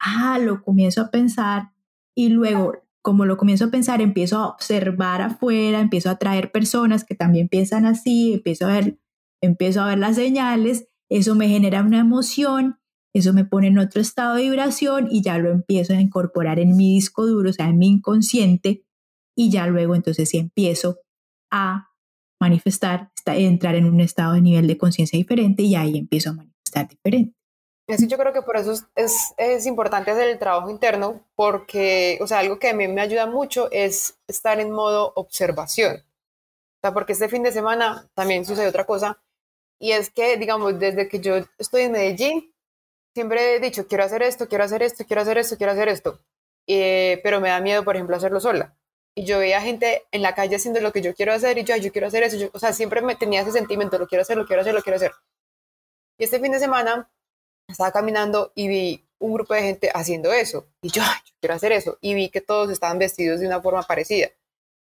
ah, 0.00 0.38
lo 0.38 0.62
comienzo 0.62 1.02
a 1.02 1.10
pensar 1.10 1.70
y 2.14 2.30
luego, 2.30 2.72
como 3.02 3.24
lo 3.24 3.36
comienzo 3.36 3.66
a 3.66 3.70
pensar, 3.70 4.00
empiezo 4.00 4.38
a 4.38 4.48
observar 4.48 5.22
afuera, 5.22 5.80
empiezo 5.80 6.10
a 6.10 6.16
traer 6.16 6.50
personas 6.50 7.04
que 7.04 7.14
también 7.14 7.48
piensan 7.48 7.86
así, 7.86 8.34
empiezo 8.34 8.66
a 8.66 8.72
ver, 8.72 8.98
empiezo 9.40 9.82
a 9.82 9.86
ver 9.86 9.98
las 9.98 10.16
señales, 10.16 10.87
eso 11.08 11.34
me 11.34 11.48
genera 11.48 11.82
una 11.82 12.00
emoción, 12.00 12.78
eso 13.14 13.32
me 13.32 13.44
pone 13.44 13.68
en 13.68 13.78
otro 13.78 14.00
estado 14.00 14.34
de 14.34 14.42
vibración 14.42 15.08
y 15.10 15.22
ya 15.22 15.38
lo 15.38 15.50
empiezo 15.50 15.92
a 15.92 16.00
incorporar 16.00 16.58
en 16.58 16.76
mi 16.76 16.94
disco 16.94 17.26
duro, 17.26 17.50
o 17.50 17.52
sea, 17.52 17.68
en 17.68 17.78
mi 17.78 17.88
inconsciente, 17.88 18.84
y 19.36 19.50
ya 19.50 19.66
luego 19.66 19.94
entonces 19.94 20.28
sí 20.28 20.38
empiezo 20.38 20.98
a 21.50 21.90
manifestar, 22.40 23.10
entrar 23.26 23.74
en 23.74 23.86
un 23.86 24.00
estado 24.00 24.34
de 24.34 24.40
nivel 24.40 24.66
de 24.66 24.78
conciencia 24.78 25.16
diferente 25.16 25.62
y 25.62 25.74
ahí 25.74 25.98
empiezo 25.98 26.30
a 26.30 26.34
manifestar 26.34 26.88
diferente. 26.88 27.34
Así 27.88 28.06
yo 28.06 28.18
creo 28.18 28.34
que 28.34 28.42
por 28.42 28.56
eso 28.58 28.72
es, 28.94 29.34
es, 29.38 29.66
importante 29.66 30.10
hacer 30.10 30.28
el 30.28 30.38
trabajo 30.38 30.68
interno, 30.70 31.24
porque, 31.34 32.18
o 32.20 32.26
sea, 32.26 32.40
algo 32.40 32.58
que 32.58 32.68
a 32.68 32.74
mí 32.74 32.86
me 32.86 33.00
ayuda 33.00 33.26
mucho 33.26 33.70
es 33.70 34.18
estar 34.26 34.60
en 34.60 34.70
modo 34.70 35.12
observación. 35.16 35.96
O 35.96 36.80
sea, 36.82 36.92
porque 36.92 37.14
este 37.14 37.30
fin 37.30 37.42
de 37.42 37.50
semana 37.50 38.06
también 38.14 38.44
sucede 38.44 38.68
otra 38.68 38.84
cosa, 38.84 39.22
y 39.78 39.92
es 39.92 40.10
que, 40.10 40.36
digamos, 40.36 40.78
desde 40.78 41.08
que 41.08 41.20
yo 41.20 41.36
estoy 41.58 41.82
en 41.82 41.92
Medellín, 41.92 42.52
siempre 43.14 43.54
he 43.56 43.60
dicho, 43.60 43.86
quiero 43.86 44.04
hacer 44.04 44.22
esto, 44.22 44.48
quiero 44.48 44.64
hacer 44.64 44.82
esto, 44.82 45.04
quiero 45.04 45.22
hacer 45.22 45.38
esto, 45.38 45.56
quiero 45.56 45.72
hacer 45.72 45.88
esto, 45.88 46.20
eh, 46.66 47.20
pero 47.22 47.40
me 47.40 47.48
da 47.48 47.60
miedo, 47.60 47.84
por 47.84 47.96
ejemplo, 47.96 48.16
hacerlo 48.16 48.40
sola. 48.40 48.76
Y 49.14 49.24
yo 49.24 49.38
veía 49.38 49.60
gente 49.60 50.04
en 50.12 50.22
la 50.22 50.34
calle 50.34 50.56
haciendo 50.56 50.80
lo 50.80 50.92
que 50.92 51.02
yo 51.02 51.14
quiero 51.14 51.32
hacer 51.32 51.58
y 51.58 51.64
yo, 51.64 51.76
yo 51.76 51.90
quiero 51.92 52.06
hacer 52.06 52.22
eso, 52.22 52.36
yo, 52.36 52.50
o 52.52 52.58
sea, 52.58 52.72
siempre 52.72 53.02
me 53.02 53.16
tenía 53.16 53.42
ese 53.42 53.52
sentimiento, 53.52 53.98
lo 53.98 54.06
quiero 54.06 54.22
hacer, 54.22 54.36
lo 54.36 54.46
quiero 54.46 54.62
hacer, 54.62 54.74
lo 54.74 54.82
quiero 54.82 54.96
hacer. 54.96 55.12
Y 56.18 56.24
este 56.24 56.40
fin 56.40 56.52
de 56.52 56.58
semana 56.58 57.10
estaba 57.68 57.92
caminando 57.92 58.52
y 58.54 58.68
vi 58.68 59.08
un 59.18 59.34
grupo 59.34 59.54
de 59.54 59.62
gente 59.62 59.90
haciendo 59.94 60.32
eso. 60.32 60.66
Y 60.82 60.90
yo, 60.90 61.02
yo 61.02 61.32
quiero 61.40 61.54
hacer 61.54 61.72
eso 61.72 61.98
y 62.00 62.14
vi 62.14 62.28
que 62.28 62.40
todos 62.40 62.70
estaban 62.70 62.98
vestidos 62.98 63.40
de 63.40 63.46
una 63.46 63.60
forma 63.60 63.82
parecida. 63.82 64.28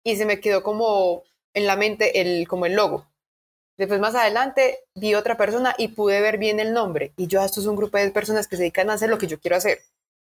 Y 0.04 0.16
se 0.16 0.26
me 0.26 0.40
quedó 0.40 0.64
como 0.64 1.24
en 1.54 1.66
la 1.66 1.76
mente 1.76 2.22
el, 2.22 2.48
como 2.48 2.66
el 2.66 2.74
logo. 2.74 3.08
Después 3.78 4.00
más 4.00 4.16
adelante 4.16 4.80
vi 4.96 5.14
otra 5.14 5.38
persona 5.38 5.76
y 5.78 5.90
pude 5.90 6.20
ver 6.22 6.38
bien 6.38 6.60
el 6.60 6.74
nombre 6.74 7.14
y 7.16 7.28
yo, 7.28 7.44
esto 7.44 7.60
es 7.60 7.68
un 7.68 7.76
grupo 7.76 7.98
de 7.98 8.10
personas 8.12 8.48
que 8.48 8.56
se 8.56 8.64
dedican 8.64 8.90
a 8.90 8.94
hacer 8.94 9.10
lo 9.10 9.18
que 9.18 9.28
yo 9.28 9.40
quiero 9.40 9.56
hacer. 9.56 9.80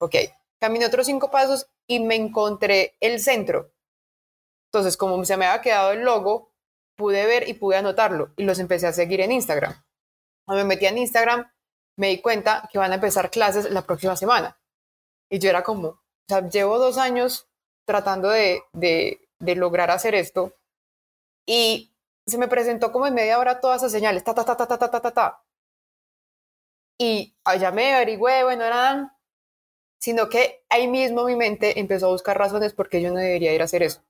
Ok, 0.01 0.16
caminé 0.61 0.86
otros 0.86 1.07
cinco 1.07 1.30
pasos 1.30 1.68
y 1.86 2.01
me 2.01 2.16
encontré 2.16 2.97
el 3.01 3.20
centro 3.20 3.70
entonces, 4.72 4.97
como 4.97 5.24
se 5.24 5.36
me 5.36 5.47
había 5.47 5.62
quedado 5.62 5.93
el 5.93 6.03
logo, 6.03 6.53
pude 6.97 7.26
ver 7.26 7.49
y 7.49 7.55
pude 7.55 7.76
anotarlo 7.76 8.32
y 8.36 8.45
los 8.45 8.59
empecé 8.59 8.86
a 8.86 8.93
seguir 8.93 9.20
en 9.20 9.32
Instagram. 9.32 9.74
Cuando 10.47 10.64
me 10.64 10.74
metí 10.74 10.86
en 10.86 10.99
Instagram, 10.99 11.51
me 11.97 12.09
di 12.09 12.20
cuenta 12.20 12.68
que 12.70 12.78
van 12.78 12.93
a 12.93 12.97
empezar 12.97 13.30
clases 13.30 13.70
la 13.70 13.82
próxima 13.82 14.16
semana. 14.16 14.61
Y 15.30 15.39
yo 15.39 15.49
era 15.51 15.62
como, 15.62 15.89
o 15.89 16.01
sea, 16.28 16.49
llevo 16.49 16.78
dos 16.78 16.99
años 16.99 17.49
tratando 17.86 18.28
de, 18.28 18.62
de, 18.72 19.20
de 19.39 19.55
lograr 19.55 19.91
hacer 19.91 20.14
esto 20.14 20.55
y 21.47 21.95
se 22.29 22.39
me 22.39 22.49
presentó 22.49 22.93
como 22.93 23.07
en 23.07 23.14
media 23.14 23.39
hora 23.39 23.61
todas 23.61 23.79
esas 23.79 23.93
señales, 23.93 24.24
ta, 24.24 24.35
ta, 24.35 24.45
ta, 24.45 24.57
ta, 24.57 24.66
ta, 24.66 24.91
ta, 24.91 25.01
ta, 25.01 25.11
ta. 25.11 25.43
Y 26.99 27.37
allá 27.45 27.70
me 27.70 27.95
averigüé, 27.95 28.45
bueno, 28.45 28.64
eran, 28.64 29.12
sino 30.01 30.29
que 30.29 30.64
ahí 30.68 30.89
mismo 30.89 31.24
mi 31.24 31.37
mente 31.37 31.79
empezó 31.81 32.07
a 32.07 32.11
buscar 32.11 32.37
razones 32.37 32.72
por 32.72 32.89
qué 32.89 33.01
yo 33.01 33.11
no 33.11 33.18
debería 33.18 33.55
ir 33.55 33.61
a 33.62 33.64
hacer 33.64 33.83
eso. 33.83 34.03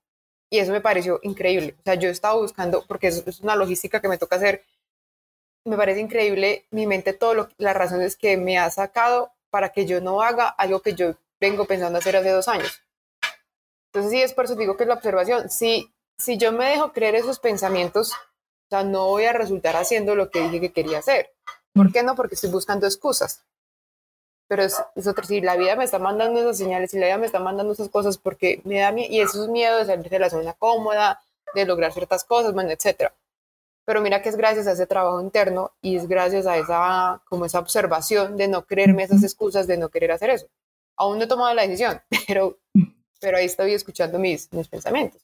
Y 0.50 0.58
eso 0.58 0.72
me 0.72 0.80
pareció 0.80 1.20
increíble. 1.22 1.76
O 1.80 1.82
sea, 1.84 1.94
yo 1.94 2.08
estaba 2.08 2.34
buscando, 2.36 2.84
porque 2.86 3.08
es, 3.08 3.40
una 3.40 3.56
logística 3.56 4.00
que 4.00 4.08
me 4.08 4.18
toca 4.18 4.36
hacer, 4.36 4.64
me 5.64 5.76
parece 5.76 6.00
increíble 6.00 6.66
mi 6.70 6.86
mente, 6.86 7.12
todas 7.12 7.48
las 7.58 7.76
razones 7.76 8.16
que 8.16 8.36
me 8.36 8.58
ha 8.58 8.70
sacado 8.70 9.32
para 9.50 9.70
que 9.70 9.86
yo 9.86 10.00
no 10.00 10.22
haga 10.22 10.48
algo 10.48 10.80
que 10.80 10.94
yo 10.94 11.14
vengo 11.40 11.66
pensando 11.66 11.98
hacer 11.98 12.16
hace 12.16 12.30
dos 12.30 12.48
años. 12.48 12.82
Entonces, 13.92 14.12
sí, 14.12 14.22
es 14.22 14.34
por 14.34 14.46
eso 14.46 14.54
digo 14.54 14.76
que 14.76 14.84
es 14.84 14.88
la 14.88 14.94
observación. 14.94 15.50
Si, 15.50 15.92
si 16.18 16.36
yo 16.36 16.52
me 16.52 16.66
dejo 16.70 16.92
creer 16.92 17.14
esos 17.14 17.38
pensamientos, 17.38 18.12
o 18.12 18.68
sea, 18.70 18.84
no 18.84 19.06
voy 19.06 19.24
a 19.24 19.32
resultar 19.32 19.76
haciendo 19.76 20.14
lo 20.14 20.30
que 20.30 20.40
dije 20.40 20.60
que 20.60 20.72
quería 20.72 20.98
hacer. 20.98 21.32
¿Por 21.72 21.92
qué 21.92 22.02
no? 22.02 22.14
Porque 22.14 22.34
estoy 22.34 22.50
buscando 22.50 22.86
excusas 22.86 23.44
pero 24.48 24.62
es, 24.62 24.82
es 24.96 25.06
otro, 25.06 25.24
si 25.24 25.40
la 25.40 25.56
vida 25.56 25.76
me 25.76 25.84
está 25.84 25.98
mandando 25.98 26.40
esas 26.40 26.56
señales, 26.56 26.90
si 26.90 26.98
la 26.98 27.06
vida 27.06 27.18
me 27.18 27.26
está 27.26 27.38
mandando 27.38 27.74
esas 27.74 27.90
cosas 27.90 28.16
porque 28.16 28.62
me 28.64 28.80
da 28.80 28.90
miedo, 28.90 29.12
y 29.12 29.20
eso 29.20 29.44
es 29.44 29.50
miedo 29.50 29.76
de 29.76 29.84
salir 29.84 30.08
de 30.08 30.18
la 30.18 30.30
zona 30.30 30.54
cómoda, 30.54 31.20
de 31.54 31.66
lograr 31.66 31.92
ciertas 31.92 32.24
cosas, 32.24 32.54
bueno, 32.54 32.70
etcétera. 32.70 33.14
Pero 33.84 34.00
mira 34.00 34.22
que 34.22 34.30
es 34.30 34.36
gracias 34.36 34.66
a 34.66 34.72
ese 34.72 34.86
trabajo 34.86 35.20
interno 35.20 35.72
y 35.82 35.96
es 35.96 36.08
gracias 36.08 36.46
a 36.46 36.56
esa, 36.56 37.22
como 37.28 37.44
esa 37.44 37.58
observación 37.58 38.36
de 38.36 38.48
no 38.48 38.64
creerme 38.66 39.02
esas 39.04 39.22
excusas 39.22 39.66
de 39.66 39.76
no 39.76 39.90
querer 39.90 40.12
hacer 40.12 40.30
eso. 40.30 40.46
Aún 40.96 41.18
no 41.18 41.24
he 41.24 41.28
tomado 41.28 41.54
la 41.54 41.62
decisión, 41.62 42.00
pero, 42.26 42.58
pero 43.20 43.36
ahí 43.36 43.46
estoy 43.46 43.74
escuchando 43.74 44.18
mis, 44.18 44.52
mis 44.52 44.68
pensamientos. 44.68 45.22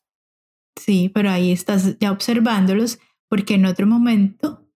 Sí, 0.76 1.08
pero 1.08 1.30
ahí 1.30 1.52
estás 1.52 1.98
ya 1.98 2.10
observándolos 2.12 2.98
porque 3.28 3.54
en 3.54 3.66
otro 3.66 3.86
momento 3.86 4.68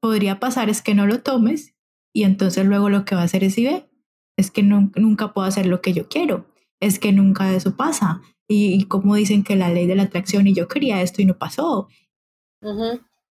podría 0.00 0.40
pasar 0.40 0.68
es 0.68 0.82
que 0.82 0.94
no 0.94 1.06
lo 1.06 1.22
tomes 1.22 1.74
y 2.14 2.22
entonces 2.22 2.64
luego 2.64 2.90
lo 2.90 3.04
que 3.04 3.14
va 3.14 3.22
a 3.22 3.24
hacer 3.24 3.42
es, 3.42 3.54
si 3.54 3.64
ve, 3.64 3.88
es 4.36 4.50
que 4.50 4.62
no, 4.62 4.90
nunca 4.96 5.32
puedo 5.32 5.46
hacer 5.46 5.66
lo 5.66 5.80
que 5.80 5.92
yo 5.92 6.08
quiero, 6.08 6.46
es 6.80 6.98
que 6.98 7.12
nunca 7.12 7.52
eso 7.54 7.76
pasa. 7.76 8.22
Y, 8.46 8.84
como 8.84 9.14
dicen 9.14 9.42
que 9.42 9.56
la 9.56 9.70
ley 9.70 9.86
de 9.86 9.94
la 9.94 10.04
atracción 10.04 10.46
y 10.46 10.54
yo 10.54 10.68
quería 10.68 11.00
esto 11.02 11.22
y 11.22 11.24
no 11.24 11.38
pasó. 11.38 11.88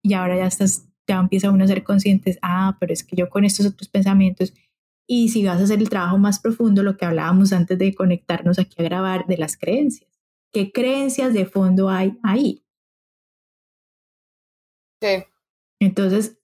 Y 0.03 0.15
ahora 0.15 0.37
ya 0.37 0.47
estás, 0.47 0.89
ya 1.07 1.21
empieza 1.21 1.51
uno 1.51 1.65
a 1.65 1.67
ser 1.67 1.85
conscientes, 1.85 2.39
ah, 2.43 2.77
pero 2.81 2.93
es 2.93 3.05
que 3.05 3.17
yo 3.17 3.29
con 3.29 3.45
estos 3.45 3.67
otros 3.67 3.89
pensamientos 3.89 4.53
Y 5.07 5.29
si 5.29 5.45
vas 5.45 5.61
a 5.61 5.65
hacer 5.65 5.79
el 5.79 5.91
trabajo 5.91 6.19
más 6.19 6.41
profundo, 6.41 6.83
lo 6.83 6.97
que 6.97 7.05
hablábamos 7.05 7.53
antes 7.53 7.79
de 7.79 7.95
conectarnos 7.95 8.59
aquí 8.59 8.77
a 8.79 8.85
grabar, 8.85 9.27
de 9.27 9.37
las 9.37 9.57
creencias. 9.57 10.12
¿Qué 10.53 10.71
creencias 10.71 11.33
de 11.33 11.47
fondo 11.47 11.89
hay 11.89 12.19
ahí? 12.23 12.65
Sí. 15.01 15.25
Entonces, 15.81 16.39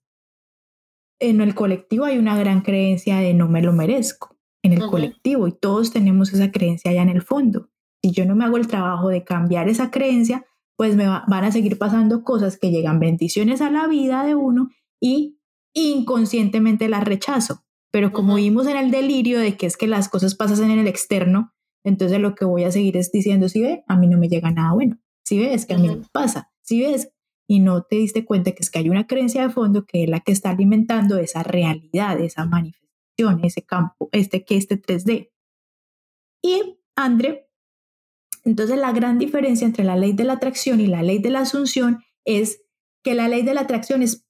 en 1.20 1.40
el 1.40 1.54
colectivo 1.54 2.04
hay 2.04 2.18
una 2.18 2.36
gran 2.36 2.62
creencia 2.62 3.18
de 3.18 3.34
no 3.34 3.48
me 3.48 3.62
lo 3.62 3.72
merezco, 3.72 4.36
en 4.62 4.72
el 4.72 4.86
colectivo, 4.86 5.46
y 5.46 5.52
todos 5.52 5.92
tenemos 5.92 6.32
esa 6.32 6.50
creencia 6.50 6.90
allá 6.90 7.02
en 7.02 7.10
el 7.10 7.22
fondo. 7.22 7.70
Si 8.02 8.12
yo 8.12 8.24
no 8.24 8.34
me 8.34 8.44
hago 8.44 8.56
el 8.56 8.68
trabajo 8.68 9.08
de 9.08 9.24
cambiar 9.24 9.68
esa 9.68 9.90
creencia, 9.90 10.46
pues 10.76 10.94
me 10.94 11.06
van 11.06 11.44
a 11.44 11.52
seguir 11.52 11.76
pasando 11.76 12.22
cosas 12.22 12.56
que 12.56 12.70
llegan 12.70 13.00
bendiciones 13.00 13.60
a 13.60 13.70
la 13.70 13.88
vida 13.88 14.24
de 14.24 14.36
uno 14.36 14.70
y 15.00 15.38
inconscientemente 15.74 16.88
las 16.88 17.04
rechazo. 17.04 17.64
Pero 17.90 18.12
como 18.12 18.36
vimos 18.36 18.66
en 18.66 18.76
el 18.76 18.90
delirio 18.90 19.40
de 19.40 19.56
que 19.56 19.66
es 19.66 19.76
que 19.76 19.86
las 19.86 20.08
cosas 20.08 20.34
pasan 20.34 20.70
en 20.70 20.78
el 20.78 20.86
externo, 20.86 21.52
entonces 21.84 22.20
lo 22.20 22.34
que 22.34 22.44
voy 22.44 22.64
a 22.64 22.72
seguir 22.72 22.96
es 22.96 23.10
diciendo, 23.12 23.48
si 23.48 23.62
ve, 23.62 23.84
a 23.86 23.96
mí 23.96 24.06
no 24.06 24.18
me 24.18 24.28
llega 24.28 24.50
nada 24.50 24.72
bueno. 24.72 24.98
Si 25.24 25.38
ves 25.38 25.66
que 25.66 25.74
a 25.74 25.78
mí 25.78 25.88
me 25.88 26.02
pasa. 26.12 26.50
Si 26.62 26.80
ves 26.80 27.10
y 27.46 27.60
no 27.60 27.82
te 27.82 27.96
diste 27.96 28.24
cuenta 28.24 28.52
que 28.52 28.62
es 28.62 28.70
que 28.70 28.78
hay 28.78 28.90
una 28.90 29.06
creencia 29.06 29.42
de 29.42 29.52
fondo 29.52 29.84
que 29.86 30.04
es 30.04 30.10
la 30.10 30.20
que 30.20 30.32
está 30.32 30.50
alimentando 30.50 31.16
esa 31.18 31.42
realidad, 31.42 32.20
esa 32.20 32.44
manifestación, 32.44 33.44
ese 33.44 33.62
campo, 33.62 34.08
este 34.12 34.44
que 34.44 34.56
este 34.56 34.80
3D. 34.80 35.30
Y 36.42 36.78
André, 36.94 37.48
entonces 38.44 38.78
la 38.78 38.92
gran 38.92 39.18
diferencia 39.18 39.66
entre 39.66 39.84
la 39.84 39.96
ley 39.96 40.12
de 40.12 40.24
la 40.24 40.34
atracción 40.34 40.80
y 40.80 40.86
la 40.86 41.02
ley 41.02 41.18
de 41.18 41.30
la 41.30 41.40
asunción 41.40 42.02
es 42.24 42.62
que 43.02 43.14
la 43.14 43.28
ley 43.28 43.42
de 43.42 43.54
la 43.54 43.62
atracción 43.62 44.02
es, 44.02 44.26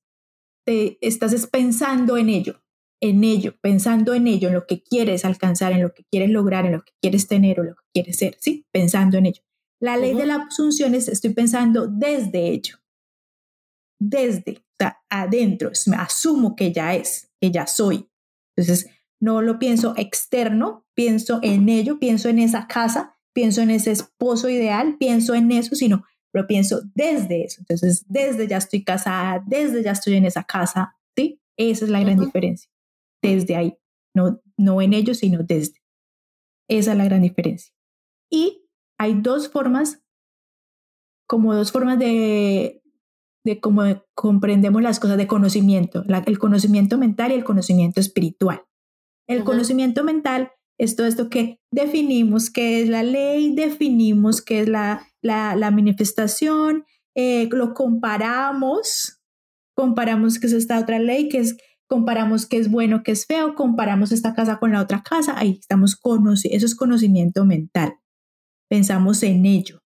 te, 0.65 0.99
estás 1.01 1.47
pensando 1.47 2.17
en 2.17 2.29
ello, 2.29 2.63
en 3.01 3.25
ello, 3.25 3.55
pensando 3.61 4.15
en 4.15 4.27
ello, 4.27 4.49
en 4.49 4.55
lo 4.55 4.67
que 4.67 4.83
quieres 4.83 5.25
alcanzar, 5.25 5.73
en 5.73 5.83
lo 5.83 5.95
que 5.95 6.05
quieres 6.11 6.31
lograr, 6.31 6.67
en 6.67 6.73
lo 6.73 6.83
que 6.83 6.93
quieres 7.01 7.29
tener 7.29 7.61
o 7.61 7.63
lo 7.65 7.75
que 7.75 7.85
quieres 7.95 8.17
ser, 8.17 8.37
¿sí? 8.41 8.67
Pensando 8.73 9.19
en 9.19 9.27
ello. 9.27 9.43
La 9.81 9.97
ley 9.97 10.15
de 10.15 10.27
la 10.27 10.37
asunción 10.37 10.95
es 10.95 11.09
estoy 11.09 11.33
pensando 11.35 11.87
desde 11.87 12.49
ello 12.49 12.79
desde, 13.99 14.59
o 14.59 14.77
sea, 14.79 14.99
adentro, 15.11 15.71
me 15.87 15.97
asumo 15.97 16.57
que 16.57 16.73
ya 16.73 16.95
es, 16.95 17.31
que 17.41 17.51
ya 17.51 17.67
soy. 17.67 18.09
Entonces, 18.57 18.89
no 19.21 19.43
lo 19.43 19.59
pienso 19.59 19.95
externo, 19.97 20.87
pienso 20.95 21.41
en 21.43 21.69
ello, 21.69 21.99
pienso 21.99 22.29
en 22.29 22.39
esa 22.39 22.67
casa, 22.67 23.17
pienso 23.33 23.61
en 23.61 23.71
ese 23.71 23.91
esposo 23.91 24.49
ideal, 24.49 24.97
pienso 24.99 25.35
en 25.35 25.51
eso, 25.51 25.75
sino 25.75 26.05
lo 26.33 26.47
pienso 26.47 26.83
desde 26.95 27.45
eso. 27.45 27.61
Entonces, 27.61 28.05
desde 28.09 28.47
ya 28.47 28.59
estoy 28.59 28.85
casada, 28.85 29.43
desde 29.47 29.83
ya 29.83 29.93
estoy 29.93 30.15
en 30.15 30.27
esa 30.27 30.45
casa, 30.45 30.97
¿sí? 31.17 31.41
Esa 31.57 31.85
es 31.85 31.91
la 31.91 32.01
gran 32.01 32.19
diferencia. 32.19 32.71
Desde 33.23 33.57
ahí, 33.57 33.79
no, 34.15 34.41
no 34.57 34.81
en 34.81 34.95
ello, 34.95 35.15
sino 35.15 35.43
desde. 35.43 35.81
Esa 36.69 36.93
es 36.93 36.99
la 36.99 37.05
gran 37.05 37.23
diferencia. 37.23 37.73
Y 38.31 38.69
hay 38.99 39.21
dos 39.21 39.49
formas, 39.49 40.03
como 41.27 41.55
dos 41.55 41.73
formas 41.73 41.99
de, 41.99 42.83
de 43.45 43.61
cómo 43.61 43.83
comprendemos 44.15 44.83
las 44.83 45.01
cosas 45.01 45.17
de 45.17 45.27
conocimiento, 45.27 46.05
el 46.27 46.39
conocimiento 46.39 46.99
mental 46.99 47.33
y 47.33 47.35
el 47.35 47.45
conocimiento 47.45 48.01
espiritual. 48.01 48.63
El 49.27 49.45
conocimiento 49.45 50.05
mental 50.05 50.53
es 50.79 50.97
todo 50.97 51.07
esto 51.07 51.29
que 51.29 51.61
definimos, 51.71 52.51
que 52.51 52.83
es 52.83 52.89
la 52.89 53.03
ley, 53.03 53.55
definimos 53.55 54.43
que 54.43 54.61
es 54.61 54.69
la, 54.69 55.07
la, 55.23 55.71
manifestación, 55.71 56.85
eh, 57.15 57.49
lo 57.51 57.75
comparamos, 57.75 59.21
comparamos 59.75 60.39
que 60.39 60.47
es 60.47 60.53
esta 60.53 60.79
otra 60.79 60.99
ley, 60.99 61.29
que 61.29 61.39
es, 61.39 61.57
comparamos 61.89 62.47
qué 62.47 62.59
es 62.59 62.71
bueno, 62.71 63.03
qué 63.03 63.13
es 63.13 63.27
feo, 63.27 63.55
comparamos 63.55 64.13
esta 64.13 64.35
casa 64.35 64.59
con 64.59 64.73
la 64.73 64.83
otra 64.83 65.03
casa, 65.03 65.37
ahí 65.37 65.59
estamos 65.59 65.97
conociendo, 65.97 66.57
eso 66.57 66.67
es 66.67 66.77
conocimiento 66.77 67.45
mental. 67.45 67.95
Pensamos 68.69 69.23
en 69.23 69.47
ello, 69.47 69.83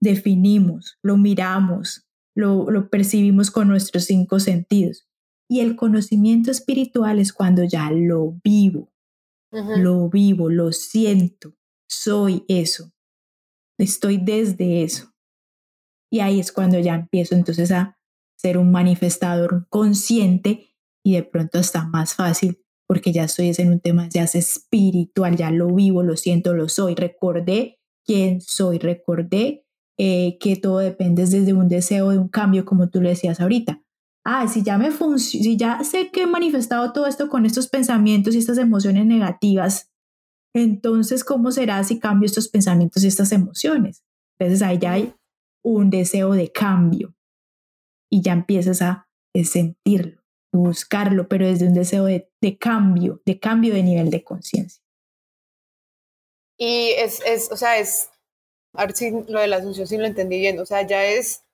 definimos, 0.00 0.98
lo 1.02 1.18
miramos, 1.18 2.08
lo, 2.34 2.88
percibimos 2.90 3.50
con 3.50 3.68
nuestros 3.68 4.04
cinco 4.04 4.40
sentidos. 4.40 5.06
Y 5.50 5.60
el 5.60 5.76
conocimiento 5.76 6.50
espiritual 6.50 7.18
es 7.18 7.32
cuando 7.32 7.64
ya 7.64 7.90
lo 7.90 8.38
vivo, 8.42 8.92
lo 9.50 10.08
vivo, 10.10 10.50
lo 10.50 10.72
siento, 10.72 11.54
soy 11.88 12.44
eso, 12.48 12.92
estoy 13.78 14.18
desde 14.18 14.82
eso. 14.82 15.14
Y 16.10 16.20
ahí 16.20 16.40
es 16.40 16.52
cuando 16.52 16.78
ya 16.78 16.94
empiezo 16.94 17.34
entonces 17.34 17.70
a 17.70 17.98
ser 18.36 18.56
un 18.56 18.70
manifestador 18.70 19.66
consciente 19.68 20.67
y 21.08 21.14
de 21.14 21.22
pronto 21.22 21.58
está 21.58 21.86
más 21.86 22.14
fácil 22.14 22.60
porque 22.86 23.12
ya 23.12 23.24
estoy 23.24 23.50
en 23.56 23.72
un 23.72 23.80
tema 23.80 24.08
ya 24.10 24.24
es 24.24 24.34
espiritual, 24.34 25.36
ya 25.36 25.50
lo 25.50 25.74
vivo, 25.74 26.02
lo 26.02 26.16
siento, 26.16 26.52
lo 26.52 26.68
soy. 26.68 26.94
Recordé 26.94 27.78
quién 28.04 28.42
soy, 28.42 28.78
recordé 28.78 29.64
eh, 29.98 30.36
que 30.38 30.56
todo 30.56 30.78
depende 30.78 31.24
desde 31.24 31.52
un 31.54 31.68
deseo 31.68 32.10
de 32.10 32.18
un 32.18 32.28
cambio, 32.28 32.66
como 32.66 32.90
tú 32.90 33.00
le 33.00 33.10
decías 33.10 33.40
ahorita. 33.40 33.82
Ah, 34.24 34.48
si 34.48 34.62
ya 34.62 34.76
me 34.76 34.90
si 35.18 35.56
ya 35.56 35.82
sé 35.82 36.10
que 36.10 36.22
he 36.22 36.26
manifestado 36.26 36.92
todo 36.92 37.06
esto 37.06 37.30
con 37.30 37.46
estos 37.46 37.68
pensamientos 37.68 38.34
y 38.34 38.38
estas 38.38 38.58
emociones 38.58 39.06
negativas, 39.06 39.90
entonces, 40.54 41.24
¿cómo 41.24 41.52
será 41.52 41.82
si 41.84 41.98
cambio 41.98 42.26
estos 42.26 42.48
pensamientos 42.48 43.02
y 43.02 43.06
estas 43.06 43.32
emociones? 43.32 44.02
Entonces 44.38 44.62
ahí 44.62 44.78
ya 44.78 44.92
hay 44.92 45.14
un 45.64 45.88
deseo 45.88 46.32
de 46.32 46.52
cambio 46.52 47.14
y 48.10 48.20
ya 48.20 48.32
empiezas 48.32 48.82
a 48.82 49.08
sentirlo, 49.44 50.17
buscarlo, 50.52 51.28
pero 51.28 51.46
desde 51.46 51.66
un 51.66 51.74
deseo 51.74 52.04
de, 52.04 52.30
de 52.40 52.58
cambio, 52.58 53.20
de 53.24 53.38
cambio 53.38 53.74
de 53.74 53.82
nivel 53.82 54.10
de 54.10 54.24
conciencia. 54.24 54.82
Y 56.56 56.90
es, 56.96 57.20
es, 57.24 57.52
o 57.52 57.56
sea, 57.56 57.78
es 57.78 58.10
a 58.74 58.86
ver 58.86 58.94
si 58.94 59.10
lo 59.10 59.40
de 59.40 59.48
la 59.48 59.56
asunción 59.56 59.86
sí 59.86 59.96
lo 59.96 60.06
entendí 60.06 60.38
bien, 60.38 60.58
o 60.58 60.66
sea, 60.66 60.82
ya 60.82 61.04
es 61.04 61.44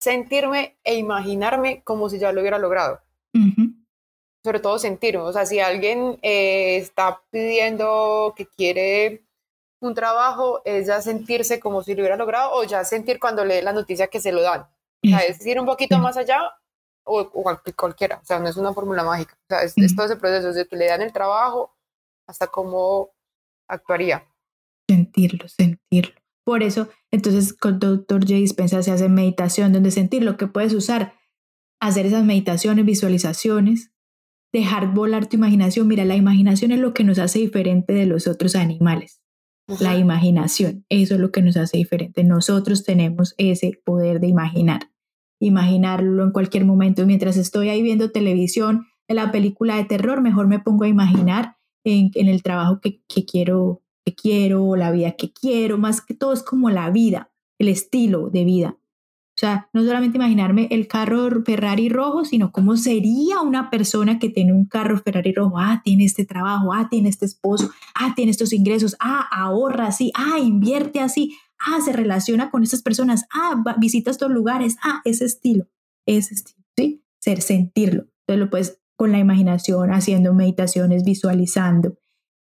sentirme 0.00 0.76
e 0.84 0.96
imaginarme 0.96 1.82
como 1.82 2.08
si 2.08 2.18
ya 2.18 2.32
lo 2.32 2.40
hubiera 2.40 2.58
logrado. 2.58 3.00
Sobre 4.42 4.60
todo 4.60 4.78
sentirme, 4.78 5.22
o 5.22 5.32
sea, 5.32 5.44
si 5.44 5.60
alguien 5.60 6.18
eh, 6.22 6.76
está 6.76 7.20
pidiendo 7.30 8.32
que 8.36 8.46
quiere 8.46 9.24
un 9.80 9.94
trabajo, 9.94 10.62
es 10.64 10.86
ya 10.86 11.02
sentirse 11.02 11.60
como 11.60 11.82
si 11.82 11.94
lo 11.94 12.00
hubiera 12.00 12.16
logrado 12.16 12.52
o 12.52 12.64
ya 12.64 12.84
sentir 12.84 13.18
cuando 13.20 13.44
lee 13.44 13.60
la 13.60 13.72
noticia 13.72 14.06
que 14.06 14.20
se 14.20 14.32
lo 14.32 14.40
dan. 14.42 14.62
O 15.04 15.08
sea, 15.08 15.18
es 15.20 15.44
ir 15.46 15.60
un 15.60 15.66
poquito 15.66 15.98
más 15.98 16.16
allá 16.16 16.52
o, 17.06 17.30
cualquiera, 17.76 18.20
o 18.22 18.26
sea, 18.26 18.38
no 18.38 18.48
es 18.48 18.56
una 18.56 18.74
fórmula 18.74 19.04
mágica, 19.04 19.34
o 19.34 19.46
sea, 19.48 19.62
es, 19.62 19.74
es 19.76 19.94
todo 19.94 20.06
ese 20.06 20.16
proceso, 20.16 20.48
desde 20.48 20.66
que 20.66 20.76
le 20.76 20.86
dan 20.88 21.02
el 21.02 21.12
trabajo 21.12 21.74
hasta 22.26 22.48
cómo 22.48 23.10
actuaría. 23.68 24.26
Sentirlo, 24.88 25.48
sentirlo. 25.48 26.14
Por 26.44 26.62
eso, 26.62 26.88
entonces 27.10 27.52
con 27.52 27.78
Dr. 27.80 28.20
J. 28.20 28.34
Dispensa 28.34 28.82
se 28.82 28.92
hace 28.92 29.08
meditación 29.08 29.72
donde 29.72 29.90
sentir 29.90 30.22
lo 30.22 30.36
que 30.36 30.46
puedes 30.46 30.74
usar, 30.74 31.14
hacer 31.80 32.06
esas 32.06 32.24
meditaciones, 32.24 32.84
visualizaciones, 32.84 33.90
dejar 34.52 34.94
volar 34.94 35.26
tu 35.26 35.36
imaginación. 35.36 35.88
Mira, 35.88 36.04
la 36.04 36.14
imaginación 36.14 36.70
es 36.70 36.78
lo 36.78 36.94
que 36.94 37.04
nos 37.04 37.18
hace 37.18 37.40
diferente 37.40 37.92
de 37.92 38.06
los 38.06 38.26
otros 38.26 38.54
animales. 38.54 39.20
La 39.80 39.96
imaginación, 39.96 40.86
eso 40.88 41.14
es 41.14 41.20
lo 41.20 41.32
que 41.32 41.42
nos 41.42 41.56
hace 41.56 41.78
diferente. 41.78 42.22
Nosotros 42.22 42.84
tenemos 42.84 43.34
ese 43.36 43.80
poder 43.84 44.20
de 44.20 44.28
imaginar. 44.28 44.92
Imaginarlo 45.40 46.24
en 46.24 46.32
cualquier 46.32 46.64
momento. 46.64 47.06
Mientras 47.06 47.36
estoy 47.36 47.68
ahí 47.68 47.82
viendo 47.82 48.10
televisión, 48.10 48.86
en 49.08 49.16
la 49.16 49.30
película 49.30 49.76
de 49.76 49.84
terror, 49.84 50.20
mejor 50.20 50.48
me 50.48 50.58
pongo 50.58 50.84
a 50.84 50.88
imaginar 50.88 51.56
en, 51.84 52.10
el 52.14 52.42
trabajo 52.42 52.80
que, 52.80 53.02
que 53.06 53.24
quiero 53.24 53.82
que 54.06 54.14
quiero, 54.14 54.76
la 54.76 54.92
vida 54.92 55.12
que 55.12 55.32
quiero, 55.32 55.78
más 55.78 56.00
que 56.00 56.14
todo 56.14 56.32
es 56.32 56.44
como 56.44 56.70
la 56.70 56.90
vida, 56.90 57.32
el 57.58 57.68
estilo 57.68 58.30
de 58.30 58.44
vida. 58.44 58.76
O 59.36 59.38
sea, 59.38 59.68
no 59.74 59.84
solamente 59.84 60.16
imaginarme 60.16 60.68
el 60.70 60.86
carro 60.86 61.42
Ferrari 61.44 61.90
rojo, 61.90 62.24
sino 62.24 62.52
cómo 62.52 62.76
sería 62.76 63.42
una 63.42 63.68
persona 63.68 64.18
que 64.18 64.30
tiene 64.30 64.54
un 64.54 64.64
carro 64.64 64.96
Ferrari 64.96 65.34
rojo. 65.34 65.58
Ah, 65.58 65.82
tiene 65.84 66.04
este 66.04 66.24
trabajo, 66.24 66.72
ah, 66.72 66.88
tiene 66.88 67.10
este 67.10 67.26
esposo, 67.26 67.70
ah, 67.94 68.14
tiene 68.16 68.30
estos 68.30 68.54
ingresos, 68.54 68.96
ah, 68.98 69.26
ahorra 69.30 69.88
así, 69.88 70.10
ah, 70.14 70.38
invierte 70.38 71.00
así, 71.00 71.36
ah, 71.58 71.80
se 71.84 71.92
relaciona 71.92 72.50
con 72.50 72.62
estas 72.62 72.82
personas, 72.82 73.26
ah, 73.32 73.62
visita 73.78 74.10
estos 74.10 74.30
lugares, 74.30 74.76
ah, 74.82 75.00
ese 75.04 75.24
estilo, 75.24 75.68
ese 76.06 76.34
estilo, 76.34 76.64
¿sí? 76.76 77.04
Ser, 77.20 77.42
sentirlo. 77.42 78.06
Entonces 78.20 78.44
lo 78.44 78.50
puedes 78.50 78.80
con 78.96 79.12
la 79.12 79.18
imaginación, 79.18 79.90
haciendo 79.90 80.32
meditaciones, 80.34 81.04
visualizando 81.04 81.98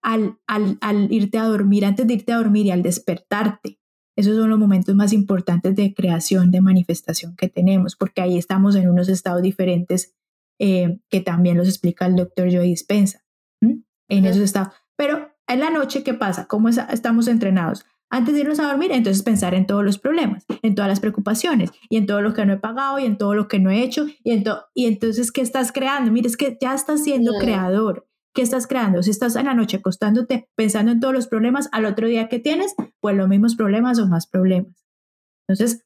al, 0.01 0.39
al, 0.47 1.11
irte 1.11 1.37
a 1.37 1.43
dormir, 1.43 1.85
antes 1.85 2.07
de 2.07 2.15
irte 2.15 2.33
a 2.33 2.37
dormir 2.37 2.65
y 2.65 2.71
al 2.71 2.81
despertarte. 2.81 3.79
Esos 4.17 4.35
son 4.35 4.49
los 4.49 4.59
momentos 4.59 4.95
más 4.95 5.13
importantes 5.13 5.75
de 5.75 5.93
creación, 5.93 6.51
de 6.51 6.61
manifestación 6.61 7.35
que 7.35 7.47
tenemos, 7.47 7.95
porque 7.95 8.21
ahí 8.21 8.37
estamos 8.37 8.75
en 8.75 8.89
unos 8.89 9.07
estados 9.07 9.41
diferentes 9.41 10.15
eh, 10.59 10.99
que 11.09 11.21
también 11.21 11.57
los 11.57 11.67
explica 11.67 12.05
el 12.05 12.15
doctor 12.15 12.51
Joe 12.51 12.65
Dispensa. 12.65 13.23
En 13.61 14.25
esos 14.25 14.41
estados. 14.41 14.73
Pero 14.97 15.31
en 15.47 15.59
la 15.61 15.69
noche, 15.69 16.03
¿qué 16.03 16.13
pasa? 16.13 16.45
¿Cómo 16.47 16.67
estamos 16.67 17.27
entrenados? 17.29 17.85
Antes 18.11 18.35
de 18.35 18.41
irnos 18.41 18.59
a 18.59 18.67
dormir, 18.67 18.91
entonces 18.91 19.23
pensar 19.23 19.55
en 19.55 19.65
todos 19.65 19.83
los 19.83 19.97
problemas, 19.97 20.45
en 20.61 20.75
todas 20.75 20.89
las 20.89 20.99
preocupaciones 20.99 21.71
y 21.89 21.97
en 21.97 22.05
todo 22.05 22.21
lo 22.21 22.33
que 22.33 22.45
no 22.45 22.53
he 22.53 22.57
pagado 22.57 22.99
y 22.99 23.05
en 23.05 23.17
todo 23.17 23.33
lo 23.33 23.47
que 23.47 23.59
no 23.59 23.71
he 23.71 23.81
hecho. 23.81 24.05
Y, 24.23 24.43
y 24.73 24.85
entonces, 24.85 25.31
¿qué 25.31 25.41
estás 25.41 25.71
creando? 25.71 26.11
Mira, 26.11 26.27
es 26.27 26.37
que 26.37 26.57
ya 26.61 26.75
estás 26.75 27.03
siendo 27.03 27.31
creador 27.39 28.05
¿qué 28.33 28.41
estás 28.41 28.67
creando? 28.67 29.03
Si 29.03 29.11
estás 29.11 29.35
en 29.35 29.45
la 29.45 29.53
noche 29.53 29.77
acostándote 29.77 30.49
pensando 30.55 30.91
en 30.91 30.99
todos 30.99 31.13
los 31.13 31.27
problemas, 31.27 31.69
al 31.71 31.85
otro 31.85 32.07
día 32.07 32.29
que 32.29 32.39
tienes, 32.39 32.75
pues 32.99 33.15
los 33.15 33.27
mismos 33.27 33.55
problemas 33.55 33.99
o 33.99 34.07
más 34.07 34.27
problemas. 34.27 34.85
Entonces, 35.47 35.85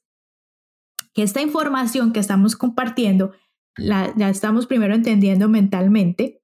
que 1.14 1.22
esta 1.22 1.40
información 1.40 2.12
que 2.12 2.20
estamos 2.20 2.56
compartiendo, 2.56 3.32
la, 3.76 4.12
estamos 4.28 4.66
primero 4.66 4.94
entendiendo 4.94 5.48
mentalmente, 5.48 6.42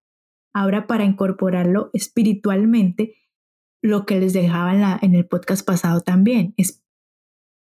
ahora 0.55 0.87
para 0.87 1.05
incorporarlo 1.05 1.91
espiritualmente, 1.93 3.15
lo 3.83 4.07
que 4.07 4.21
les 4.21 4.33
dejaba 4.33 4.99
en, 5.03 5.15
el 5.15 5.27
podcast 5.27 5.67
pasado 5.67 6.01
también, 6.01 6.55
es 6.57 6.83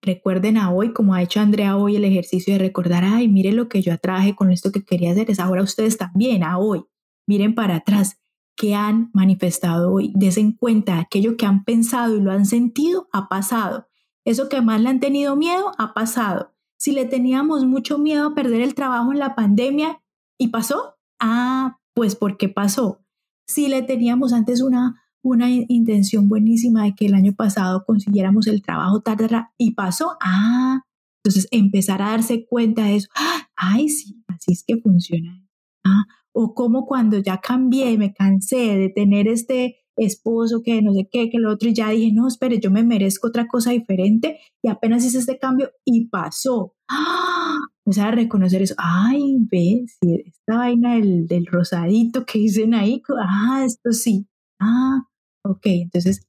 recuerden 0.01 0.57
a 0.57 0.71
hoy, 0.71 0.93
como 0.93 1.13
ha 1.13 1.21
hecho 1.21 1.39
Andrea 1.39 1.77
hoy, 1.77 1.95
el 1.95 2.05
ejercicio 2.05 2.53
de 2.53 2.59
recordar, 2.59 3.03
ay, 3.03 3.27
mire 3.27 3.51
lo 3.51 3.69
que 3.69 3.81
yo 3.81 3.93
atraje 3.93 4.35
con 4.35 4.51
esto 4.51 4.71
que 4.71 4.83
quería 4.83 5.11
hacer, 5.11 5.29
es 5.29 5.39
ahora 5.39 5.61
ustedes 5.61 5.97
también, 5.97 6.43
a 6.43 6.57
hoy, 6.57 6.85
miren 7.27 7.55
para 7.55 7.77
atrás, 7.77 8.19
¿qué 8.55 8.73
han 8.73 9.11
manifestado 9.13 9.93
hoy, 9.93 10.11
desen 10.15 10.53
cuenta, 10.53 10.99
aquello 10.99 11.37
que 11.37 11.45
han 11.45 11.63
pensado 11.63 12.17
y 12.17 12.21
lo 12.21 12.31
han 12.31 12.45
sentido, 12.45 13.07
ha 13.11 13.29
pasado. 13.29 13.87
Eso 14.25 14.49
que 14.49 14.61
más 14.61 14.81
le 14.81 14.89
han 14.89 14.99
tenido 14.99 15.35
miedo, 15.35 15.71
ha 15.77 15.93
pasado. 15.93 16.53
Si 16.79 16.91
le 16.91 17.05
teníamos 17.05 17.65
mucho 17.65 17.97
miedo 17.97 18.27
a 18.27 18.35
perder 18.35 18.61
el 18.61 18.75
trabajo 18.75 19.11
en 19.11 19.19
la 19.19 19.35
pandemia 19.35 20.01
y 20.37 20.47
pasó, 20.47 20.97
ah, 21.19 21.79
pues 21.93 22.15
¿por 22.15 22.37
qué 22.37 22.49
pasó? 22.49 23.03
Si 23.47 23.67
le 23.67 23.83
teníamos 23.83 24.33
antes 24.33 24.61
una, 24.61 25.01
una 25.23 25.49
intención 25.49 26.29
buenísima 26.29 26.85
de 26.85 26.95
que 26.95 27.05
el 27.05 27.13
año 27.13 27.33
pasado 27.33 27.83
consiguiéramos 27.85 28.47
el 28.47 28.61
trabajo 28.61 29.01
tarde 29.01 29.27
y 29.57 29.73
pasó, 29.73 30.17
ah, 30.21 30.81
entonces 31.23 31.47
empezar 31.51 32.01
a 32.01 32.11
darse 32.11 32.45
cuenta 32.47 32.85
de 32.85 32.97
eso, 32.97 33.09
¡Ah! 33.15 33.47
ay, 33.55 33.89
sí, 33.89 34.23
así 34.27 34.53
es 34.53 34.63
que 34.65 34.77
funciona. 34.77 35.43
Ah, 35.85 36.03
o 36.31 36.53
como 36.53 36.85
cuando 36.85 37.19
ya 37.19 37.39
cambié, 37.39 37.97
me 37.97 38.13
cansé 38.13 38.77
de 38.77 38.89
tener 38.89 39.27
este 39.27 39.77
esposo, 39.97 40.61
que 40.63 40.81
no 40.81 40.93
sé 40.93 41.09
qué, 41.11 41.29
que 41.29 41.39
lo 41.39 41.51
otro, 41.51 41.69
y 41.69 41.73
ya 41.73 41.89
dije, 41.89 42.11
no, 42.13 42.27
espere, 42.27 42.59
yo 42.59 42.69
me 42.69 42.83
merezco 42.83 43.27
otra 43.27 43.47
cosa 43.47 43.71
diferente, 43.71 44.39
y 44.63 44.69
apenas 44.69 45.03
hice 45.03 45.17
este 45.17 45.39
cambio 45.39 45.71
y 45.83 46.07
pasó. 46.09 46.75
¡Ah! 46.87 47.57
O 47.85 47.91
sea, 47.91 48.11
reconocer 48.11 48.61
eso, 48.61 48.75
ay, 48.77 49.37
ve, 49.51 49.85
si 49.87 50.13
esta 50.25 50.57
vaina 50.57 50.95
del, 50.95 51.25
del 51.27 51.45
rosadito 51.45 52.25
que 52.25 52.39
dicen 52.39 52.73
ahí, 52.73 53.01
ah, 53.19 53.63
esto 53.65 53.91
sí, 53.91 54.27
ah, 54.59 55.07
ok, 55.43 55.65
entonces 55.65 56.27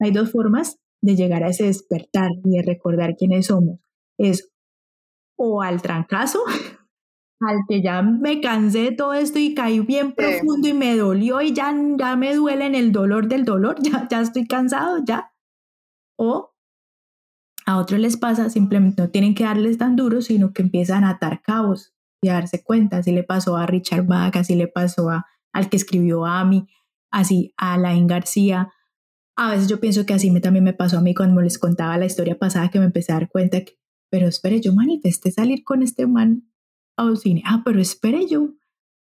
hay 0.00 0.10
dos 0.10 0.30
formas 0.32 0.78
de 1.02 1.16
llegar 1.16 1.44
a 1.44 1.48
ese 1.48 1.64
despertar 1.64 2.30
y 2.44 2.56
de 2.56 2.62
recordar 2.62 3.16
quiénes 3.16 3.46
somos. 3.46 3.80
Es 4.18 4.50
o 5.36 5.62
al 5.62 5.82
trancazo, 5.82 6.40
al 7.40 7.58
que 7.68 7.82
ya 7.82 8.02
me 8.02 8.40
cansé 8.40 8.82
de 8.82 8.92
todo 8.92 9.14
esto 9.14 9.38
y 9.38 9.54
caí 9.54 9.80
bien 9.80 10.12
profundo 10.14 10.68
y 10.68 10.72
me 10.72 10.96
dolió 10.96 11.42
y 11.42 11.52
ya, 11.52 11.74
ya 11.98 12.16
me 12.16 12.34
duele 12.34 12.66
en 12.66 12.74
el 12.74 12.92
dolor 12.92 13.28
del 13.28 13.44
dolor, 13.44 13.76
ya, 13.82 14.08
ya 14.08 14.20
estoy 14.20 14.46
cansado, 14.46 14.98
ya. 15.04 15.32
O 16.16 16.54
a 17.66 17.78
otros 17.78 17.98
les 17.98 18.16
pasa, 18.16 18.50
simplemente 18.50 19.02
no 19.02 19.10
tienen 19.10 19.34
que 19.34 19.44
darles 19.44 19.78
tan 19.78 19.96
duro, 19.96 20.20
sino 20.20 20.52
que 20.52 20.62
empiezan 20.62 21.04
a 21.04 21.10
atar 21.10 21.42
cabos 21.42 21.94
y 22.22 22.28
a 22.28 22.34
darse 22.34 22.62
cuenta. 22.62 22.98
Así 22.98 23.12
le 23.12 23.24
pasó 23.24 23.56
a 23.56 23.66
Richard 23.66 24.06
Bach, 24.06 24.36
así 24.36 24.54
le 24.54 24.68
pasó 24.68 25.10
a, 25.10 25.26
al 25.52 25.70
que 25.70 25.76
escribió 25.76 26.26
Ami, 26.26 26.68
así 27.14 27.54
a 27.56 27.78
Lain 27.78 28.06
García. 28.06 28.72
A 29.36 29.52
veces 29.52 29.68
yo 29.68 29.80
pienso 29.80 30.04
que 30.04 30.14
así 30.14 30.30
me, 30.30 30.40
también 30.40 30.64
me 30.64 30.74
pasó 30.74 30.98
a 30.98 31.00
mí 31.00 31.14
cuando 31.14 31.40
les 31.40 31.58
contaba 31.58 31.96
la 31.96 32.06
historia 32.06 32.38
pasada 32.38 32.70
que 32.70 32.80
me 32.80 32.86
empecé 32.86 33.12
a 33.12 33.16
dar 33.16 33.28
cuenta 33.28 33.64
que, 33.64 33.78
pero 34.10 34.26
espere, 34.28 34.60
yo 34.60 34.74
manifesté 34.74 35.30
salir 35.30 35.64
con 35.64 35.82
este 35.82 36.06
man 36.06 36.50
a 36.96 37.14
cine. 37.16 37.42
Ah, 37.46 37.62
pero 37.64 37.80
espere, 37.80 38.26
yo, 38.26 38.50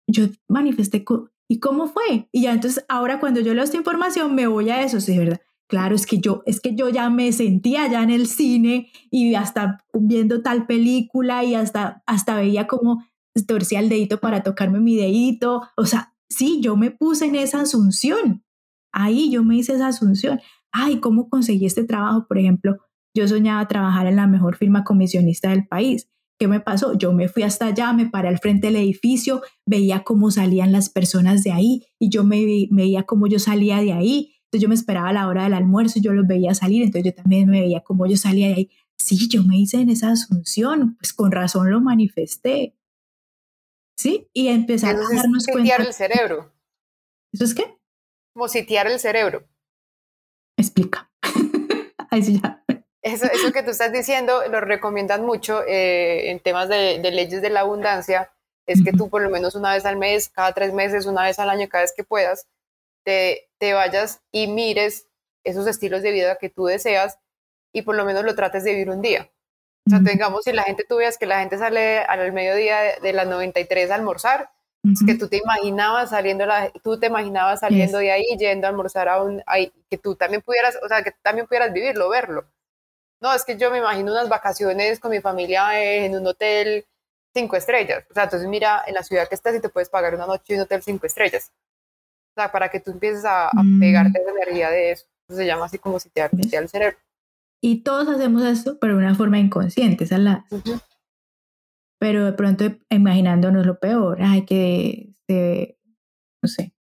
yo 0.08 0.26
manifesté, 0.48 1.04
¿y 1.48 1.60
cómo 1.60 1.88
fue? 1.88 2.28
Y 2.32 2.44
ya 2.44 2.54
entonces 2.54 2.86
ahora 2.88 3.20
cuando 3.20 3.40
yo 3.40 3.54
leo 3.54 3.64
esta 3.64 3.78
información 3.78 4.36
me 4.36 4.48
voy 4.48 4.70
a 4.70 4.84
eso, 4.84 5.00
sí, 5.00 5.18
¿verdad? 5.18 5.42
Claro, 5.68 5.96
es 5.96 6.06
que 6.06 6.20
yo, 6.20 6.44
es 6.46 6.60
que 6.60 6.76
yo 6.76 6.90
ya 6.90 7.10
me 7.10 7.32
sentía 7.32 7.88
ya 7.88 8.04
en 8.04 8.10
el 8.10 8.28
cine 8.28 8.92
y 9.10 9.36
hasta 9.36 9.86
viendo 9.94 10.42
tal 10.42 10.66
película 10.66 11.46
y 11.46 11.56
hasta, 11.56 12.04
hasta 12.06 12.36
veía 12.36 12.68
como 12.68 13.06
torcía 13.48 13.80
el 13.80 13.88
dedito 13.88 14.20
para 14.20 14.44
tocarme 14.44 14.82
mi 14.82 14.98
dedito. 14.98 15.62
O 15.78 15.86
sea, 15.86 16.14
sí, 16.32 16.60
yo 16.62 16.76
me 16.76 16.92
puse 16.92 17.26
en 17.26 17.36
esa 17.36 17.62
asunción. 17.62 18.44
Ahí 18.92 19.30
yo 19.32 19.44
me 19.44 19.58
hice 19.58 19.74
esa 19.74 19.88
asunción. 19.88 20.40
Ay, 20.72 21.00
¿cómo 21.00 21.30
conseguí 21.30 21.66
este 21.66 21.84
trabajo? 21.84 22.26
Por 22.28 22.38
ejemplo, 22.38 22.78
yo 23.14 23.28
soñaba 23.28 23.68
trabajar 23.68 24.08
en 24.08 24.16
la 24.16 24.28
mejor 24.28 24.56
firma 24.56 24.84
comisionista 24.84 25.50
del 25.50 25.68
país. 25.68 26.10
¿Qué 26.40 26.48
me 26.48 26.60
pasó? 26.60 26.98
Yo 26.98 27.14
me 27.14 27.28
fui 27.28 27.44
hasta 27.44 27.68
allá, 27.68 27.94
me 27.94 28.10
paré 28.10 28.30
al 28.30 28.40
frente 28.40 28.68
del 28.68 28.78
edificio, 28.78 29.42
veía 29.66 30.04
cómo 30.04 30.32
salían 30.32 30.72
las 30.72 30.90
personas 30.90 31.44
de 31.44 31.52
ahí 31.52 31.84
y 32.00 32.10
yo 32.10 32.24
me 32.24 32.68
veía 32.72 33.04
cómo 33.04 33.28
yo 33.28 33.38
salía 33.38 33.80
de 33.80 33.94
ahí. 33.94 34.34
Entonces 34.46 34.64
yo 34.64 34.68
me 34.68 34.76
esperaba 34.76 35.10
a 35.10 35.14
la 35.14 35.28
hora 35.28 35.44
del 35.44 35.54
almuerzo 35.54 36.00
y 36.00 36.02
yo 36.02 36.14
los 36.14 36.26
veía 36.26 36.56
salir, 36.56 36.82
entonces 36.82 37.14
yo 37.14 37.22
también 37.22 37.50
me 37.50 37.62
veía 37.62 37.82
cómo 37.82 38.08
yo 38.08 38.18
salía 38.18 38.48
de 38.48 38.54
ahí. 38.54 38.70
Sí, 38.98 39.30
yo 39.30 39.44
me 39.44 39.60
hice 39.60 39.82
en 39.82 39.90
esa 39.90 40.12
asunción, 40.12 40.96
pues 40.98 41.14
con 41.14 41.32
razón 41.32 41.70
lo 41.70 41.80
manifesté. 41.80 42.76
¿Sí? 44.02 44.28
Y 44.34 44.48
empezar 44.48 44.96
a 44.96 45.00
darnos 45.00 45.46
cuenta. 45.46 45.62
Sitiar 45.62 45.82
el 45.82 45.94
cerebro. 45.94 46.52
¿Eso 47.32 47.46
es 47.46 47.54
qué? 47.54 47.78
Como 48.34 48.48
sitiar 48.48 48.88
el 48.88 49.00
cerebro. 49.00 49.48
Explica. 50.58 51.12
Ahí 52.10 52.24
sí 52.24 52.42
ya. 52.42 52.66
Eso, 53.04 53.28
eso 53.28 53.52
que 53.54 53.62
tú 53.62 53.70
estás 53.70 53.92
diciendo 53.92 54.42
lo 54.50 54.60
recomiendan 54.60 55.24
mucho 55.24 55.64
eh, 55.68 56.32
en 56.32 56.40
temas 56.40 56.68
de, 56.68 56.98
leyes 57.12 57.44
de 57.44 57.52
la 57.52 57.60
abundancia, 57.60 58.32
es 58.66 58.84
que 58.84 58.92
tú 58.92 59.08
por 59.08 59.22
lo 59.22 59.30
menos 59.30 59.54
una 59.54 59.74
vez 59.74 59.86
al 59.86 59.98
mes, 59.98 60.30
cada 60.30 60.52
tres 60.54 60.74
meses, 60.74 61.06
una 61.06 61.24
vez 61.24 61.38
al 61.38 61.52
año, 61.52 61.70
cada 61.70 61.84
vez 61.84 61.94
que 61.96 62.04
puedas, 62.04 62.48
te, 63.06 63.52
te 63.60 63.74
vayas 63.74 64.24
y 64.32 64.48
mires 64.48 65.10
esos 65.44 65.68
estilos 65.68 66.02
de 66.02 66.12
vida 66.12 66.38
que 66.38 66.50
tú 66.50 66.66
deseas 66.66 67.20
y 67.72 67.84
por 67.84 67.96
lo 67.96 68.06
menos 68.06 68.24
lo 68.24 68.34
trates 68.34 68.64
de 68.64 68.72
vivir 68.72 68.90
un 68.90 69.02
día. 69.02 69.32
O 69.88 69.90
sea, 69.90 70.00
tengamos, 70.04 70.44
si 70.44 70.54
la 70.54 70.64
gente 70.64 70.86
tú 70.88 70.98
veas 70.98 71.18
que 71.18 71.26
la 71.26 71.40
gente 71.40 71.58
sale 71.58 72.00
al 72.00 72.32
mediodía 72.34 73.00
de, 73.02 73.14
las 73.14 73.28
93 73.28 73.90
a 73.90 73.96
almorzar, 73.96 74.50
es 74.84 75.04
que 75.06 75.16
tú 75.16 75.28
te 75.28 75.38
imaginabas 75.38 76.10
saliendo, 76.10 76.46
la, 76.46 76.72
tú 76.84 77.00
te 77.00 77.08
imaginabas 77.08 77.60
saliendo 77.60 78.00
de 78.00 78.12
ahí, 78.12 78.26
yendo 78.38 78.68
a 78.68 78.70
almorzar 78.70 79.10
a 79.10 79.22
un, 79.22 79.44
ahí, 79.46 79.72
que 79.90 79.98
tú 79.98 80.16
también 80.16 80.42
pudieras, 80.42 80.78
o 80.84 80.88
sea, 80.88 81.04
que 81.04 81.12
también 81.22 81.48
pudieras 81.48 81.72
vivirlo, 81.74 82.10
verlo. 82.10 82.46
No, 83.22 83.34
es 83.34 83.46
que 83.46 83.58
yo 83.58 83.70
me 83.70 83.78
imagino 83.78 84.12
unas 84.12 84.28
vacaciones 84.28 85.00
con 85.00 85.12
mi 85.12 85.22
familia 85.22 85.80
en 85.80 86.16
un 86.16 86.26
hotel 86.26 86.86
cinco 87.34 87.56
estrellas. 87.56 88.04
O 88.10 88.14
sea, 88.14 88.24
entonces 88.24 88.48
mira 88.50 88.84
en 88.88 88.96
la 88.96 89.04
ciudad 89.04 89.28
que 89.30 89.36
estás 89.36 89.56
y 89.56 89.60
te 89.60 89.70
puedes 89.70 89.90
pagar 89.90 90.16
una 90.16 90.26
noche 90.26 90.54
en 90.54 90.60
un 90.60 90.64
hotel 90.64 90.82
cinco 90.82 91.06
estrellas. 91.06 91.52
O 92.36 92.42
sea, 92.42 92.52
para 92.52 92.70
que 92.70 92.80
tú 92.80 92.92
empieces 92.92 93.24
a, 93.26 93.52
mm. 93.54 93.80
pegarte 93.80 94.20
esa 94.20 94.32
energía 94.32 94.70
de 94.70 94.92
eso. 94.92 95.06
se 95.30 95.46
llama 95.46 95.66
así 95.66 95.78
como 95.78 96.00
si 96.00 96.10
te 96.10 96.22
el 96.22 96.70
cerebro. 96.70 96.98
Y 97.62 97.84
todos 97.84 98.08
hacemos 98.08 98.44
eso, 98.44 98.80
pero 98.80 98.94
de 98.94 99.06
una 99.06 99.16
forma 99.16 99.40
inconsciente, 99.40 100.04
esa 100.04 100.18
la... 100.18 100.46
Pero 102.00 102.26
de 102.26 102.34
pronto 102.34 102.66
imaginándonos 102.90 103.66
lo 103.66 103.80
peor, 103.80 104.18
ay, 104.22 104.46
que, 104.46 105.10
este, 105.12 105.78
no 106.42 106.50
sé, 106.50 106.74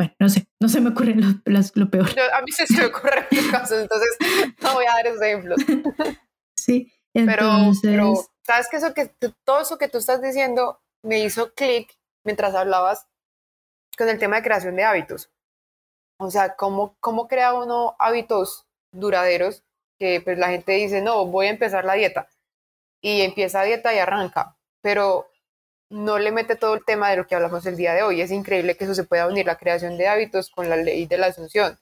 bueno, 0.00 0.14
no 0.18 0.28
sé, 0.30 0.48
no 0.58 0.68
se 0.70 0.80
me 0.80 0.90
ocurren 0.90 1.20
lo, 1.20 1.90
peor. 1.90 2.08
a 2.32 2.40
mí 2.40 2.52
sí 2.52 2.66
se 2.66 2.80
me 2.80 2.86
ocurren 2.86 3.26
los 3.30 3.46
casos, 3.50 3.82
entonces 3.82 4.16
no 4.62 4.72
voy 4.72 4.86
a 4.86 4.94
dar 4.94 5.06
ejemplos. 5.06 5.60
Sí, 6.56 6.92
entonces... 7.14 7.80
pero, 7.82 8.14
sabes 8.46 8.68
que, 8.70 8.76
eso 8.76 8.92
que 8.92 9.14
todo 9.44 9.62
eso 9.62 9.78
que 9.78 9.88
tú 9.88 9.96
estás 9.96 10.20
diciendo 10.20 10.82
me 11.02 11.24
hizo 11.24 11.54
clic 11.54 11.98
mientras 12.22 12.54
hablabas 12.54 13.08
con 13.96 14.10
el 14.10 14.18
tema 14.18 14.36
de 14.36 14.42
creación 14.42 14.76
de 14.76 14.84
hábitos. 14.84 15.32
O 16.18 16.30
sea, 16.30 16.56
¿cómo, 16.56 16.96
cómo 17.00 17.28
crea 17.28 17.54
uno 17.54 17.96
hábitos 17.98 18.69
duraderos 18.92 19.62
que 19.98 20.20
pues 20.22 20.38
la 20.38 20.48
gente 20.48 20.72
dice, 20.72 21.02
no, 21.02 21.26
voy 21.26 21.46
a 21.46 21.50
empezar 21.50 21.84
la 21.84 21.94
dieta. 21.94 22.28
Y 23.02 23.22
empieza 23.22 23.62
dieta 23.62 23.94
y 23.94 23.98
arranca. 23.98 24.56
Pero 24.82 25.30
no 25.90 26.18
le 26.18 26.32
mete 26.32 26.56
todo 26.56 26.74
el 26.74 26.84
tema 26.84 27.10
de 27.10 27.16
lo 27.16 27.26
que 27.26 27.34
hablamos 27.34 27.66
el 27.66 27.76
día 27.76 27.94
de 27.94 28.02
hoy. 28.02 28.20
Es 28.20 28.30
increíble 28.30 28.76
que 28.76 28.84
eso 28.84 28.94
se 28.94 29.04
pueda 29.04 29.26
unir 29.26 29.46
la 29.46 29.58
creación 29.58 29.98
de 29.98 30.08
hábitos 30.08 30.50
con 30.50 30.68
la 30.70 30.76
ley 30.76 31.06
de 31.06 31.18
la 31.18 31.26
asunción. 31.26 31.78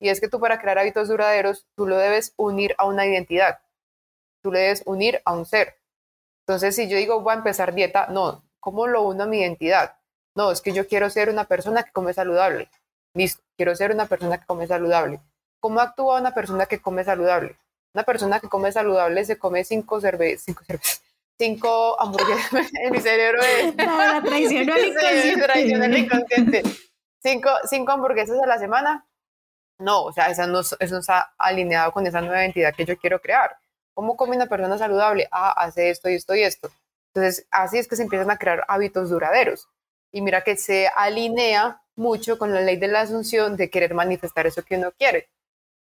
Y 0.00 0.08
es 0.08 0.20
que 0.20 0.28
tú 0.28 0.40
para 0.40 0.60
crear 0.60 0.78
hábitos 0.78 1.08
duraderos, 1.08 1.66
tú 1.76 1.86
lo 1.86 1.98
debes 1.98 2.32
unir 2.36 2.74
a 2.78 2.86
una 2.86 3.06
identidad. 3.06 3.60
Tú 4.42 4.52
le 4.52 4.60
debes 4.60 4.82
unir 4.86 5.20
a 5.24 5.34
un 5.34 5.44
ser. 5.44 5.76
Entonces, 6.46 6.74
si 6.74 6.88
yo 6.88 6.96
digo, 6.96 7.20
voy 7.20 7.32
a 7.32 7.36
empezar 7.36 7.74
dieta, 7.74 8.06
no, 8.08 8.42
¿cómo 8.60 8.86
lo 8.86 9.02
uno 9.02 9.24
a 9.24 9.26
mi 9.26 9.40
identidad? 9.40 9.96
No, 10.34 10.50
es 10.50 10.62
que 10.62 10.72
yo 10.72 10.88
quiero 10.88 11.10
ser 11.10 11.28
una 11.28 11.44
persona 11.44 11.82
que 11.82 11.92
come 11.92 12.14
saludable. 12.14 12.70
Listo, 13.14 13.42
quiero 13.56 13.74
ser 13.74 13.92
una 13.92 14.06
persona 14.06 14.38
que 14.38 14.46
come 14.46 14.66
saludable. 14.66 15.20
¿Cómo 15.60 15.80
actúa 15.80 16.20
una 16.20 16.32
persona 16.32 16.66
que 16.66 16.80
come 16.80 17.04
saludable? 17.04 17.56
Una 17.94 18.04
persona 18.04 18.40
que 18.40 18.48
come 18.48 18.72
saludable 18.72 19.24
se 19.24 19.38
come 19.38 19.64
cinco 19.64 20.00
cervezas, 20.00 20.44
cinco 20.44 20.64
cervezas, 20.64 21.02
cinco 21.38 22.00
hamburguesas 22.00 22.68
en 22.82 22.92
mi 22.92 23.00
cerebro 23.00 23.40
es... 23.42 23.74
la 23.76 24.22
traición 24.22 25.80
del 25.80 25.96
inconsciente. 25.98 26.62
Cinco, 27.22 27.50
cinco 27.68 27.92
hamburguesas 27.92 28.38
a 28.42 28.46
la 28.46 28.58
semana. 28.58 29.06
No, 29.78 30.04
o 30.04 30.12
sea, 30.12 30.30
esa 30.30 30.46
no, 30.46 30.60
eso 30.60 30.76
no 30.78 30.98
está 30.98 31.32
alineado 31.38 31.92
con 31.92 32.06
esa 32.06 32.20
nueva 32.20 32.42
identidad 32.42 32.74
que 32.74 32.84
yo 32.84 32.96
quiero 32.98 33.20
crear. 33.20 33.56
¿Cómo 33.94 34.16
come 34.16 34.36
una 34.36 34.46
persona 34.46 34.78
saludable? 34.78 35.28
Ah, 35.30 35.52
hace 35.52 35.90
esto 35.90 36.08
y 36.08 36.14
esto 36.14 36.34
y 36.34 36.42
esto. 36.42 36.70
Entonces, 37.14 37.46
así 37.50 37.78
es 37.78 37.88
que 37.88 37.96
se 37.96 38.02
empiezan 38.02 38.30
a 38.30 38.38
crear 38.38 38.64
hábitos 38.68 39.10
duraderos. 39.10 39.68
y 40.12 40.22
mira 40.22 40.42
que 40.42 40.56
se 40.56 40.88
alinea 40.96 41.82
mucho 41.96 42.38
con 42.38 42.52
la 42.52 42.60
ley 42.62 42.76
de 42.76 42.88
la 42.88 43.02
asunción 43.02 43.56
de 43.56 43.70
querer 43.70 43.94
manifestar 43.94 44.46
eso 44.46 44.62
que 44.64 44.76
uno 44.76 44.90
quiere. 44.92 45.28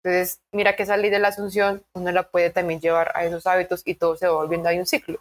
Entonces, 0.09 0.41
mira 0.53 0.75
que 0.75 0.85
esa 0.85 0.97
ley 0.97 1.11
de 1.11 1.19
la 1.19 1.29
asunción 1.29 1.83
uno 1.93 2.11
la 2.13 2.31
puede 2.31 2.49
también 2.49 2.81
llevar 2.81 3.13
a 3.15 3.27
esos 3.27 3.47
hábitos 3.47 3.83
y 3.85 3.95
todo 3.95 4.17
se 4.17 4.27
va 4.27 4.33
volviendo 4.33 4.67
ahí 4.67 4.79
un 4.79 4.87
ciclo. 4.87 5.21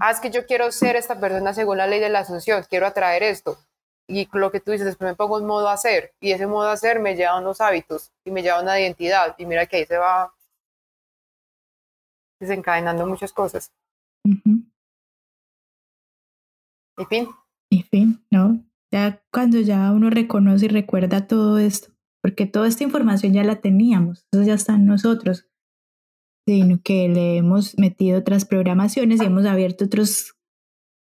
Ah, 0.00 0.10
es 0.10 0.20
que 0.20 0.30
yo 0.30 0.44
quiero 0.44 0.70
ser 0.70 0.96
esta 0.96 1.18
persona 1.18 1.54
según 1.54 1.78
la 1.78 1.86
ley 1.86 1.98
de 1.98 2.10
la 2.10 2.18
asunción, 2.18 2.62
quiero 2.68 2.86
atraer 2.86 3.22
esto. 3.22 3.56
Y 4.06 4.28
lo 4.34 4.50
que 4.50 4.60
tú 4.60 4.72
dices, 4.72 4.84
después 4.84 5.10
me 5.10 5.16
pongo 5.16 5.38
en 5.38 5.46
modo 5.46 5.70
hacer 5.70 6.12
y 6.20 6.32
ese 6.32 6.46
modo 6.46 6.68
hacer 6.68 7.00
me 7.00 7.16
lleva 7.16 7.30
a 7.30 7.40
unos 7.40 7.62
hábitos 7.62 8.12
y 8.26 8.30
me 8.30 8.42
lleva 8.42 8.58
a 8.58 8.62
una 8.62 8.78
identidad 8.78 9.34
y 9.38 9.46
mira 9.46 9.64
que 9.64 9.78
ahí 9.78 9.86
se 9.86 9.96
va 9.96 10.34
desencadenando 12.38 13.06
muchas 13.06 13.32
cosas. 13.32 13.72
Y 16.98 17.04
fin. 17.08 17.30
Y 17.70 17.82
fin, 17.84 18.22
¿no? 18.30 18.62
Ya 18.90 19.22
cuando 19.32 19.58
ya 19.60 19.90
uno 19.90 20.10
reconoce 20.10 20.66
y 20.66 20.68
recuerda 20.68 21.26
todo 21.26 21.58
esto, 21.58 21.91
porque 22.22 22.46
toda 22.46 22.68
esta 22.68 22.84
información 22.84 23.32
ya 23.32 23.44
la 23.44 23.60
teníamos, 23.60 24.26
eso 24.32 24.42
ya 24.42 24.54
está 24.54 24.76
en 24.76 24.86
nosotros, 24.86 25.48
sino 26.46 26.80
que 26.82 27.08
le 27.08 27.36
hemos 27.36 27.76
metido 27.78 28.18
otras 28.18 28.44
programaciones 28.44 29.20
y 29.20 29.24
hemos 29.24 29.44
abierto 29.44 29.84
otras 29.84 30.34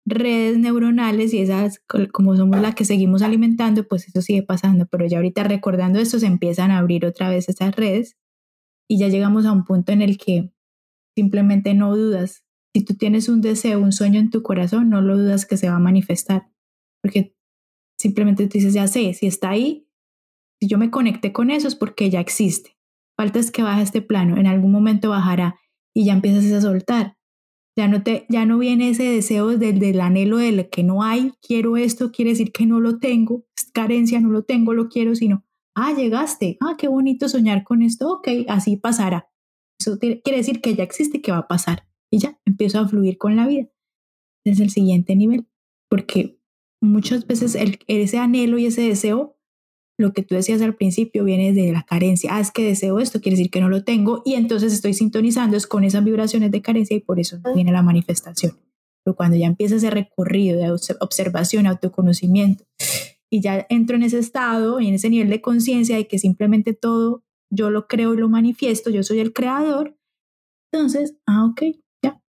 redes 0.07 0.59
neuronales 0.59 1.35
y 1.35 1.39
esas, 1.39 1.83
como 2.13 2.37
somos 2.37 2.61
las 2.61 2.75
que 2.75 2.85
seguimos 2.85 3.23
alimentando, 3.23 3.87
pues 3.87 4.09
eso 4.09 4.23
sigue 4.23 4.43
pasando, 4.43 4.87
pero 4.87 5.07
ya 5.07 5.19
ahorita 5.19 5.45
recordando 5.45 5.99
esto 5.99 6.19
se 6.19 6.27
empiezan 6.27 6.71
a 6.71 6.79
abrir 6.79 7.05
otra 7.05 7.29
vez 7.29 7.49
esas 7.49 7.75
redes 7.75 8.17
y 8.89 8.99
ya 8.99 9.09
llegamos 9.09 9.47
a 9.47 9.53
un 9.53 9.65
punto 9.65 9.93
en 9.93 10.03
el 10.03 10.17
que 10.17 10.53
simplemente 11.17 11.75
no 11.75 11.97
dudas. 11.97 12.45
Si 12.75 12.85
tú 12.85 12.95
tienes 12.95 13.29
un 13.29 13.41
deseo, 13.41 13.81
un 13.81 13.93
sueño 13.93 14.21
en 14.21 14.31
tu 14.31 14.43
corazón, 14.43 14.91
no 14.91 15.01
lo 15.01 15.19
dudas 15.19 15.45
que 15.45 15.57
se 15.57 15.69
va 15.69 15.77
a 15.77 15.81
manifestar, 15.81 16.51
porque 17.03 17.37
simplemente 17.99 18.47
tú 18.47 18.55
dices, 18.55 18.75
ya 18.75 18.87
sé, 18.87 19.13
si 19.15 19.27
está 19.27 19.51
ahí, 19.51 19.87
si 20.61 20.69
yo 20.69 20.79
me 20.79 20.91
conecté 20.91 21.33
con 21.33 21.51
eso 21.51 21.69
es 21.69 21.75
porque 21.75 22.11
ya 22.11 22.21
existe. 22.21 22.77
Falta 23.17 23.39
es 23.39 23.51
que 23.51 23.63
baje 23.63 23.83
este 23.83 24.03
plano, 24.03 24.37
en 24.37 24.47
algún 24.47 24.73
momento 24.73 25.11
bajará 25.11 25.57
y 25.95 26.05
ya 26.05 26.13
empiezas 26.13 26.51
a 26.53 26.61
soltar. 26.61 27.17
Ya 27.77 27.89
no, 27.89 28.03
te, 28.03 28.27
ya 28.29 28.45
no 28.47 28.59
viene 28.59 28.91
ese 28.91 29.05
deseo 29.05 29.57
del, 29.57 29.79
del 29.79 30.01
anhelo 30.01 30.39
del 30.39 30.69
que 30.69 30.83
no 30.83 31.03
hay, 31.03 31.33
quiero 31.41 31.77
esto, 31.77 32.13
quiere 32.13 32.33
decir 32.33 32.53
que 32.53 32.67
no 32.67 32.81
lo 32.81 32.99
tengo, 32.99 33.47
carencia, 33.73 34.21
no 34.21 34.29
lo 34.31 34.43
tengo, 34.43 34.75
lo 34.75 34.89
quiero, 34.89 35.15
sino, 35.15 35.45
ah, 35.75 35.95
llegaste, 35.95 36.59
ah, 36.61 36.75
qué 36.77 36.89
bonito 36.89 37.29
soñar 37.29 37.65
con 37.65 37.83
esto, 37.83 38.13
ok, 38.13 38.29
así 38.49 38.77
pasará. 38.77 39.31
Eso 39.81 39.99
quiere 39.99 40.37
decir 40.37 40.61
que 40.61 40.75
ya 40.75 40.85
existe, 40.85 41.23
que 41.23 41.33
va 41.33 41.39
a 41.39 41.49
pasar. 41.49 41.87
Y 42.13 42.19
ya 42.19 42.39
empiezo 42.45 42.81
a 42.81 42.89
fluir 42.89 43.17
con 43.17 43.37
la 43.37 43.47
vida. 43.47 43.69
Es 44.45 44.61
el 44.61 44.71
siguiente 44.71 45.17
nivel, 45.17 45.47
porque 45.89 46.39
muchas 46.83 47.27
veces 47.27 47.55
el, 47.55 47.79
ese 47.87 48.19
anhelo 48.19 48.59
y 48.59 48.67
ese 48.67 48.83
deseo, 48.83 49.39
lo 50.01 50.13
que 50.13 50.23
tú 50.23 50.35
decías 50.35 50.61
al 50.63 50.75
principio, 50.75 51.25
viene 51.25 51.53
de 51.53 51.73
la 51.73 51.83
carencia. 51.83 52.35
Ah, 52.35 52.41
es 52.41 52.51
que 52.51 52.65
deseo 52.65 52.99
esto, 52.99 53.21
quiere 53.21 53.37
decir 53.37 53.51
que 53.51 53.61
no 53.61 53.69
lo 53.69 53.85
tengo 53.85 54.23
y 54.25 54.35
entonces 54.35 54.73
estoy 54.73 54.95
sintonizando 54.95 55.57
es 55.57 55.67
con 55.67 55.85
esas 55.85 56.05
vibraciones 56.05 56.51
de 56.51 56.63
carencia 56.63 56.97
y 56.97 57.01
por 57.01 57.21
eso 57.21 57.39
viene 57.55 57.73
la 57.73 57.83
manifestación. 57.83 58.59
Pero 59.05 59.17
cuando 59.17 59.37
ya 59.37 59.47
empieza 59.47 59.77
ese 59.77 59.91
recorrido 59.91 60.59
de 60.59 60.71
observación, 61.01 61.67
autoconocimiento, 61.67 62.65
y 63.31 63.41
ya 63.41 63.67
entro 63.69 63.97
en 63.97 64.03
ese 64.03 64.19
estado 64.19 64.81
y 64.81 64.89
en 64.89 64.95
ese 64.95 65.09
nivel 65.09 65.31
de 65.31 65.41
conciencia 65.41 65.97
de 65.97 66.09
que 66.09 66.19
simplemente 66.19 66.75
todo 66.75 67.23
yo 67.51 67.71
lo 67.71 67.87
creo 67.87 68.15
y 68.15 68.17
lo 68.17 68.29
manifiesto, 68.29 68.91
yo 68.91 69.03
soy 69.03 69.21
el 69.21 69.33
creador, 69.33 69.97
entonces, 70.73 71.17
ah, 71.27 71.47
ok, 71.47 71.63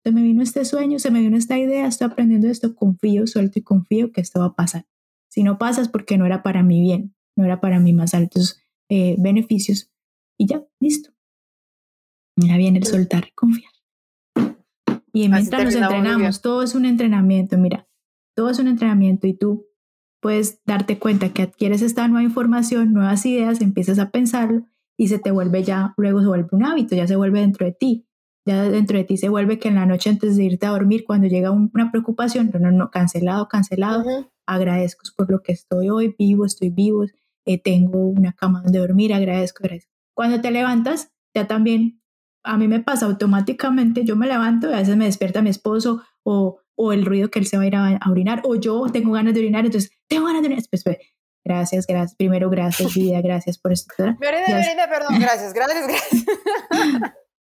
se 0.06 0.12
me 0.12 0.22
vino 0.22 0.44
este 0.44 0.66
sueño, 0.66 1.00
se 1.00 1.10
me 1.10 1.20
vino 1.20 1.36
esta 1.36 1.58
idea, 1.58 1.88
estoy 1.88 2.06
aprendiendo 2.06 2.48
esto, 2.48 2.76
confío, 2.76 3.26
suelto 3.26 3.58
y 3.58 3.64
confío 3.64 4.12
que 4.12 4.22
esto 4.22 4.40
va 4.40 4.48
a 4.48 4.56
pasar. 4.56 4.86
Si 5.32 5.42
no 5.42 5.58
pasa 5.58 5.82
es 5.82 5.90
porque 5.90 6.20
no 6.20 6.28
era 6.28 6.44
para 6.44 6.62
mi 6.62 6.80
bien, 6.80 7.15
no 7.36 7.46
era 7.46 7.60
para 7.62 7.80
mis 7.80 7.96
más 7.96 8.14
altos 8.14 8.60
eh, 8.90 9.16
beneficios 9.18 9.92
y 10.38 10.48
ya, 10.48 10.64
listo. 10.80 11.12
Mira 12.38 12.58
bien 12.58 12.76
el 12.76 12.86
soltar 12.86 13.28
y 13.28 13.32
confiar. 13.32 13.72
Y 15.14 15.30
mientras 15.30 15.64
nos 15.64 15.76
entrenamos, 15.76 16.42
todo 16.42 16.62
es 16.64 16.76
un 16.76 16.86
entrenamiento, 16.86 17.58
mira, 17.58 17.88
todo 18.36 18.50
es 18.50 18.60
un 18.60 18.68
entrenamiento 18.68 19.28
y 19.28 19.34
tú 19.34 19.68
puedes 20.22 20.62
darte 20.66 21.00
cuenta 21.00 21.30
que 21.30 21.44
adquieres 21.44 21.82
esta 21.82 22.08
nueva 22.08 22.24
información, 22.24 22.92
nuevas 22.92 23.26
ideas, 23.26 23.62
empiezas 23.62 24.00
a 24.00 24.12
pensarlo 24.12 24.66
y 24.98 25.08
se 25.08 25.20
te 25.20 25.32
vuelve 25.32 25.64
ya, 25.64 25.94
luego 25.96 26.20
se 26.20 26.28
vuelve 26.28 26.50
un 26.52 26.66
hábito, 26.66 26.96
ya 26.96 27.08
se 27.08 27.16
vuelve 27.16 27.40
dentro 27.40 27.66
de 27.66 27.72
ti 27.72 28.06
ya 28.46 28.64
dentro 28.70 28.98
de 28.98 29.04
ti 29.04 29.18
se 29.18 29.30
vuelve 29.30 29.58
que 29.58 29.70
en 29.70 29.76
la 29.76 29.86
noche 29.86 30.10
antes 30.10 30.38
de 30.38 30.44
irte 30.44 30.68
a 30.68 30.70
dormir, 30.70 31.04
cuando 31.04 31.28
llega 31.28 31.50
una 31.52 31.92
preocupación, 31.92 32.52
no, 32.54 32.60
no, 32.60 32.72
no, 32.72 32.92
cancelado, 32.92 33.48
cancelado, 33.48 34.04
agradezco 34.46 35.02
por 35.18 35.32
lo 35.32 35.42
que 35.42 35.52
estoy 35.52 35.90
hoy, 35.90 36.16
vivo, 36.18 36.46
estoy 36.46 36.70
vivo, 36.70 37.06
eh, 37.46 37.62
tengo 37.62 38.08
una 38.08 38.34
cama 38.34 38.62
donde 38.62 38.80
dormir, 38.80 39.14
agradezco, 39.14 39.64
agradezco. 39.64 39.92
Cuando 40.14 40.42
te 40.42 40.52
levantas, 40.52 41.12
ya 41.34 41.48
también, 41.48 42.02
a 42.44 42.58
mí 42.58 42.68
me 42.68 42.80
pasa 42.80 43.06
automáticamente, 43.06 44.04
yo 44.04 44.16
me 44.16 44.28
levanto 44.28 44.70
y 44.70 44.74
a 44.74 44.78
veces 44.78 44.96
me 44.96 45.06
despierta 45.06 45.42
mi 45.42 45.50
esposo 45.50 46.04
o, 46.24 46.60
o 46.76 46.94
el 46.94 47.06
ruido 47.06 47.30
que 47.30 47.40
él 47.40 47.48
se 47.48 47.58
va 47.58 47.64
a 47.64 47.68
ir 47.68 47.76
a, 47.76 48.00
orinar, 48.10 48.42
o 48.46 48.56
yo 48.56 48.86
tengo 48.92 49.12
ganas 49.12 49.34
de 49.34 49.42
orinar, 49.42 49.66
entonces, 49.66 49.92
tengo 50.08 50.26
ganas 50.26 50.42
de 50.42 50.48
orinar, 50.48 50.64
pues, 50.70 50.84
pues, 50.84 50.98
gracias, 51.44 51.86
gracias, 51.88 52.16
primero 52.16 52.50
gracias, 52.50 52.94
vida, 52.94 53.22
gracias 53.22 53.58
por 53.58 53.72
esto. 53.72 53.94
Me 54.00 54.16
perdón, 54.88 55.20
gracias, 55.20 55.54
gracias, 55.54 55.88
gracias. 55.88 56.26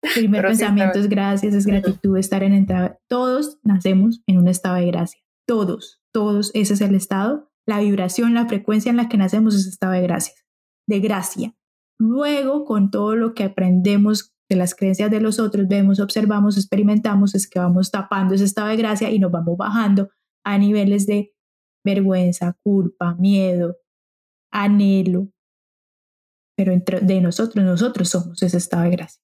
Primer 0.14 0.46
pensamiento 0.46 0.98
es 0.98 1.08
gracias, 1.08 1.54
es 1.54 1.66
gratitud, 1.66 2.16
estar 2.16 2.42
en 2.42 2.54
entrada. 2.54 2.98
Todos 3.08 3.58
nacemos 3.64 4.22
en 4.26 4.38
un 4.38 4.48
estado 4.48 4.76
de 4.76 4.86
gracia. 4.86 5.20
Todos, 5.46 6.00
todos, 6.12 6.52
ese 6.54 6.74
es 6.74 6.80
el 6.80 6.94
estado. 6.94 7.50
La 7.68 7.80
vibración, 7.80 8.32
la 8.32 8.46
frecuencia 8.46 8.88
en 8.88 8.96
la 8.96 9.10
que 9.10 9.18
nacemos 9.18 9.54
es 9.54 9.66
estado 9.66 9.92
de 9.92 10.00
gracia, 10.00 10.32
de 10.88 11.00
gracia. 11.00 11.54
Luego, 12.00 12.64
con 12.64 12.90
todo 12.90 13.14
lo 13.14 13.34
que 13.34 13.44
aprendemos 13.44 14.34
de 14.48 14.56
las 14.56 14.74
creencias 14.74 15.10
de 15.10 15.20
los 15.20 15.38
otros, 15.38 15.68
vemos, 15.68 16.00
observamos, 16.00 16.56
experimentamos, 16.56 17.34
es 17.34 17.46
que 17.46 17.58
vamos 17.58 17.90
tapando 17.90 18.34
ese 18.34 18.44
estado 18.44 18.68
de 18.68 18.78
gracia 18.78 19.10
y 19.10 19.18
nos 19.18 19.30
vamos 19.30 19.58
bajando 19.58 20.08
a 20.46 20.56
niveles 20.56 21.06
de 21.06 21.34
vergüenza, 21.84 22.56
culpa, 22.62 23.14
miedo, 23.16 23.76
anhelo. 24.50 25.28
Pero 26.56 26.72
entre, 26.72 27.00
de 27.00 27.20
nosotros, 27.20 27.62
nosotros 27.62 28.08
somos 28.08 28.42
ese 28.42 28.56
estado 28.56 28.84
de 28.84 28.90
gracia. 28.92 29.22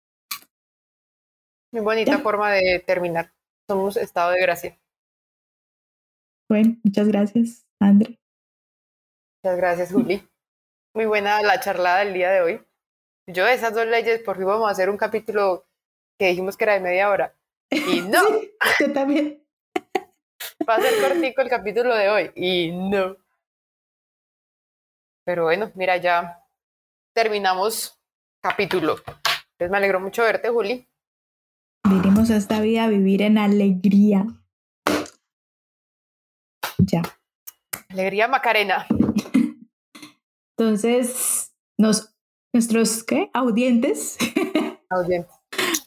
Muy 1.73 1.81
bonita 1.81 2.19
forma 2.19 2.53
de 2.53 2.85
terminar. 2.87 3.33
Somos 3.71 3.97
estado 3.97 4.33
de 4.33 4.41
gracia. 4.43 4.79
Bueno, 6.47 6.77
muchas 6.85 7.09
gracias, 7.09 7.67
André. 7.81 8.19
Muchas 9.45 9.59
gracias, 9.59 9.93
Juli. 9.93 10.27
Muy 10.95 11.05
buena 11.05 11.43
la 11.43 11.61
charlada 11.61 11.99
del 11.99 12.15
día 12.15 12.31
de 12.31 12.41
hoy. 12.41 12.65
Yo 13.27 13.47
esas 13.47 13.75
dos 13.75 13.87
leyes, 13.87 14.23
por 14.23 14.39
fin 14.39 14.47
vamos 14.47 14.67
a 14.67 14.71
hacer 14.71 14.89
un 14.89 14.97
capítulo 14.97 15.67
que 16.19 16.29
dijimos 16.29 16.57
que 16.57 16.65
era 16.65 16.73
de 16.73 16.81
media 16.81 17.11
hora. 17.11 17.37
Y 17.71 18.01
no. 18.09 18.23
yo 18.81 18.93
también. 18.95 19.47
Va 20.67 20.77
a 20.77 20.81
ser 20.81 20.95
cortico 20.99 21.43
el 21.43 21.51
capítulo 21.51 21.95
de 21.95 22.09
hoy. 22.09 22.33
Y 22.35 22.73
no. 22.73 23.19
Pero 25.27 25.43
bueno, 25.43 25.71
mira, 25.75 25.99
ya 25.99 26.43
terminamos 27.15 28.01
capítulo. 28.43 28.97
Entonces 28.97 29.71
me 29.71 29.77
alegro 29.77 30.01
mucho 30.01 30.23
verte, 30.23 30.49
Juli. 30.49 30.89
Vinimos 31.87 32.31
a 32.31 32.37
esta 32.37 32.63
vida 32.63 32.85
a 32.85 32.89
vivir 32.89 33.21
en 33.21 33.37
alegría. 33.37 34.25
Ya. 36.79 37.03
Alegría 37.91 38.27
Macarena. 38.27 38.87
Entonces, 40.57 41.53
nos, 41.79 42.15
nuestros 42.53 43.05
¿qué? 43.05 43.31
audientes. 43.35 44.17
Audientes. 44.91 45.33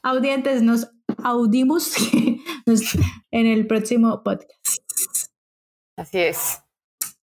audientes, 0.03 0.61
nos 0.61 0.89
audimos 1.23 1.95
en 3.31 3.45
el 3.45 3.67
próximo 3.67 4.21
podcast. 4.23 4.83
Así 5.97 6.19
es. 6.19 6.61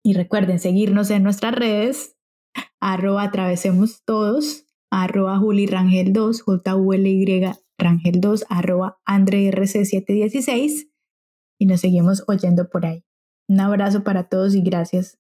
Y 0.04 0.14
recuerden 0.14 0.60
seguirnos 0.60 1.10
en 1.10 1.24
nuestras 1.24 1.54
redes, 1.56 2.18
arroba 2.82 3.24
atravesemos 3.24 4.04
todos, 4.04 4.66
arroba 4.92 5.38
julirangel 5.38 6.12
2, 6.12 6.42
j 6.42 6.76
u 6.76 6.94
l 6.94 7.10
y 7.10 7.26
rangel2 7.80 8.46
arroba 8.50 9.00
andrerc716 9.06 10.90
y 11.60 11.66
nos 11.66 11.82
seguimos 11.82 12.24
oyendo 12.28 12.70
por 12.70 12.86
ahí. 12.86 13.06
Un 13.48 13.60
abrazo 13.60 14.04
para 14.04 14.30
todos 14.30 14.56
y 14.56 14.62
gracias. 14.62 15.18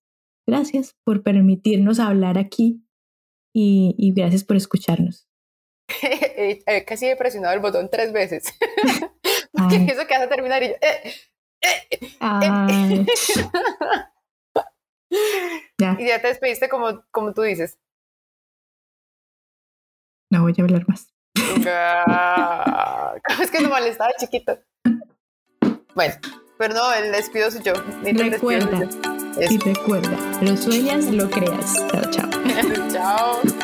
Gracias 0.49 0.95
por 1.03 1.21
permitirnos 1.21 1.99
hablar 1.99 2.39
aquí 2.39 2.83
y, 3.53 4.13
gracias 4.15 4.43
por 4.43 4.57
escucharnos. 4.57 5.29
Casi 6.87 7.07
he 7.07 7.15
presionado 7.15 7.53
el 7.53 7.59
botón 7.59 7.87
tres 7.91 8.11
veces. 8.11 8.45
Porque 9.51 9.75
eso 9.91 10.07
que 10.07 10.15
hace 10.15 10.27
terminar 10.27 10.63
y 10.63 10.69
yo... 10.69 10.73
Eh, 10.81 11.13
eh, 11.61 11.87
eh, 11.91 13.05
y 15.99 16.07
ya 16.07 16.19
te 16.21 16.29
despediste 16.29 16.67
como, 16.67 17.03
como 17.11 17.31
tú 17.33 17.43
dices. 17.43 17.77
No 20.31 20.41
voy 20.43 20.55
a 20.57 20.61
hablar 20.63 20.87
más. 20.87 21.13
es 23.41 23.51
que 23.51 23.59
no 23.61 23.69
molestaba 23.69 24.11
chiquito? 24.19 24.57
Bueno, 25.93 26.15
pero 26.57 26.73
no, 26.73 26.91
el 26.93 27.11
despido 27.11 27.51
soy 27.51 27.61
yo. 27.63 27.73
Recuerda, 28.03 28.89
Y 29.49 29.57
recuerda, 29.57 30.17
lo 30.41 30.57
sueñas, 30.57 31.05
lo 31.05 31.29
creas. 31.29 31.75
Chao, 31.91 32.11
chao. 32.11 32.29
chao. 32.91 33.58